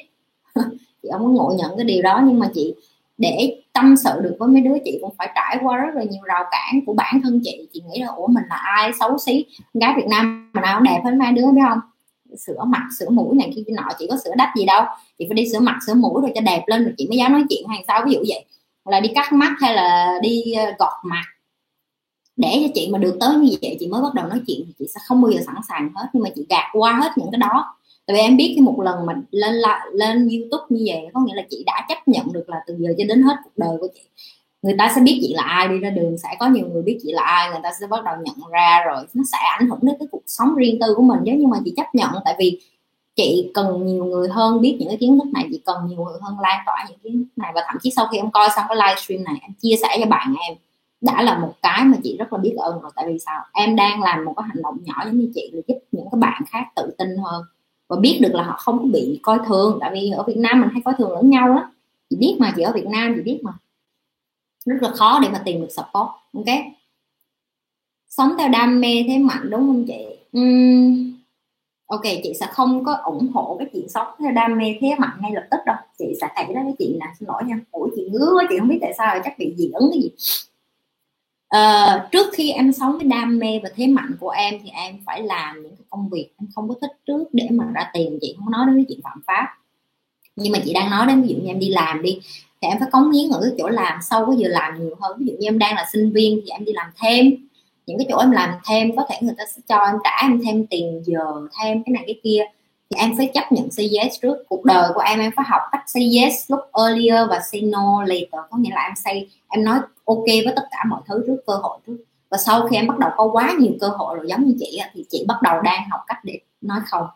[1.03, 2.73] Chị không muốn ngộ nhận cái điều đó nhưng mà chị
[3.17, 6.21] để tâm sự được với mấy đứa chị cũng phải trải qua rất là nhiều
[6.23, 7.67] rào cản của bản thân chị.
[7.73, 9.45] Chị nghĩ là ủa mình là ai xấu xí?
[9.73, 11.79] Gái việt nam mà nào đẹp hơn mấy đứa biết không?
[12.37, 14.83] Sửa mặt sửa mũi này khi nọ chị có sửa đắt gì đâu.
[15.19, 17.31] Chị phải đi sửa mặt sửa mũi rồi cho đẹp lên rồi chị mới dám
[17.31, 18.45] nói chuyện hàng sau, ví dụ vậy.
[18.85, 21.23] Là đi cắt mắt hay là đi ờ, gọt mặt.
[22.35, 24.73] Để cho chị mà được tới như vậy, chị mới bắt đầu nói chuyện thì
[24.79, 26.05] chị sẽ không bao giờ sẵn sàng hết.
[26.13, 27.75] Nhưng mà chị gạt qua hết những cái đó.
[28.05, 29.55] Tại vì em biết cái một lần mình lên
[29.93, 32.89] lên youtube như vậy, có nghĩa là chị đã chấp nhận được là từ giờ
[32.97, 34.01] cho đến hết cuộc đời của chị
[34.61, 36.97] người ta sẽ biết chị là ai, đi ra đường sẽ có nhiều người biết
[37.03, 39.79] chị là ai, người ta sẽ bắt đầu nhận ra rồi nó sẽ ảnh hưởng
[39.81, 41.19] đến cái cuộc sống riêng tư của mình.
[41.25, 42.59] Chứ nhưng mà chị chấp nhận, tại vì
[43.15, 46.19] chị cần nhiều người hơn biết những cái kiến thức này, chị cần nhiều người
[46.21, 47.51] hơn lan tỏa những kiến thức này.
[47.55, 50.05] Và thậm chí sau khi em coi xong cái livestream này, em chia sẻ cho
[50.05, 50.57] bạn em,
[51.01, 52.91] đã là một cái mà chị rất là biết ơn rồi.
[52.95, 53.41] Tại vì sao?
[53.53, 56.19] Em đang làm một cái hành động nhỏ giống như chị là giúp những cái
[56.19, 57.43] bạn khác tự tin hơn
[57.87, 59.77] và biết được là họ không có bị coi thường.
[59.81, 61.71] Tại vì ở Việt Nam mình hay coi thường lẫn nhau đó
[62.09, 63.51] chị biết mà, chị ở Việt Nam chị biết mà
[64.65, 66.09] rất là khó để mà tìm được support.
[66.33, 66.55] Ok.
[68.09, 70.05] Sống theo đam mê thế mạnh đúng không chị?
[70.39, 71.13] Uhm,
[71.85, 75.17] ok chị sẽ không có ủng hộ cái chuyện sống theo đam mê thế mạnh
[75.21, 75.75] ngay lập tức đâu.
[75.99, 77.59] Chị sẽ thấy đó cái chị là xin lỗi nha.
[77.71, 80.01] Ủa chị ngứa quá chị không biết tại sao rồi chắc bị dị ứng cái
[80.01, 80.09] gì.
[81.49, 84.97] À, trước khi em sống với đam mê và thế mạnh của em thì em
[85.05, 88.17] phải làm những cái công việc em không có thích trước để mà ra tiền.
[88.21, 89.47] Chị không nói đến cái chuyện phạm pháp.
[90.35, 92.19] Nhưng mà chị đang nói đến ví dụ như em đi làm đi
[92.61, 95.17] thì em phải cống hiến ở cái chỗ làm sau cái giờ làm nhiều hơn.
[95.19, 97.47] Ví dụ như em đang là sinh viên thì em đi làm thêm.
[97.85, 100.41] Những cái chỗ em làm thêm, có thể người ta sẽ cho em trả em
[100.45, 101.25] thêm tiền giờ,
[101.61, 102.43] thêm cái này cái kia.
[102.89, 104.37] Thì em phải chấp nhận say yes trước.
[104.49, 108.03] Cuộc đời của em em phải học cách say yes lúc earlier và say no
[108.03, 108.41] later.
[108.49, 111.53] Có nghĩa là em say, em nói ok với tất cả mọi thứ trước, cơ
[111.53, 111.97] hội trước.
[112.29, 114.79] Và sau khi em bắt đầu có quá nhiều cơ hội rồi, giống như chị
[114.93, 117.07] thì chị bắt đầu đang học cách để nói không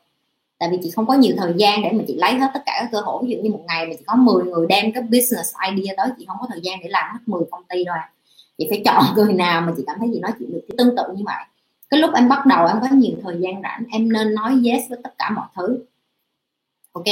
[0.63, 2.77] tại vì chị không có nhiều thời gian để mà chị lấy hết tất cả
[2.79, 3.23] các cơ hội.
[3.23, 6.07] Ví dụ như một ngày mà chị có 10 người đem cái business idea tới,
[6.17, 7.97] chị không có thời gian để làm hết 10 công ty rồi
[8.57, 10.95] chị phải chọn người nào mà chị cảm thấy chị nói chuyện được thì tương
[10.95, 11.43] tự như vậy.
[11.89, 14.89] Cái lúc em bắt đầu em có nhiều thời gian rảnh, em nên nói yes
[14.89, 15.85] với tất cả mọi thứ.
[16.91, 17.05] Ok?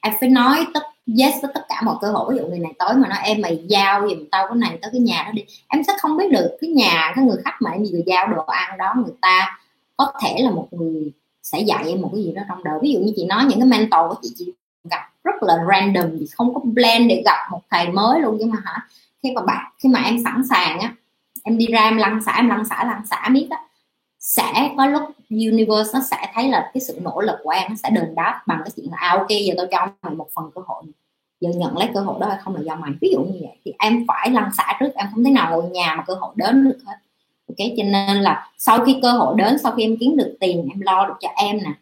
[0.00, 0.82] Em phải nói tất,
[1.18, 2.34] yes với tất cả mọi cơ hội.
[2.34, 4.90] Ví dụ người này tới mà nói, em mày giao giùm tao cái này tới
[4.92, 5.44] cái nhà đó đi.
[5.68, 8.42] Em sẽ không biết được cái nhà, cái người khách mà em vừa giao đồ
[8.42, 9.58] ăn đó, người ta
[9.96, 11.12] có thể là một người
[11.52, 12.78] sẽ dạy em một cái gì đó trong đời.
[12.82, 14.52] Ví dụ như chị nói những cái mentor của chị chị
[14.90, 18.36] gặp rất là random, chị không có plan để gặp một thầy mới luôn.
[18.40, 18.86] Nhưng mà hả,
[19.22, 20.94] khi mà bạn, khi mà em sẵn sàng á,
[21.44, 23.58] em đi ra em lăn xả, em lăn xả lăn xả biết á,
[24.20, 27.74] sẽ có lúc universe nó sẽ thấy là cái sự nỗ lực của em nó
[27.74, 30.50] sẽ đền đáp bằng cái chuyện là à ok, giờ tôi cho mày một phần
[30.54, 30.82] cơ hội.
[31.40, 32.90] Giờ nhận lấy cơ hội đó hay không là do mày.
[33.00, 35.70] Ví dụ như vậy, thì em phải lăn xả trước, em không thể nào ngồi
[35.70, 36.94] nhà mà cơ hội đến được hết
[37.48, 40.68] ok cho nên là sau khi cơ hội đến sau khi em kiếm được tiền
[40.70, 41.72] em lo được cho em nè.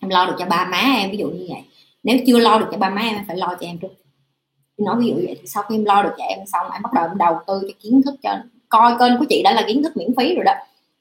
[0.00, 1.62] Em lo được cho ba má em ví dụ như vậy.
[2.02, 3.88] Nếu chưa lo được cho ba má em, em phải lo cho em trước.
[4.78, 6.92] Nói ví dụ vậy thì sau khi em lo được cho em xong em bắt
[6.92, 8.38] đầu em đầu tư cho kiến thức cho
[8.68, 10.52] coi kênh của chị đã là kiến thức miễn phí rồi đó.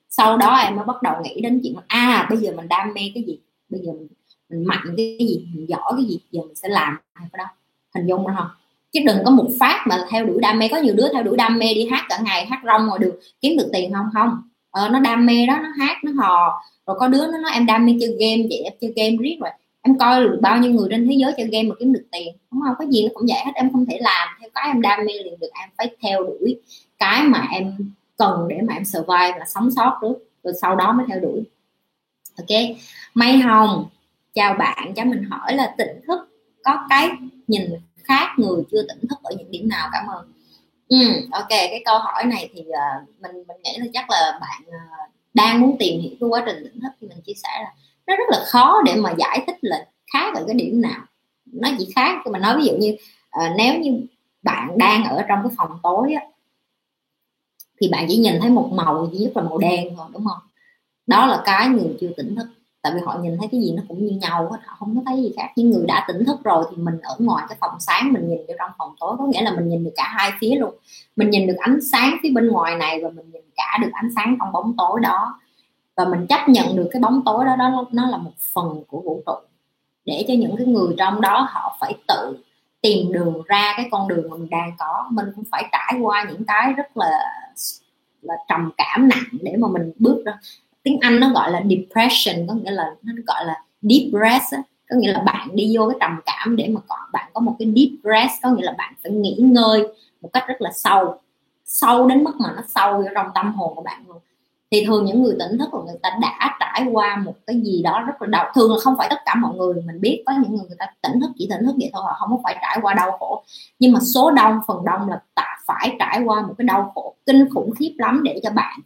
[0.09, 3.01] Sau đó em mới bắt đầu nghĩ đến chuyện à bây giờ mình đam mê
[3.13, 3.39] cái gì?
[3.69, 4.07] Bây giờ mình,
[4.49, 5.47] mình mạnh cái gì?
[5.53, 6.19] Mình giỏi cái gì?
[6.31, 7.45] Giờ mình sẽ làm cái đó.
[7.95, 8.47] Hình dung ra không
[8.95, 10.67] chứ đừng có một phát mà theo đuổi đam mê.
[10.67, 13.15] Có nhiều đứa theo đuổi đam mê đi hát cả ngày hát rong ngoài đường
[13.41, 14.05] kiếm được tiền không?
[14.13, 14.41] Không.
[14.71, 16.61] Ờ, nó đam mê đó nó hát nó hò.
[16.87, 19.37] Rồi có đứa nó nói em đam mê chơi game vậy em chơi game riết
[19.41, 19.49] rồi.
[19.81, 22.35] Em coi được bao nhiêu người trên thế giới chơi game mà kiếm được tiền.
[22.51, 22.75] Đúng không?
[22.79, 25.13] Có gì nó cũng vậy hết em không thể làm theo cái em đam mê
[25.13, 25.49] liền được.
[25.61, 26.61] Em phải theo đuổi
[26.97, 27.77] cái mà em
[28.17, 31.43] cần để mà em survive là sống sót trước rồi sau đó mới theo đuổi.
[32.37, 32.59] Ok.
[33.13, 33.85] Mai Hồng.
[34.33, 34.93] Chào bạn.
[34.95, 36.19] Cho mình hỏi là tỉnh thức
[36.63, 37.09] có cái
[37.47, 37.61] nhìn
[38.07, 40.31] khác người chưa tỉnh thức ở những điểm nào cảm ơn.
[40.89, 40.97] Ừ,
[41.31, 45.11] ok cái câu hỏi này thì uh, mình mình nghĩ là chắc là bạn uh,
[45.33, 47.73] đang muốn tìm hiểu cái quá trình tỉnh thức thì mình chia sẻ là
[48.07, 51.01] nó rất là khó để mà giải thích là khác ở cái điểm nào.
[51.45, 52.97] Nó chỉ khác mà nói ví dụ như
[53.45, 54.01] uh, nếu như
[54.43, 56.25] bạn đang ở trong cái phòng tối á,
[57.81, 60.47] thì bạn chỉ nhìn thấy một màu duy nhất là màu đen thôi đúng không?
[61.07, 62.47] Đó là cái người chưa tỉnh thức
[62.85, 65.01] tại vì họ nhìn thấy cái gì nó cũng như nhau hết, họ không có
[65.05, 65.51] thấy gì khác.
[65.55, 68.37] Những người đã tỉnh thức rồi thì mình ở ngoài cái phòng sáng mình nhìn
[68.47, 70.73] vô trong phòng tối, có nghĩa là mình nhìn được cả hai phía luôn.
[71.15, 74.09] Mình nhìn được ánh sáng phía bên ngoài này và mình nhìn cả được ánh
[74.15, 75.39] sáng trong bóng tối đó.
[75.97, 79.01] Và mình chấp nhận được cái bóng tối đó đó nó là một phần của
[79.01, 79.33] vũ trụ.
[80.05, 82.37] Để cho những cái người trong đó họ phải tự
[82.81, 85.05] tìm đường ra cái con đường mà mình đang có.
[85.11, 87.19] Mình cũng phải trải qua những cái rất là
[88.21, 90.33] là trầm cảm nặng để mà mình bước ra
[90.85, 94.63] tiếng Anh nó gọi là depression, có nghĩa là nó gọi là deep rest á.
[94.89, 97.55] có nghĩa là bạn đi vô cái trầm cảm để mà còn bạn có một
[97.59, 99.87] cái deep rest có nghĩa là bạn phải nghỉ ngơi
[100.21, 101.19] một cách rất là sâu.
[101.65, 104.17] Sâu đến mức mà nó sâu vô trong tâm hồn của bạn luôn.
[104.71, 107.81] Thì thường những người tỉnh thức là người ta đã trải qua một cái gì
[107.83, 108.51] đó rất là đau.
[108.55, 110.85] Thường là không phải tất cả mọi người, mình biết có những người người ta
[111.01, 113.43] tỉnh thức, chỉ tỉnh thức vậy thôi, họ không có phải trải qua đau khổ.
[113.79, 117.15] Nhưng mà số đông, phần đông là ta phải trải qua một cái đau khổ,
[117.25, 118.79] kinh khủng khiếp lắm để cho bạn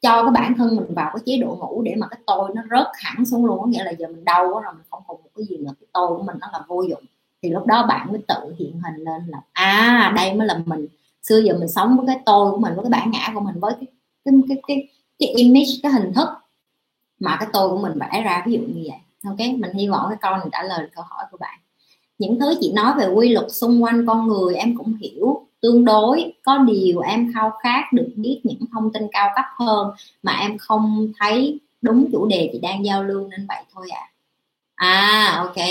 [0.00, 2.62] cho cái bản thân mình vào cái chế độ ngủ để mà cái tôi nó
[2.70, 5.16] rớt hẳn xuống luôn có nghĩa là giờ mình đau quá rồi mình không còn
[5.22, 7.04] một cái gì nữa cái tôi của mình nó là vô dụng.
[7.42, 10.86] Thì lúc đó bạn mới tự hiện hình lên là à đây mới là mình.
[11.22, 13.60] Xưa giờ mình sống với cái tôi của mình với cái bản ngã của mình
[13.60, 13.86] với cái
[14.24, 16.28] cái cái cái, cái image cái hình thức
[17.20, 18.98] mà cái tôi của mình vẽ ra ví dụ như vậy.
[19.24, 19.38] Ok?
[19.58, 21.58] Mình hy vọng cái câu này trả lời câu hỏi của bạn.
[22.18, 25.84] Những thứ chị nói về quy luật xung quanh con người em cũng hiểu tương
[25.84, 29.90] đối có điều em khao khát được biết những thông tin cao cấp hơn
[30.22, 34.10] mà em không thấy đúng chủ đề chị đang giao lưu nên vậy thôi ạ.
[34.74, 35.32] À.
[35.34, 35.66] à ok.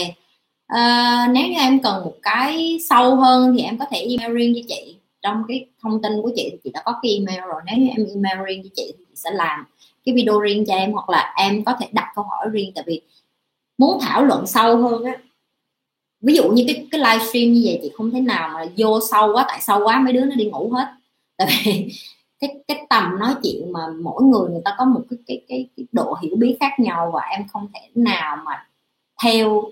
[0.67, 4.53] À, nếu như em cần một cái sâu hơn thì em có thể email riêng
[4.55, 4.97] cho chị.
[5.21, 7.61] Trong cái thông tin của chị thì chị đã có cái email rồi.
[7.65, 9.65] Nếu như em email riêng cho chị thì chị sẽ làm
[10.05, 12.71] cái video riêng cho em hoặc là em có thể đặt câu hỏi riêng.
[12.75, 13.01] Tại vì
[13.77, 15.13] muốn thảo luận sâu hơn á
[16.25, 19.33] ví dụ như cái cái livestream như vậy chị không thể nào mà vô sâu
[19.33, 20.87] quá tại sâu quá mấy đứa nó đi ngủ hết.
[21.37, 21.91] Tại vì
[22.39, 25.67] cái cái tầm nói chuyện mà mỗi người người ta có một cái cái cái,
[25.77, 28.67] cái độ hiểu biết khác nhau và em không thể nào mà
[29.23, 29.63] theo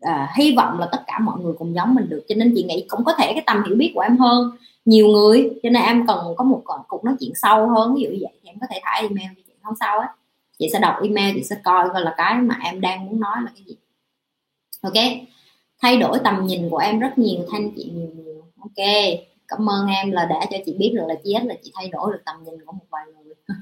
[0.00, 2.24] à, hy vọng là tất cả mọi người cùng giống mình được.
[2.28, 4.50] Cho nên chị nghĩ cũng có thể cái tầm hiểu biết của em hơn.
[4.84, 7.94] Nhiều người cho nên em cần có một cuộc nói chuyện sâu hơn.
[7.94, 10.08] Ví dụ như vậy thì em có thể thả email chị không sao á
[10.58, 13.36] chị sẽ đọc email chị sẽ coi coi là cái mà em đang muốn nói
[13.44, 13.76] là cái gì.
[14.82, 14.94] Ok?
[15.82, 18.42] Thay đổi tầm nhìn của em rất nhiều thanh chị nhiều nhiều.
[18.60, 18.86] Ok
[19.48, 22.12] cảm ơn em là đã cho chị biết được là chị là chị thay đổi
[22.12, 23.34] được tầm nhìn của một vài người.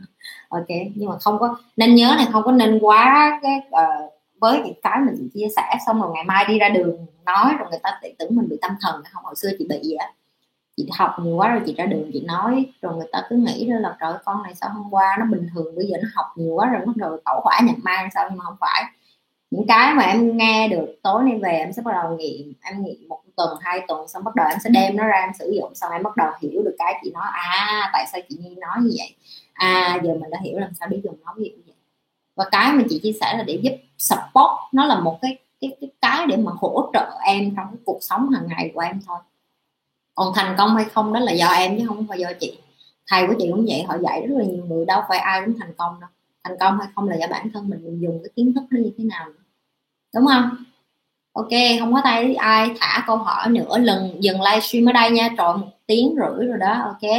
[0.49, 4.63] Ok nhưng mà không có nên nhớ này không có nên quá cái uh, với
[4.65, 7.69] những cái mình chị chia sẻ xong rồi ngày mai đi ra đường nói rồi
[7.71, 9.03] người ta tưởng mình bị tâm thần.
[9.13, 10.13] Không hồi xưa chị bị vậy á
[10.77, 13.71] chị học nhiều quá rồi chị ra đường chị nói rồi người ta cứ nghĩ
[13.71, 16.27] đó là trời con này sao hôm qua nó bình thường bây giờ nó học
[16.37, 18.85] nhiều quá rồi bắt đầu tẩu hỏa nhập ma sao nhưng mà không phải
[19.51, 22.53] những cái mà em nghe được, tối nay về em sẽ bắt đầu nghiệm.
[22.63, 25.31] Em nghiệm một tuần, hai tuần, xong bắt đầu em sẽ đem nó ra em
[25.39, 28.37] sử dụng, xong em bắt đầu hiểu được cái chị nói à tại sao chị
[28.41, 29.15] nhi nói như vậy?
[29.53, 31.75] À giờ mình đã hiểu làm sao để dùng nó như vậy.
[32.37, 35.77] Và cái mà chị chia sẻ là để giúp support, nó là một cái cái
[35.81, 39.01] cái cái để mà hỗ trợ em trong cái cuộc sống hàng ngày của em
[39.07, 39.19] thôi.
[40.15, 42.59] Còn thành công hay không đó là do em chứ không phải do chị.
[43.07, 45.59] Thầy của chị cũng vậy, họ dạy rất là nhiều người, đâu phải ai cũng
[45.61, 46.11] thành công đâu
[46.45, 48.91] thành công hay không là do bản thân mình, dùng cái kiến thức nó như
[48.99, 49.27] thế nào
[50.15, 50.51] đúng không?
[51.33, 51.51] Ok
[51.81, 55.61] không có tay ai thả câu hỏi nữa lần dừng livestream ở đây nha trọn
[55.61, 57.11] một tiếng rưỡi rồi đó ok.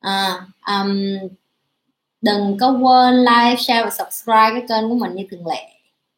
[0.00, 0.96] À, um,
[2.20, 5.70] đừng có quên like share và subscribe cái kênh của mình như thường lệ.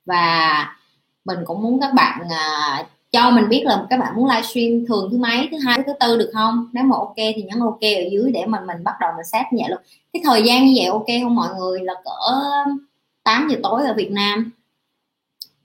[0.06, 0.76] Và
[1.24, 5.08] mình cũng muốn các bạn uh, cho mình biết là các bạn muốn livestream thường
[5.10, 6.68] thứ mấy thứ hai thứ tư được không?
[6.72, 9.52] Nếu mà ok thì nhấn ok ở dưới để mà mình bắt đầu mình xét
[9.52, 9.78] nhẹ luôn.
[10.12, 11.80] Cái thời gian như vậy ok không mọi người?
[11.80, 12.78] Là cỡ um,
[13.24, 14.50] 8 giờ tối ở Việt Nam.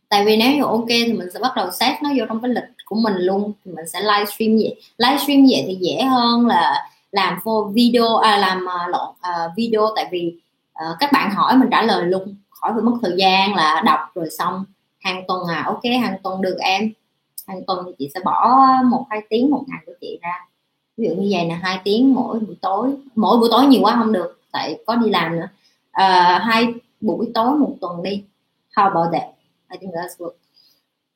[0.10, 2.52] Tại vì nếu như ok thì mình sẽ bắt đầu xét nó vô trong cái
[2.52, 3.54] lịch của mình luôn.
[3.66, 4.76] Thì mình sẽ livestream vậy.
[4.98, 9.88] Livestream vậy thì dễ hơn là làm for video à, làm à, lộn à, video.
[9.96, 10.36] Tại vì
[10.74, 12.36] à, các bạn hỏi mình trả lời luôn.
[12.50, 14.66] Khỏi phải mất thời gian là đọc rồi xong.
[15.00, 16.92] Hàng tuần à ok hàng tuần được em
[17.48, 20.48] hàng tuần thì chị sẽ bỏ một hai tiếng một ngày của chị ra.
[20.98, 22.96] Ví dụ như vậy là hai tiếng mỗi buổi tối.
[23.16, 25.48] Mỗi buổi tối nhiều quá không được tại có đi làm nữa.
[25.92, 28.24] À, hai buổi tối một tuần đi.
[28.76, 29.30] How about that?
[29.72, 30.34] I think that's good.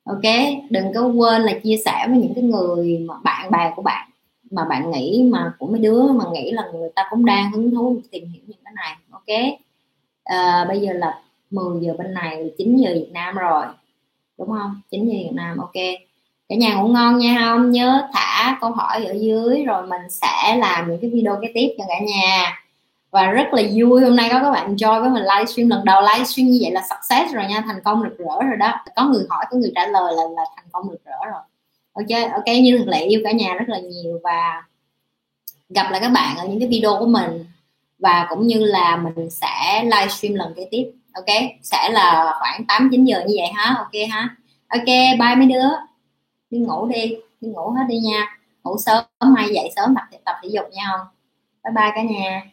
[0.04, 0.22] Ok
[0.70, 4.08] đừng có quên là chia sẻ với những cái người mà bạn bè của bạn
[4.50, 7.70] mà bạn nghĩ mà của mấy đứa mà nghĩ là người ta cũng đang hứng
[7.70, 8.96] thú tìm hiểu những cái này.
[9.10, 9.58] Ok?
[10.24, 13.64] À, bây giờ là 10 giờ bên này 9 giờ Việt Nam rồi.
[14.38, 14.80] Đúng không?
[14.90, 15.72] 9 giờ Việt Nam ok
[16.52, 17.70] cả nhà ngủ ngon nha, không?
[17.70, 21.74] Nhớ thả câu hỏi ở dưới rồi mình sẽ làm những cái video kế tiếp
[21.78, 22.58] cho cả nhà.
[23.10, 25.68] Và rất là vui hôm nay có các bạn join với mình livestream.
[25.68, 28.72] Lần đầu livestream như vậy là success rồi nha, thành công rực rỡ rồi đó.
[28.96, 31.40] Có người hỏi, có người trả lời là là thành công rực rỡ rồi.
[31.92, 34.62] Ok ok, như thường lệ yêu cả nhà rất là nhiều và
[35.68, 37.44] gặp lại các bạn ở những cái video của mình.
[37.98, 40.84] Và cũng như là mình sẽ livestream lần kế tiếp,
[41.14, 41.38] ok?
[41.62, 44.28] Sẽ là khoảng 8 9 giờ như vậy ha, ok ha?
[44.68, 44.86] Ok,
[45.18, 45.68] bye mấy đứa
[46.52, 48.38] đi ngủ đi đi ngủ hết đi nha.
[48.64, 50.86] Ngủ sớm mai dậy sớm tập tập thể dục nha.
[50.96, 51.06] Không
[51.64, 52.46] bye bye cả nhà.